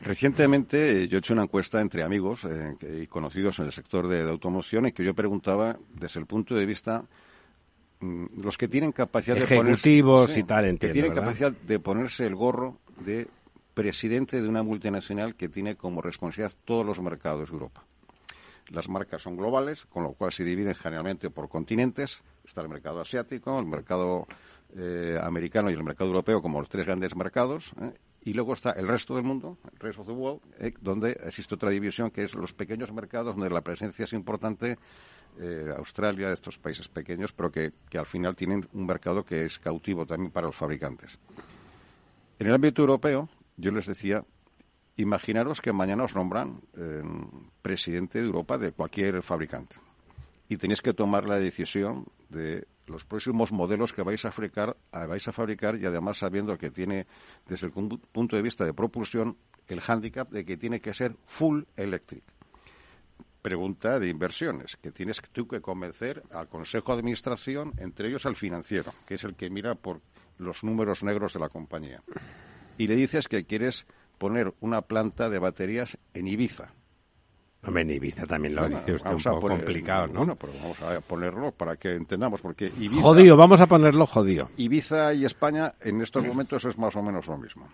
Recientemente 0.00 1.02
eh, 1.02 1.08
yo 1.08 1.16
he 1.16 1.18
hecho 1.18 1.32
una 1.32 1.42
encuesta 1.42 1.80
entre 1.80 2.02
amigos 2.02 2.44
eh, 2.44 3.02
y 3.02 3.06
conocidos 3.06 3.58
en 3.58 3.66
el 3.66 3.72
sector 3.72 4.06
de, 4.06 4.22
automoción 4.22 4.86
y 4.86 4.92
que 4.92 5.04
yo 5.04 5.14
preguntaba 5.14 5.76
desde 5.94 6.20
el 6.20 6.26
punto 6.26 6.54
de 6.54 6.66
vista 6.66 7.04
mm, 8.00 8.40
los 8.40 8.56
que 8.56 8.68
tienen 8.68 8.92
capacidad 8.92 9.34
de 9.36 9.46
ponerse, 9.46 9.90
y 10.38 10.42
tal, 10.44 10.78
que 10.78 10.90
tienen 10.90 11.12
capacidad 11.12 11.52
de 11.52 11.78
ponerse 11.80 12.26
el 12.26 12.36
gorro 12.36 12.78
de 13.04 13.26
presidente 13.74 14.40
de 14.40 14.48
una 14.48 14.62
multinacional 14.62 15.34
que 15.34 15.48
tiene 15.48 15.76
como 15.76 16.00
responsabilidad 16.00 16.56
todos 16.64 16.86
los 16.86 17.00
mercados 17.00 17.48
de 17.48 17.54
Europa. 17.54 17.84
Las 18.70 18.88
marcas 18.88 19.22
son 19.22 19.36
globales, 19.36 19.86
con 19.86 20.02
lo 20.02 20.12
cual 20.12 20.30
se 20.30 20.44
dividen 20.44 20.74
generalmente 20.74 21.30
por 21.30 21.48
continentes. 21.48 22.22
Está 22.44 22.60
el 22.60 22.68
mercado 22.68 23.00
asiático, 23.00 23.58
el 23.58 23.66
mercado 23.66 24.26
eh, 24.76 25.18
americano 25.22 25.70
y 25.70 25.74
el 25.74 25.82
mercado 25.82 26.10
europeo 26.10 26.42
como 26.42 26.60
los 26.60 26.68
tres 26.68 26.86
grandes 26.86 27.16
mercados. 27.16 27.72
Y 28.24 28.34
luego 28.34 28.52
está 28.52 28.72
el 28.72 28.88
resto 28.88 29.14
del 29.14 29.24
mundo, 29.24 29.58
el 29.72 29.78
rest 29.78 29.98
of 29.98 30.06
the 30.06 30.12
world, 30.12 30.40
eh, 30.58 30.72
donde 30.80 31.12
existe 31.24 31.54
otra 31.54 31.70
división 31.70 32.10
que 32.10 32.24
es 32.24 32.34
los 32.34 32.52
pequeños 32.52 32.92
mercados, 32.92 33.34
donde 33.36 33.50
la 33.50 33.62
presencia 33.62 34.04
es 34.04 34.12
importante. 34.12 34.78
Eh, 35.40 35.72
Australia, 35.76 36.32
estos 36.32 36.58
países 36.58 36.88
pequeños, 36.88 37.32
pero 37.32 37.52
que, 37.52 37.72
al 37.96 38.06
final 38.06 38.34
tienen 38.34 38.68
un 38.72 38.86
mercado 38.86 39.24
que 39.24 39.44
es 39.44 39.58
cautivo 39.58 40.04
también 40.04 40.32
para 40.32 40.48
los 40.48 40.56
fabricantes. 40.56 41.18
En 42.40 42.48
el 42.48 42.54
ámbito 42.54 42.82
europeo, 42.82 43.28
yo 43.56 43.70
les 43.70 43.86
decía, 43.86 44.24
imaginaros 44.96 45.60
que 45.60 45.72
mañana 45.72 46.04
os 46.04 46.14
nombran 46.16 46.60
eh, 46.76 47.02
presidente 47.62 48.18
de 48.18 48.26
Europa 48.26 48.58
de 48.58 48.72
cualquier 48.72 49.22
fabricante 49.22 49.76
y 50.48 50.56
tenéis 50.56 50.82
que 50.82 50.94
tomar 50.94 51.28
la 51.28 51.38
decisión 51.38 52.06
de 52.30 52.66
los 52.88 53.04
próximos 53.04 53.52
modelos 53.52 53.92
que 53.92 54.02
vais 54.02 54.24
a 54.24 54.30
fabricar, 54.30 54.76
vais 54.92 55.26
a 55.28 55.32
fabricar 55.32 55.76
y 55.76 55.86
además 55.86 56.18
sabiendo 56.18 56.56
que 56.58 56.70
tiene, 56.70 57.06
desde 57.46 57.66
el 57.66 57.72
punto 57.72 58.36
de 58.36 58.42
vista 58.42 58.64
de 58.64 58.74
propulsión, 58.74 59.36
el 59.66 59.80
hándicap 59.80 60.30
de 60.30 60.44
que 60.44 60.56
tiene 60.56 60.80
que 60.80 60.94
ser 60.94 61.16
full 61.26 61.62
electric. 61.76 62.24
Pregunta 63.42 63.98
de 63.98 64.08
inversiones, 64.08 64.76
que 64.76 64.90
tienes 64.90 65.20
tú 65.32 65.46
que 65.46 65.60
convencer 65.60 66.22
al 66.32 66.48
Consejo 66.48 66.92
de 66.92 66.98
Administración, 66.98 67.72
entre 67.78 68.08
ellos 68.08 68.26
al 68.26 68.36
financiero, 68.36 68.92
que 69.06 69.14
es 69.14 69.24
el 69.24 69.36
que 69.36 69.48
mira 69.48 69.74
por 69.74 70.00
los 70.38 70.64
números 70.64 71.02
negros 71.02 71.34
de 71.34 71.40
la 71.40 71.48
compañía. 71.48 72.02
Y 72.76 72.86
le 72.86 72.96
dices 72.96 73.28
que 73.28 73.44
quieres 73.44 73.86
poner 74.18 74.54
una 74.60 74.82
planta 74.82 75.30
de 75.30 75.38
baterías 75.38 75.98
en 76.14 76.26
Ibiza, 76.26 76.72
Hombre, 77.68 77.82
en 77.82 77.90
Ibiza 77.90 78.26
también 78.26 78.54
lo 78.54 78.68
dice 78.68 78.94
usted 78.94 79.12
un 79.12 79.22
poco 79.22 79.48
complicado, 79.48 80.06
¿no? 80.06 80.20
Bueno, 80.20 80.36
pero 80.36 80.52
vamos 80.60 80.82
a 80.82 81.00
ponerlo 81.00 81.52
para 81.52 81.76
que 81.76 81.94
entendamos, 81.94 82.40
porque 82.40 82.72
Ibiza... 82.78 83.02
Jodido, 83.02 83.36
vamos 83.36 83.60
a 83.60 83.66
ponerlo 83.66 84.06
jodido. 84.06 84.48
Ibiza 84.56 85.12
y 85.14 85.24
España 85.24 85.74
en 85.82 86.00
estos 86.00 86.26
momentos 86.26 86.64
es 86.64 86.78
más 86.78 86.96
o 86.96 87.02
menos 87.02 87.26
lo 87.26 87.36
mismo. 87.36 87.68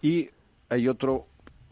Y 0.00 0.28
hay 0.70 0.88
otro 0.88 1.26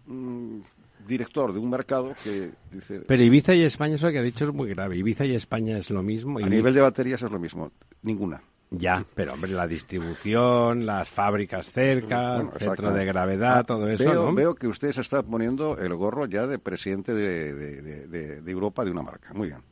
mm, 0.06 0.60
director 1.08 1.52
de 1.52 1.58
un 1.58 1.70
mercado 1.70 2.14
que 2.22 2.50
dice... 2.70 3.00
Pero 3.00 3.22
Ibiza 3.22 3.54
y 3.54 3.64
España, 3.64 3.94
eso 3.94 4.10
que 4.10 4.18
ha 4.18 4.22
dicho 4.22 4.44
es 4.44 4.52
muy 4.52 4.68
grave. 4.68 4.96
Ibiza 4.96 5.24
y 5.24 5.34
España 5.34 5.78
es 5.78 5.90
lo 5.90 6.02
mismo. 6.02 6.38
A 6.38 6.48
nivel 6.48 6.74
de 6.74 6.80
baterías 6.80 7.22
es 7.22 7.30
lo 7.30 7.38
mismo. 7.38 7.72
Ninguna. 8.02 8.42
Ya, 8.78 9.04
pero 9.14 9.34
hombre, 9.34 9.52
la 9.52 9.66
distribución, 9.66 10.86
las 10.86 11.08
fábricas 11.08 11.72
cerca, 11.72 12.36
el 12.36 12.50
centro 12.58 12.92
de 12.92 13.04
gravedad, 13.04 13.58
ah, 13.58 13.64
todo 13.64 13.88
eso, 13.88 14.10
veo, 14.10 14.34
Veo 14.34 14.54
que 14.54 14.66
usted 14.66 14.92
se 14.92 15.00
está 15.00 15.22
poniendo 15.22 15.76
el 15.78 15.94
gorro 15.94 16.26
ya 16.26 16.46
de 16.46 16.58
presidente 16.58 17.14
de, 17.14 18.42
Europa 18.46 18.84
de 18.84 18.90
una 18.90 19.02
marca. 19.02 19.32
Muy 19.34 19.48
bien. 19.48 19.62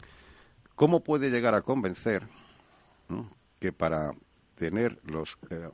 ¿Cómo 0.74 1.00
puede 1.00 1.30
llegar 1.30 1.54
a 1.54 1.62
convencer 1.62 2.26
que 3.58 3.72
para 3.72 4.12
tener 4.56 4.98
los 5.04 5.38
eh, 5.50 5.68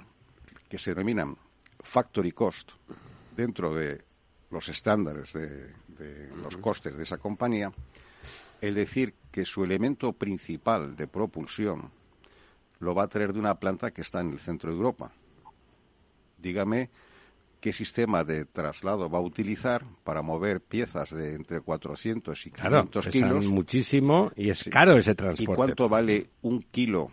que 0.69 0.79
se 0.79 0.95
denominan 0.95 1.37
factory 1.81 2.33
cost 2.33 2.73
dentro 3.37 3.75
de 3.75 4.03
los 4.51 4.69
estándares 4.69 5.33
de 5.33 6.31
los 6.43 6.57
costes 6.57 6.97
de 6.97 7.03
esa 7.03 7.19
compañía, 7.19 7.73
el 8.61 8.75
decir 8.75 9.15
que 9.31 9.45
su 9.45 9.65
elemento 9.65 10.13
principal 10.13 10.97
de 10.97 11.07
propulsión 11.07 11.91
lo 12.81 12.95
va 12.95 13.05
a 13.05 13.09
traer 13.09 13.33
de 13.33 13.41
una 13.41 13.55
planta 13.57 13.91
que 13.91 14.03
está 14.03 14.21
en 14.21 14.33
el 14.33 14.39
centro 14.39 14.71
de 14.71 14.77
Europa. 14.77 15.11
Dígame 16.39 16.91
qué 17.61 17.73
sistema 17.73 18.25
de 18.25 18.45
traslado 18.45 19.11
va 19.11 19.19
a 19.19 19.23
utilizar 19.23 19.85
para 20.05 20.23
mover 20.23 20.61
piezas 20.61 21.11
de 21.11 21.35
entre 21.35 21.61
400 21.61 22.47
y 22.47 22.51
500 22.51 23.07
claro, 23.07 23.11
kilos. 23.11 23.47
muchísimo 23.49 24.31
y 24.37 24.51
es 24.51 24.65
caro 24.65 24.97
ese 24.97 25.15
transporte. 25.15 25.53
¿Y 25.53 25.57
cuánto 25.57 25.89
vale 25.89 26.31
un 26.43 26.63
kilo? 26.63 27.11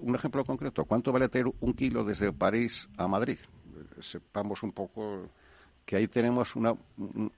Un 0.00 0.14
ejemplo 0.14 0.44
concreto, 0.44 0.84
¿cuánto 0.84 1.12
vale 1.12 1.28
traer 1.28 1.46
un 1.60 1.74
kilo 1.74 2.04
desde 2.04 2.32
París 2.32 2.88
a 2.96 3.06
Madrid? 3.06 3.38
Sepamos 4.00 4.62
un 4.62 4.72
poco 4.72 5.28
que 5.84 5.96
ahí 5.96 6.08
tenemos 6.08 6.56
una, 6.56 6.74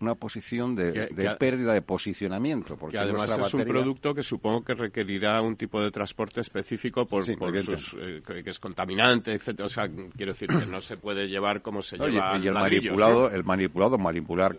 una 0.01 0.15
posición 0.15 0.77
de, 0.77 1.37
pérdida 1.39 1.73
de 1.73 1.83
posicionamiento. 1.83 2.77
Porque 2.77 2.99
además 2.99 3.37
es 3.39 3.55
un 3.55 3.65
producto 3.65 4.15
que 4.15 4.23
supongo 4.23 4.65
que 4.65 4.75
requerirá 4.75 5.43
un 5.43 5.57
tipo 5.57 5.81
de 5.81 5.91
transporte 5.91 6.41
específico 6.41 7.07
por, 7.07 7.25
sus, 7.25 7.97
eh, 7.99 8.23
que 8.25 8.51
es 8.51 8.61
contaminante, 8.61 9.33
etcétera. 9.33 9.67
O 9.67 9.71
sea, 9.71 9.89
quiero 9.89 10.33
decir 10.33 10.49
que 10.49 10.67
no 10.67 10.81
se 10.81 10.97
puede 10.97 11.29
llevar 11.29 11.61
como 11.61 11.83
se 11.83 11.99
lleva 11.99 12.39
y 12.39 12.47
el 12.47 12.55
manipulado, 12.55 13.31
el 13.31 13.45
manipulado, 13.45 13.99
manipular 13.99 14.57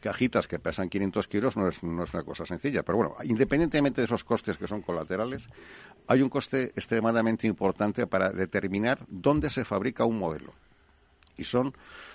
cajitas 0.00 0.48
que 0.48 0.58
pesan 0.58 0.88
500 0.88 1.28
kilos 1.28 1.56
no 1.56 1.68
es, 1.68 1.80
no 1.82 2.04
es 2.04 2.14
una 2.14 2.22
cosa 2.22 2.46
sencilla. 2.46 2.82
Pero 2.82 2.98
bueno, 2.98 3.16
independientemente 3.24 4.00
de 4.00 4.06
esos 4.06 4.24
costes 4.24 4.56
que 4.56 4.68
son 4.68 4.82
colaterales, 4.82 5.48
hay 6.06 6.22
un 6.22 6.28
coste 6.28 6.72
extremadamente 6.76 7.46
importante 7.46 8.06
para 8.06 8.30
determinar 8.30 9.00
dónde 9.08 9.50
se 9.50 9.64
fabrica 9.64 10.04
un 10.04 10.18
modelo 10.18 10.52
y 11.36 11.44
son 11.44 11.74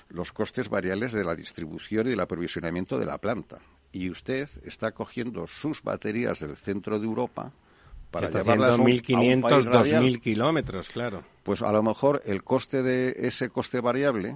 los 0.09 0.31
costes 0.31 0.69
variables 0.69 1.13
de 1.13 1.23
la 1.23 1.35
distribución 1.35 2.07
y 2.07 2.11
del 2.11 2.19
aprovisionamiento 2.19 2.97
de 2.99 3.05
la 3.05 3.17
planta. 3.17 3.59
Y 3.91 4.09
usted 4.09 4.49
está 4.63 4.91
cogiendo 4.91 5.47
sus 5.47 5.81
baterías 5.83 6.39
del 6.39 6.55
centro 6.55 6.99
de 6.99 7.05
Europa 7.05 7.51
para 8.09 8.27
está 8.27 8.39
llevarlas 8.39 8.77
a 8.77 8.81
1.500, 8.81 9.41
2.000 9.41 10.21
kilómetros, 10.21 10.89
claro. 10.89 11.23
Pues 11.43 11.61
a 11.61 11.71
lo 11.71 11.81
mejor 11.81 12.21
el 12.25 12.43
coste 12.43 12.83
de 12.83 13.15
ese 13.17 13.49
coste 13.49 13.79
variable 13.79 14.35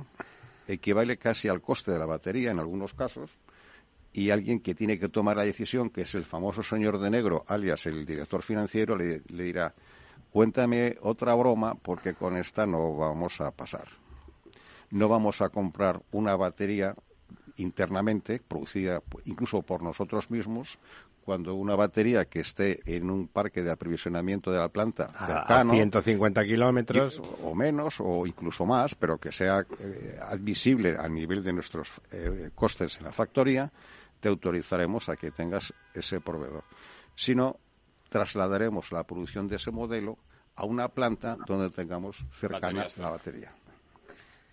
equivale 0.67 1.17
casi 1.17 1.47
al 1.47 1.61
coste 1.61 1.91
de 1.91 1.99
la 1.99 2.05
batería 2.05 2.51
en 2.51 2.59
algunos 2.59 2.93
casos 2.93 3.38
y 4.13 4.29
alguien 4.29 4.61
que 4.61 4.73
tiene 4.73 4.97
que 4.97 5.09
tomar 5.09 5.36
la 5.36 5.43
decisión, 5.43 5.89
que 5.89 6.01
es 6.01 6.15
el 6.15 6.23
famoso 6.23 6.63
señor 6.63 6.99
de 6.99 7.09
negro, 7.09 7.43
alias 7.47 7.86
el 7.86 8.05
director 8.05 8.41
financiero, 8.41 8.95
le 8.95 9.19
dirá, 9.27 9.73
cuéntame 10.31 10.95
otra 11.01 11.36
broma 11.36 11.75
porque 11.75 12.13
con 12.13 12.38
esta 12.38 12.65
no 12.65 12.95
vamos 12.95 13.41
a 13.41 13.51
pasar 13.51 14.05
no 14.95 15.09
vamos 15.09 15.41
a 15.41 15.49
comprar 15.49 16.01
una 16.13 16.37
batería 16.37 16.95
internamente, 17.57 18.39
producida 18.39 19.01
incluso 19.25 19.61
por 19.61 19.83
nosotros 19.83 20.31
mismos, 20.31 20.79
cuando 21.25 21.53
una 21.55 21.75
batería 21.75 22.25
que 22.25 22.39
esté 22.39 22.79
en 22.85 23.09
un 23.09 23.27
parque 23.27 23.61
de 23.61 23.71
aprovisionamiento 23.71 24.53
de 24.53 24.59
la 24.59 24.69
planta 24.69 25.07
cercano, 25.07 25.73
a 25.73 25.75
150 25.75 26.45
kilómetros 26.45 27.21
o 27.43 27.53
menos 27.53 27.99
o 27.99 28.25
incluso 28.25 28.65
más, 28.65 28.95
pero 28.95 29.17
que 29.17 29.33
sea 29.33 29.65
eh, 29.79 30.17
admisible 30.21 30.95
a 30.97 31.09
nivel 31.09 31.43
de 31.43 31.51
nuestros 31.51 31.91
eh, 32.11 32.51
costes 32.55 32.97
en 32.97 33.03
la 33.03 33.11
factoría, 33.11 33.69
te 34.21 34.29
autorizaremos 34.29 35.09
a 35.09 35.17
que 35.17 35.31
tengas 35.31 35.73
ese 35.93 36.21
proveedor. 36.21 36.63
Si 37.15 37.35
no, 37.35 37.57
trasladaremos 38.07 38.93
la 38.93 39.03
producción 39.03 39.49
de 39.49 39.57
ese 39.57 39.71
modelo 39.71 40.17
a 40.55 40.63
una 40.63 40.87
planta 40.87 41.35
donde 41.45 41.69
tengamos 41.69 42.23
cercana 42.31 42.83
Baterías. 42.83 42.97
la 42.97 43.09
batería. 43.09 43.51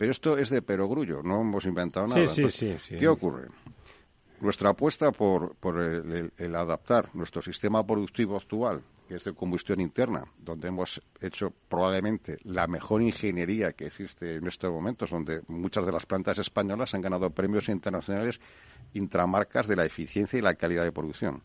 Pero 0.02 0.10
esto 0.10 0.36
es 0.36 0.50
de 0.50 0.62
perogrullo, 0.62 1.22
no 1.22 1.42
hemos 1.42 1.64
inventado 1.64 2.08
nada. 2.08 2.26
sí, 2.26 2.40
Entonces, 2.40 2.58
sí, 2.58 2.76
sí. 2.80 2.96
¿Qué 2.98 3.06
ocurre? 3.06 3.46
Nuestra 4.40 4.70
apuesta 4.70 5.12
por, 5.12 5.54
por 5.54 5.80
el, 5.80 6.10
el- 6.12 6.32
el 6.36 6.56
adaptar 6.56 7.10
nuestro 7.14 7.40
sistema 7.40 7.86
productivo 7.86 8.36
actual, 8.36 8.82
que 9.06 9.14
es 9.14 9.22
de 9.22 9.32
combustión 9.32 9.80
interna, 9.80 10.24
donde 10.38 10.66
hemos 10.66 11.00
hecho 11.20 11.52
probablemente 11.68 12.38
la 12.42 12.66
mejor 12.66 13.00
ingeniería 13.00 13.74
que 13.74 13.86
existe 13.86 14.34
en 14.34 14.48
estos 14.48 14.72
momentos, 14.72 15.08
donde 15.08 15.42
muchas 15.46 15.86
de 15.86 15.92
las 15.92 16.04
plantas 16.04 16.36
españolas 16.38 16.92
han 16.94 17.00
ganado 17.00 17.30
premios 17.30 17.68
internacionales 17.68 18.40
intramarcas 18.94 19.68
de 19.68 19.76
la 19.76 19.84
eficiencia 19.84 20.36
y 20.36 20.42
la 20.42 20.56
calidad 20.56 20.82
de 20.82 20.90
producción. 20.90 21.44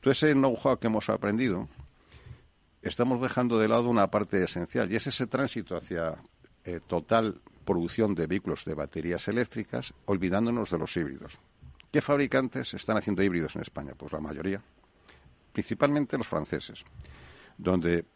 Todo 0.00 0.10
ese 0.10 0.32
know-how 0.32 0.78
que 0.80 0.88
hemos 0.88 1.08
aprendido, 1.10 1.68
estamos 2.82 3.20
dejando 3.20 3.56
de 3.60 3.68
lado 3.68 3.88
una 3.88 4.10
parte 4.10 4.42
esencial 4.42 4.90
y 4.92 4.96
es 4.96 5.06
ese 5.06 5.28
tránsito 5.28 5.76
hacia 5.76 6.16
eh, 6.64 6.80
total 6.84 7.40
producción 7.68 8.14
de 8.14 8.26
vehículos 8.26 8.64
de 8.64 8.72
baterías 8.72 9.28
eléctricas, 9.28 9.92
olvidándonos 10.06 10.70
de 10.70 10.78
los 10.78 10.96
híbridos. 10.96 11.38
¿Qué 11.92 12.00
fabricantes 12.00 12.72
están 12.72 12.96
haciendo 12.96 13.22
híbridos 13.22 13.56
en 13.56 13.60
España? 13.60 13.92
Pues 13.94 14.10
la 14.10 14.20
mayoría, 14.20 14.62
principalmente 15.52 16.16
los 16.16 16.26
franceses, 16.26 16.82
donde 17.58 18.06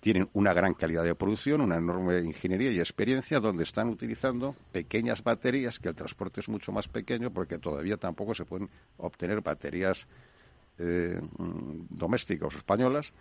tienen 0.00 0.30
una 0.32 0.54
gran 0.54 0.72
calidad 0.72 1.04
de 1.04 1.14
producción, 1.14 1.60
una 1.60 1.76
enorme 1.76 2.20
ingeniería 2.20 2.72
y 2.72 2.78
experiencia, 2.78 3.40
donde 3.40 3.64
están 3.64 3.90
utilizando 3.90 4.56
pequeñas 4.72 5.22
baterías, 5.22 5.78
que 5.78 5.90
el 5.90 5.94
transporte 5.94 6.40
es 6.40 6.48
mucho 6.48 6.72
más 6.72 6.88
pequeño, 6.88 7.30
porque 7.30 7.58
todavía 7.58 7.98
tampoco 7.98 8.34
se 8.34 8.46
pueden 8.46 8.70
obtener 8.96 9.42
baterías 9.42 10.06
eh, 10.78 11.20
mm, 11.36 11.88
domésticas 11.90 12.54
o 12.54 12.56
españolas, 12.56 13.12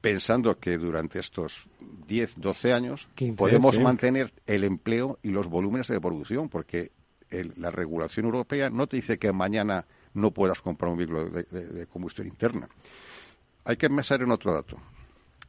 pensando 0.00 0.58
que 0.58 0.78
durante 0.78 1.18
estos 1.18 1.66
10, 2.06 2.34
12 2.38 2.72
años 2.72 3.08
15, 3.14 3.36
podemos 3.36 3.76
sí. 3.76 3.82
mantener 3.82 4.32
el 4.46 4.64
empleo 4.64 5.18
y 5.22 5.30
los 5.30 5.46
volúmenes 5.48 5.88
de 5.88 6.00
producción, 6.00 6.48
porque 6.48 6.90
el- 7.30 7.52
la 7.56 7.70
regulación 7.70 8.26
europea 8.26 8.70
no 8.70 8.86
te 8.86 8.96
dice 8.96 9.18
que 9.18 9.32
mañana 9.32 9.84
no 10.14 10.30
puedas 10.32 10.60
comprar 10.62 10.90
un 10.90 10.98
vehículo 10.98 11.26
de, 11.30 11.42
de- 11.44 11.66
de 11.66 11.86
combustión 11.86 12.26
interna. 12.26 12.68
Hay 13.64 13.76
que 13.76 13.88
pensar 13.88 14.22
en 14.22 14.30
otro 14.32 14.52
dato. 14.54 14.76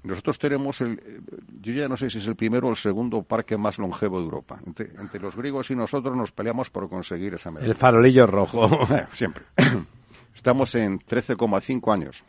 Nosotros 0.03 0.37
tenemos 0.39 0.81
el, 0.81 0.93
eh, 1.05 1.19
yo 1.61 1.73
ya 1.73 1.87
no 1.87 1.95
sé 1.95 2.09
si 2.09 2.17
es 2.17 2.27
el 2.27 2.35
primero 2.35 2.67
o 2.67 2.71
el 2.71 2.75
segundo 2.75 3.21
parque 3.23 3.55
más 3.55 3.77
longevo 3.77 4.17
de 4.19 4.25
Europa. 4.25 4.59
Entre, 4.65 4.89
entre 4.99 5.19
los 5.21 5.35
griegos 5.35 5.69
y 5.71 5.75
nosotros 5.75 6.15
nos 6.17 6.31
peleamos 6.31 6.69
por 6.71 6.89
conseguir 6.89 7.35
esa 7.35 7.51
medalla. 7.51 7.69
El 7.71 7.75
farolillo 7.77 8.25
rojo. 8.27 8.67
Eh, 8.95 9.05
siempre. 9.13 9.43
Estamos 10.35 10.73
en 10.75 10.99
13,5 10.99 11.93
años 11.93 12.23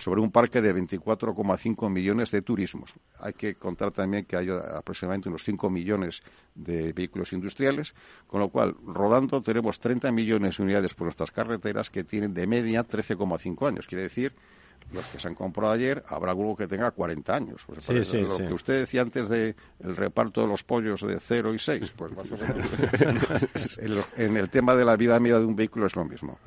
sobre 0.00 0.20
un 0.22 0.30
parque 0.30 0.62
de 0.62 0.74
24,5 0.74 1.90
millones 1.90 2.30
de 2.30 2.40
turismos. 2.40 2.94
Hay 3.18 3.34
que 3.34 3.54
contar 3.54 3.90
también 3.90 4.24
que 4.24 4.36
hay 4.36 4.48
aproximadamente 4.48 5.28
unos 5.28 5.44
5 5.44 5.68
millones 5.68 6.22
de 6.54 6.92
vehículos 6.92 7.32
industriales, 7.34 7.94
con 8.26 8.40
lo 8.40 8.48
cual, 8.48 8.74
rodando, 8.82 9.42
tenemos 9.42 9.78
30 9.78 10.10
millones 10.10 10.56
de 10.56 10.62
unidades 10.62 10.94
por 10.94 11.04
nuestras 11.04 11.30
carreteras 11.30 11.90
que 11.90 12.02
tienen 12.04 12.32
de 12.32 12.46
media 12.46 12.86
13,5 12.86 13.68
años. 13.68 13.86
Quiere 13.86 14.04
decir, 14.04 14.32
los 14.90 15.04
que 15.06 15.20
se 15.20 15.28
han 15.28 15.34
comprado 15.34 15.74
ayer, 15.74 16.02
habrá 16.08 16.30
alguno 16.30 16.56
que 16.56 16.66
tenga 16.66 16.90
40 16.90 17.34
años. 17.34 17.62
Pues, 17.66 17.84
Sí, 17.84 18.02
sí, 18.02 18.20
lo 18.22 18.36
sí. 18.36 18.46
que 18.46 18.54
usted 18.54 18.80
decía 18.80 19.02
antes 19.02 19.28
de 19.28 19.54
el 19.80 19.96
reparto 19.96 20.40
de 20.40 20.46
los 20.46 20.64
pollos 20.64 21.02
de 21.02 21.20
0 21.20 21.52
y 21.52 21.58
6, 21.58 21.92
pues 21.94 22.16
más 22.16 22.32
o 22.32 22.38
menos. 22.38 23.78
en 24.16 24.36
el 24.38 24.48
tema 24.48 24.74
de 24.74 24.84
la 24.86 24.96
vida 24.96 25.20
media 25.20 25.38
de 25.38 25.44
un 25.44 25.54
vehículo 25.54 25.86
es 25.86 25.94
lo 25.94 26.06
mismo. 26.06 26.38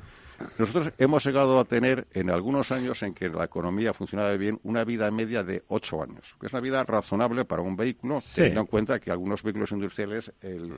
Nosotros 0.58 0.92
hemos 0.98 1.24
llegado 1.24 1.58
a 1.58 1.64
tener 1.64 2.06
en 2.12 2.30
algunos 2.30 2.72
años 2.72 3.02
en 3.02 3.14
que 3.14 3.28
la 3.28 3.44
economía 3.44 3.92
funcionaba 3.92 4.36
bien 4.36 4.58
una 4.62 4.84
vida 4.84 5.10
media 5.10 5.42
de 5.42 5.62
ocho 5.68 6.02
años, 6.02 6.36
que 6.40 6.46
es 6.46 6.52
una 6.52 6.60
vida 6.60 6.84
razonable 6.84 7.44
para 7.44 7.62
un 7.62 7.76
vehículo, 7.76 8.20
Sí. 8.20 8.36
teniendo 8.36 8.62
en 8.62 8.66
cuenta 8.66 8.98
que 8.98 9.10
algunos 9.10 9.42
vehículos 9.42 9.72
industriales 9.72 10.32
el, 10.40 10.74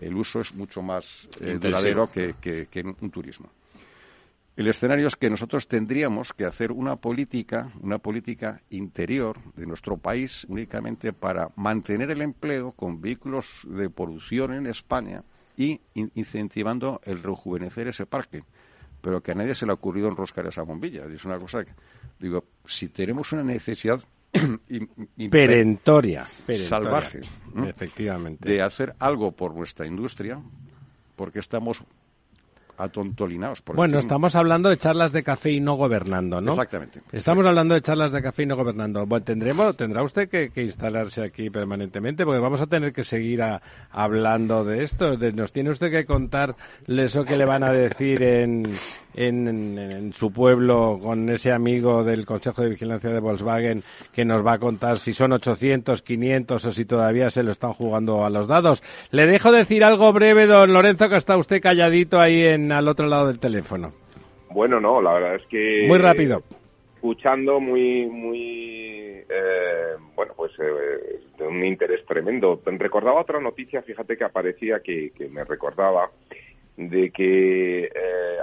el 0.00 0.16
uso 0.16 0.40
es 0.40 0.54
mucho 0.54 0.82
más 0.82 1.28
eh, 1.40 1.58
duradero 1.60 2.08
que, 2.10 2.34
que- 2.40 2.66
que 2.66 2.80
en 2.80 2.96
un 3.00 3.10
turismo. 3.10 3.50
El 4.56 4.68
escenario 4.68 5.08
es 5.08 5.16
que 5.16 5.28
nosotros 5.28 5.68
tendríamos 5.68 6.32
que 6.32 6.46
hacer 6.46 6.72
una 6.72 6.96
política, 6.96 7.70
una 7.82 7.98
política 7.98 8.62
interior 8.70 9.36
de 9.54 9.66
nuestro 9.66 9.98
país 9.98 10.46
únicamente 10.48 11.12
para 11.12 11.50
mantener 11.56 12.10
el 12.10 12.22
empleo 12.22 12.72
con 12.72 12.98
vehículos 13.02 13.66
de 13.68 13.90
producción 13.90 14.54
en 14.54 14.66
España 14.66 15.22
y 15.58 15.78
in- 15.92 16.10
incentivando 16.14 17.02
el 17.04 17.22
rejuvenecer 17.22 17.88
ese 17.88 18.06
parque. 18.06 18.44
Pero 19.06 19.22
que 19.22 19.30
a 19.30 19.34
nadie 19.36 19.54
se 19.54 19.64
le 19.64 19.70
ha 19.70 19.74
ocurrido 19.74 20.08
enroscar 20.08 20.44
esa 20.48 20.62
bombilla. 20.62 21.04
Es 21.04 21.24
una 21.24 21.38
cosa 21.38 21.64
que, 21.64 21.70
digo, 22.18 22.42
si 22.66 22.88
tenemos 22.88 23.30
una 23.30 23.44
necesidad 23.44 24.02
Perentoria. 25.30 25.30
perentoria. 25.30 26.26
salvaje 26.68 27.20
¿no? 27.54 27.68
Efectivamente. 27.68 28.48
de 28.48 28.62
hacer 28.62 28.96
algo 28.98 29.30
por 29.30 29.54
nuestra 29.54 29.86
industria, 29.86 30.42
porque 31.14 31.38
estamos 31.38 31.84
atontolinados 32.78 33.62
por 33.62 33.76
Bueno, 33.76 33.98
estamos 33.98 34.36
hablando 34.36 34.68
de 34.68 34.76
charlas 34.76 35.12
de 35.12 35.22
café 35.22 35.50
y 35.52 35.60
no 35.60 35.74
gobernando, 35.74 36.40
¿no? 36.40 36.52
Exactamente. 36.52 37.00
Estamos 37.12 37.46
hablando 37.46 37.74
de 37.74 37.80
charlas 37.82 38.12
de 38.12 38.22
café 38.22 38.42
y 38.42 38.46
no 38.46 38.56
gobernando. 38.56 39.06
Bueno, 39.06 39.24
tendremos, 39.24 39.76
tendrá 39.76 40.02
usted 40.02 40.28
que, 40.28 40.50
que 40.50 40.62
instalarse 40.62 41.22
aquí 41.22 41.50
permanentemente, 41.50 42.24
porque 42.24 42.40
vamos 42.40 42.60
a 42.60 42.66
tener 42.66 42.92
que 42.92 43.04
seguir 43.04 43.42
a- 43.42 43.60
hablando 43.90 44.64
de 44.64 44.82
esto. 44.82 45.16
De- 45.16 45.32
nos 45.32 45.52
tiene 45.52 45.70
usted 45.70 45.90
que 45.90 46.04
contar 46.04 46.54
eso 46.86 47.24
que 47.24 47.36
le 47.36 47.44
van 47.44 47.64
a 47.64 47.72
decir 47.72 48.22
en, 48.22 48.62
en, 49.16 49.48
en- 49.48 49.78
en 49.78 50.12
su 50.12 50.30
pueblo 50.30 50.98
con 51.02 51.28
ese 51.30 51.50
amigo 51.52 52.04
del 52.04 52.24
Consejo 52.26 52.62
de 52.62 52.68
Vigilancia 52.70 53.10
de 53.10 53.18
Volkswagen 53.20 53.82
que 54.12 54.24
nos 54.24 54.46
va 54.46 54.52
a 54.54 54.58
contar 54.58 54.98
si 54.98 55.12
son 55.12 55.32
800, 55.32 56.02
500 56.02 56.64
o 56.64 56.70
si 56.70 56.84
todavía 56.84 57.30
se 57.30 57.42
lo 57.42 57.50
están 57.52 57.72
jugando 57.72 58.24
a 58.24 58.30
los 58.30 58.46
dados. 58.46 58.82
Le 59.10 59.26
dejo 59.26 59.50
decir 59.50 59.82
algo 59.82 60.12
breve, 60.12 60.46
don 60.46 60.72
Lorenzo, 60.72 61.08
que 61.08 61.16
está 61.16 61.36
usted 61.36 61.60
calladito 61.60 62.20
ahí 62.20 62.46
en 62.46 62.70
al 62.72 62.86
otro 62.88 63.06
lado 63.06 63.26
del 63.28 63.38
teléfono. 63.38 63.92
Bueno, 64.50 64.80
no, 64.80 65.02
la 65.02 65.14
verdad 65.14 65.34
es 65.36 65.46
que... 65.48 65.84
Muy 65.88 65.98
rápido. 65.98 66.42
Escuchando 66.94 67.60
muy, 67.60 68.06
muy, 68.06 69.22
eh, 69.28 69.94
bueno, 70.14 70.32
pues 70.36 70.52
eh, 70.58 71.20
de 71.38 71.46
un 71.46 71.64
interés 71.64 72.04
tremendo. 72.06 72.60
Recordaba 72.64 73.20
otra 73.20 73.38
noticia, 73.40 73.82
fíjate 73.82 74.16
que 74.16 74.24
aparecía, 74.24 74.80
que, 74.80 75.10
que 75.16 75.28
me 75.28 75.44
recordaba, 75.44 76.10
de 76.76 77.10
que 77.10 77.84
eh, 77.84 77.90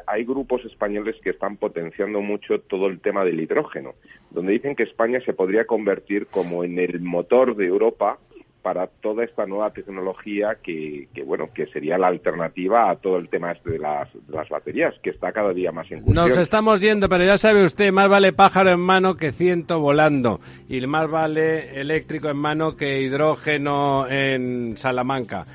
hay 0.08 0.24
grupos 0.26 0.66
españoles 0.66 1.16
que 1.24 1.32
están 1.32 1.58
potenciando 1.58 2.22
mucho 2.22 2.60
todo 2.62 2.88
el 2.88 3.00
tema 3.00 3.24
del 3.24 3.40
hidrógeno, 3.40 3.94
donde 4.32 4.54
dicen 4.54 4.76
que 4.76 4.84
España 4.84 5.20
se 5.26 5.34
podría 5.34 5.66
convertir 5.66 6.28
como 6.28 6.64
en 6.64 6.80
el 6.80 7.00
motor 7.02 7.56
de 7.56 7.68
Europa 7.68 8.18
para 8.64 8.88
toda 8.88 9.26
esta 9.26 9.46
nueva 9.46 9.72
tecnología 9.72 10.58
que, 10.64 11.10
que, 11.14 11.22
bueno 11.24 11.50
que 11.54 11.68
sería 11.68 11.98
la 11.98 12.08
alternativa 12.08 12.90
a 12.90 12.96
todo 12.96 13.18
el 13.18 13.28
tema 13.28 13.52
este 13.52 13.72
de 13.72 13.80
las, 13.80 14.12
de 14.14 14.34
las 14.34 14.48
baterías 14.48 14.96
que 15.04 15.10
está 15.10 15.34
cada 15.34 15.54
día 15.54 15.72
más 15.74 15.92
en 15.92 16.02
cuestión. 16.02 16.30
Nos 16.30 16.38
estamos 16.38 16.80
yendo, 16.80 17.10
pero 17.10 17.26
ya 17.26 17.38
sabe 17.38 17.64
usted, 17.66 17.92
más 17.92 18.10
vale 18.10 18.32
pájaro 18.32 18.72
en 18.72 18.80
mano 18.80 19.18
que 19.18 19.34
ciento 19.34 19.82
volando. 19.82 20.40
Y 20.70 20.80
más 20.88 21.10
vale 21.12 21.80
eléctrico 21.80 22.30
en 22.30 22.38
mano 22.38 22.78
que 22.78 23.02
hidrógeno 23.02 24.08
en 24.08 24.78
Salamanca. 24.78 25.46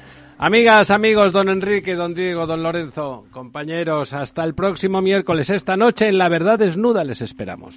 Amigas, 0.41 0.93
amigos, 0.93 1.32
don 1.32 1.49
Enrique, 1.49 1.97
don 1.97 2.14
Diego, 2.14 2.47
don 2.47 2.62
Lorenzo, 2.62 3.26
compañeros, 3.32 4.12
hasta 4.12 4.45
el 4.45 4.55
próximo 4.55 5.03
miércoles. 5.03 5.51
Esta 5.51 5.76
noche 5.76 6.07
en 6.07 6.16
La 6.16 6.28
Verdad 6.28 6.61
Desnuda 6.61 7.03
les 7.03 7.20
esperamos. 7.22 7.76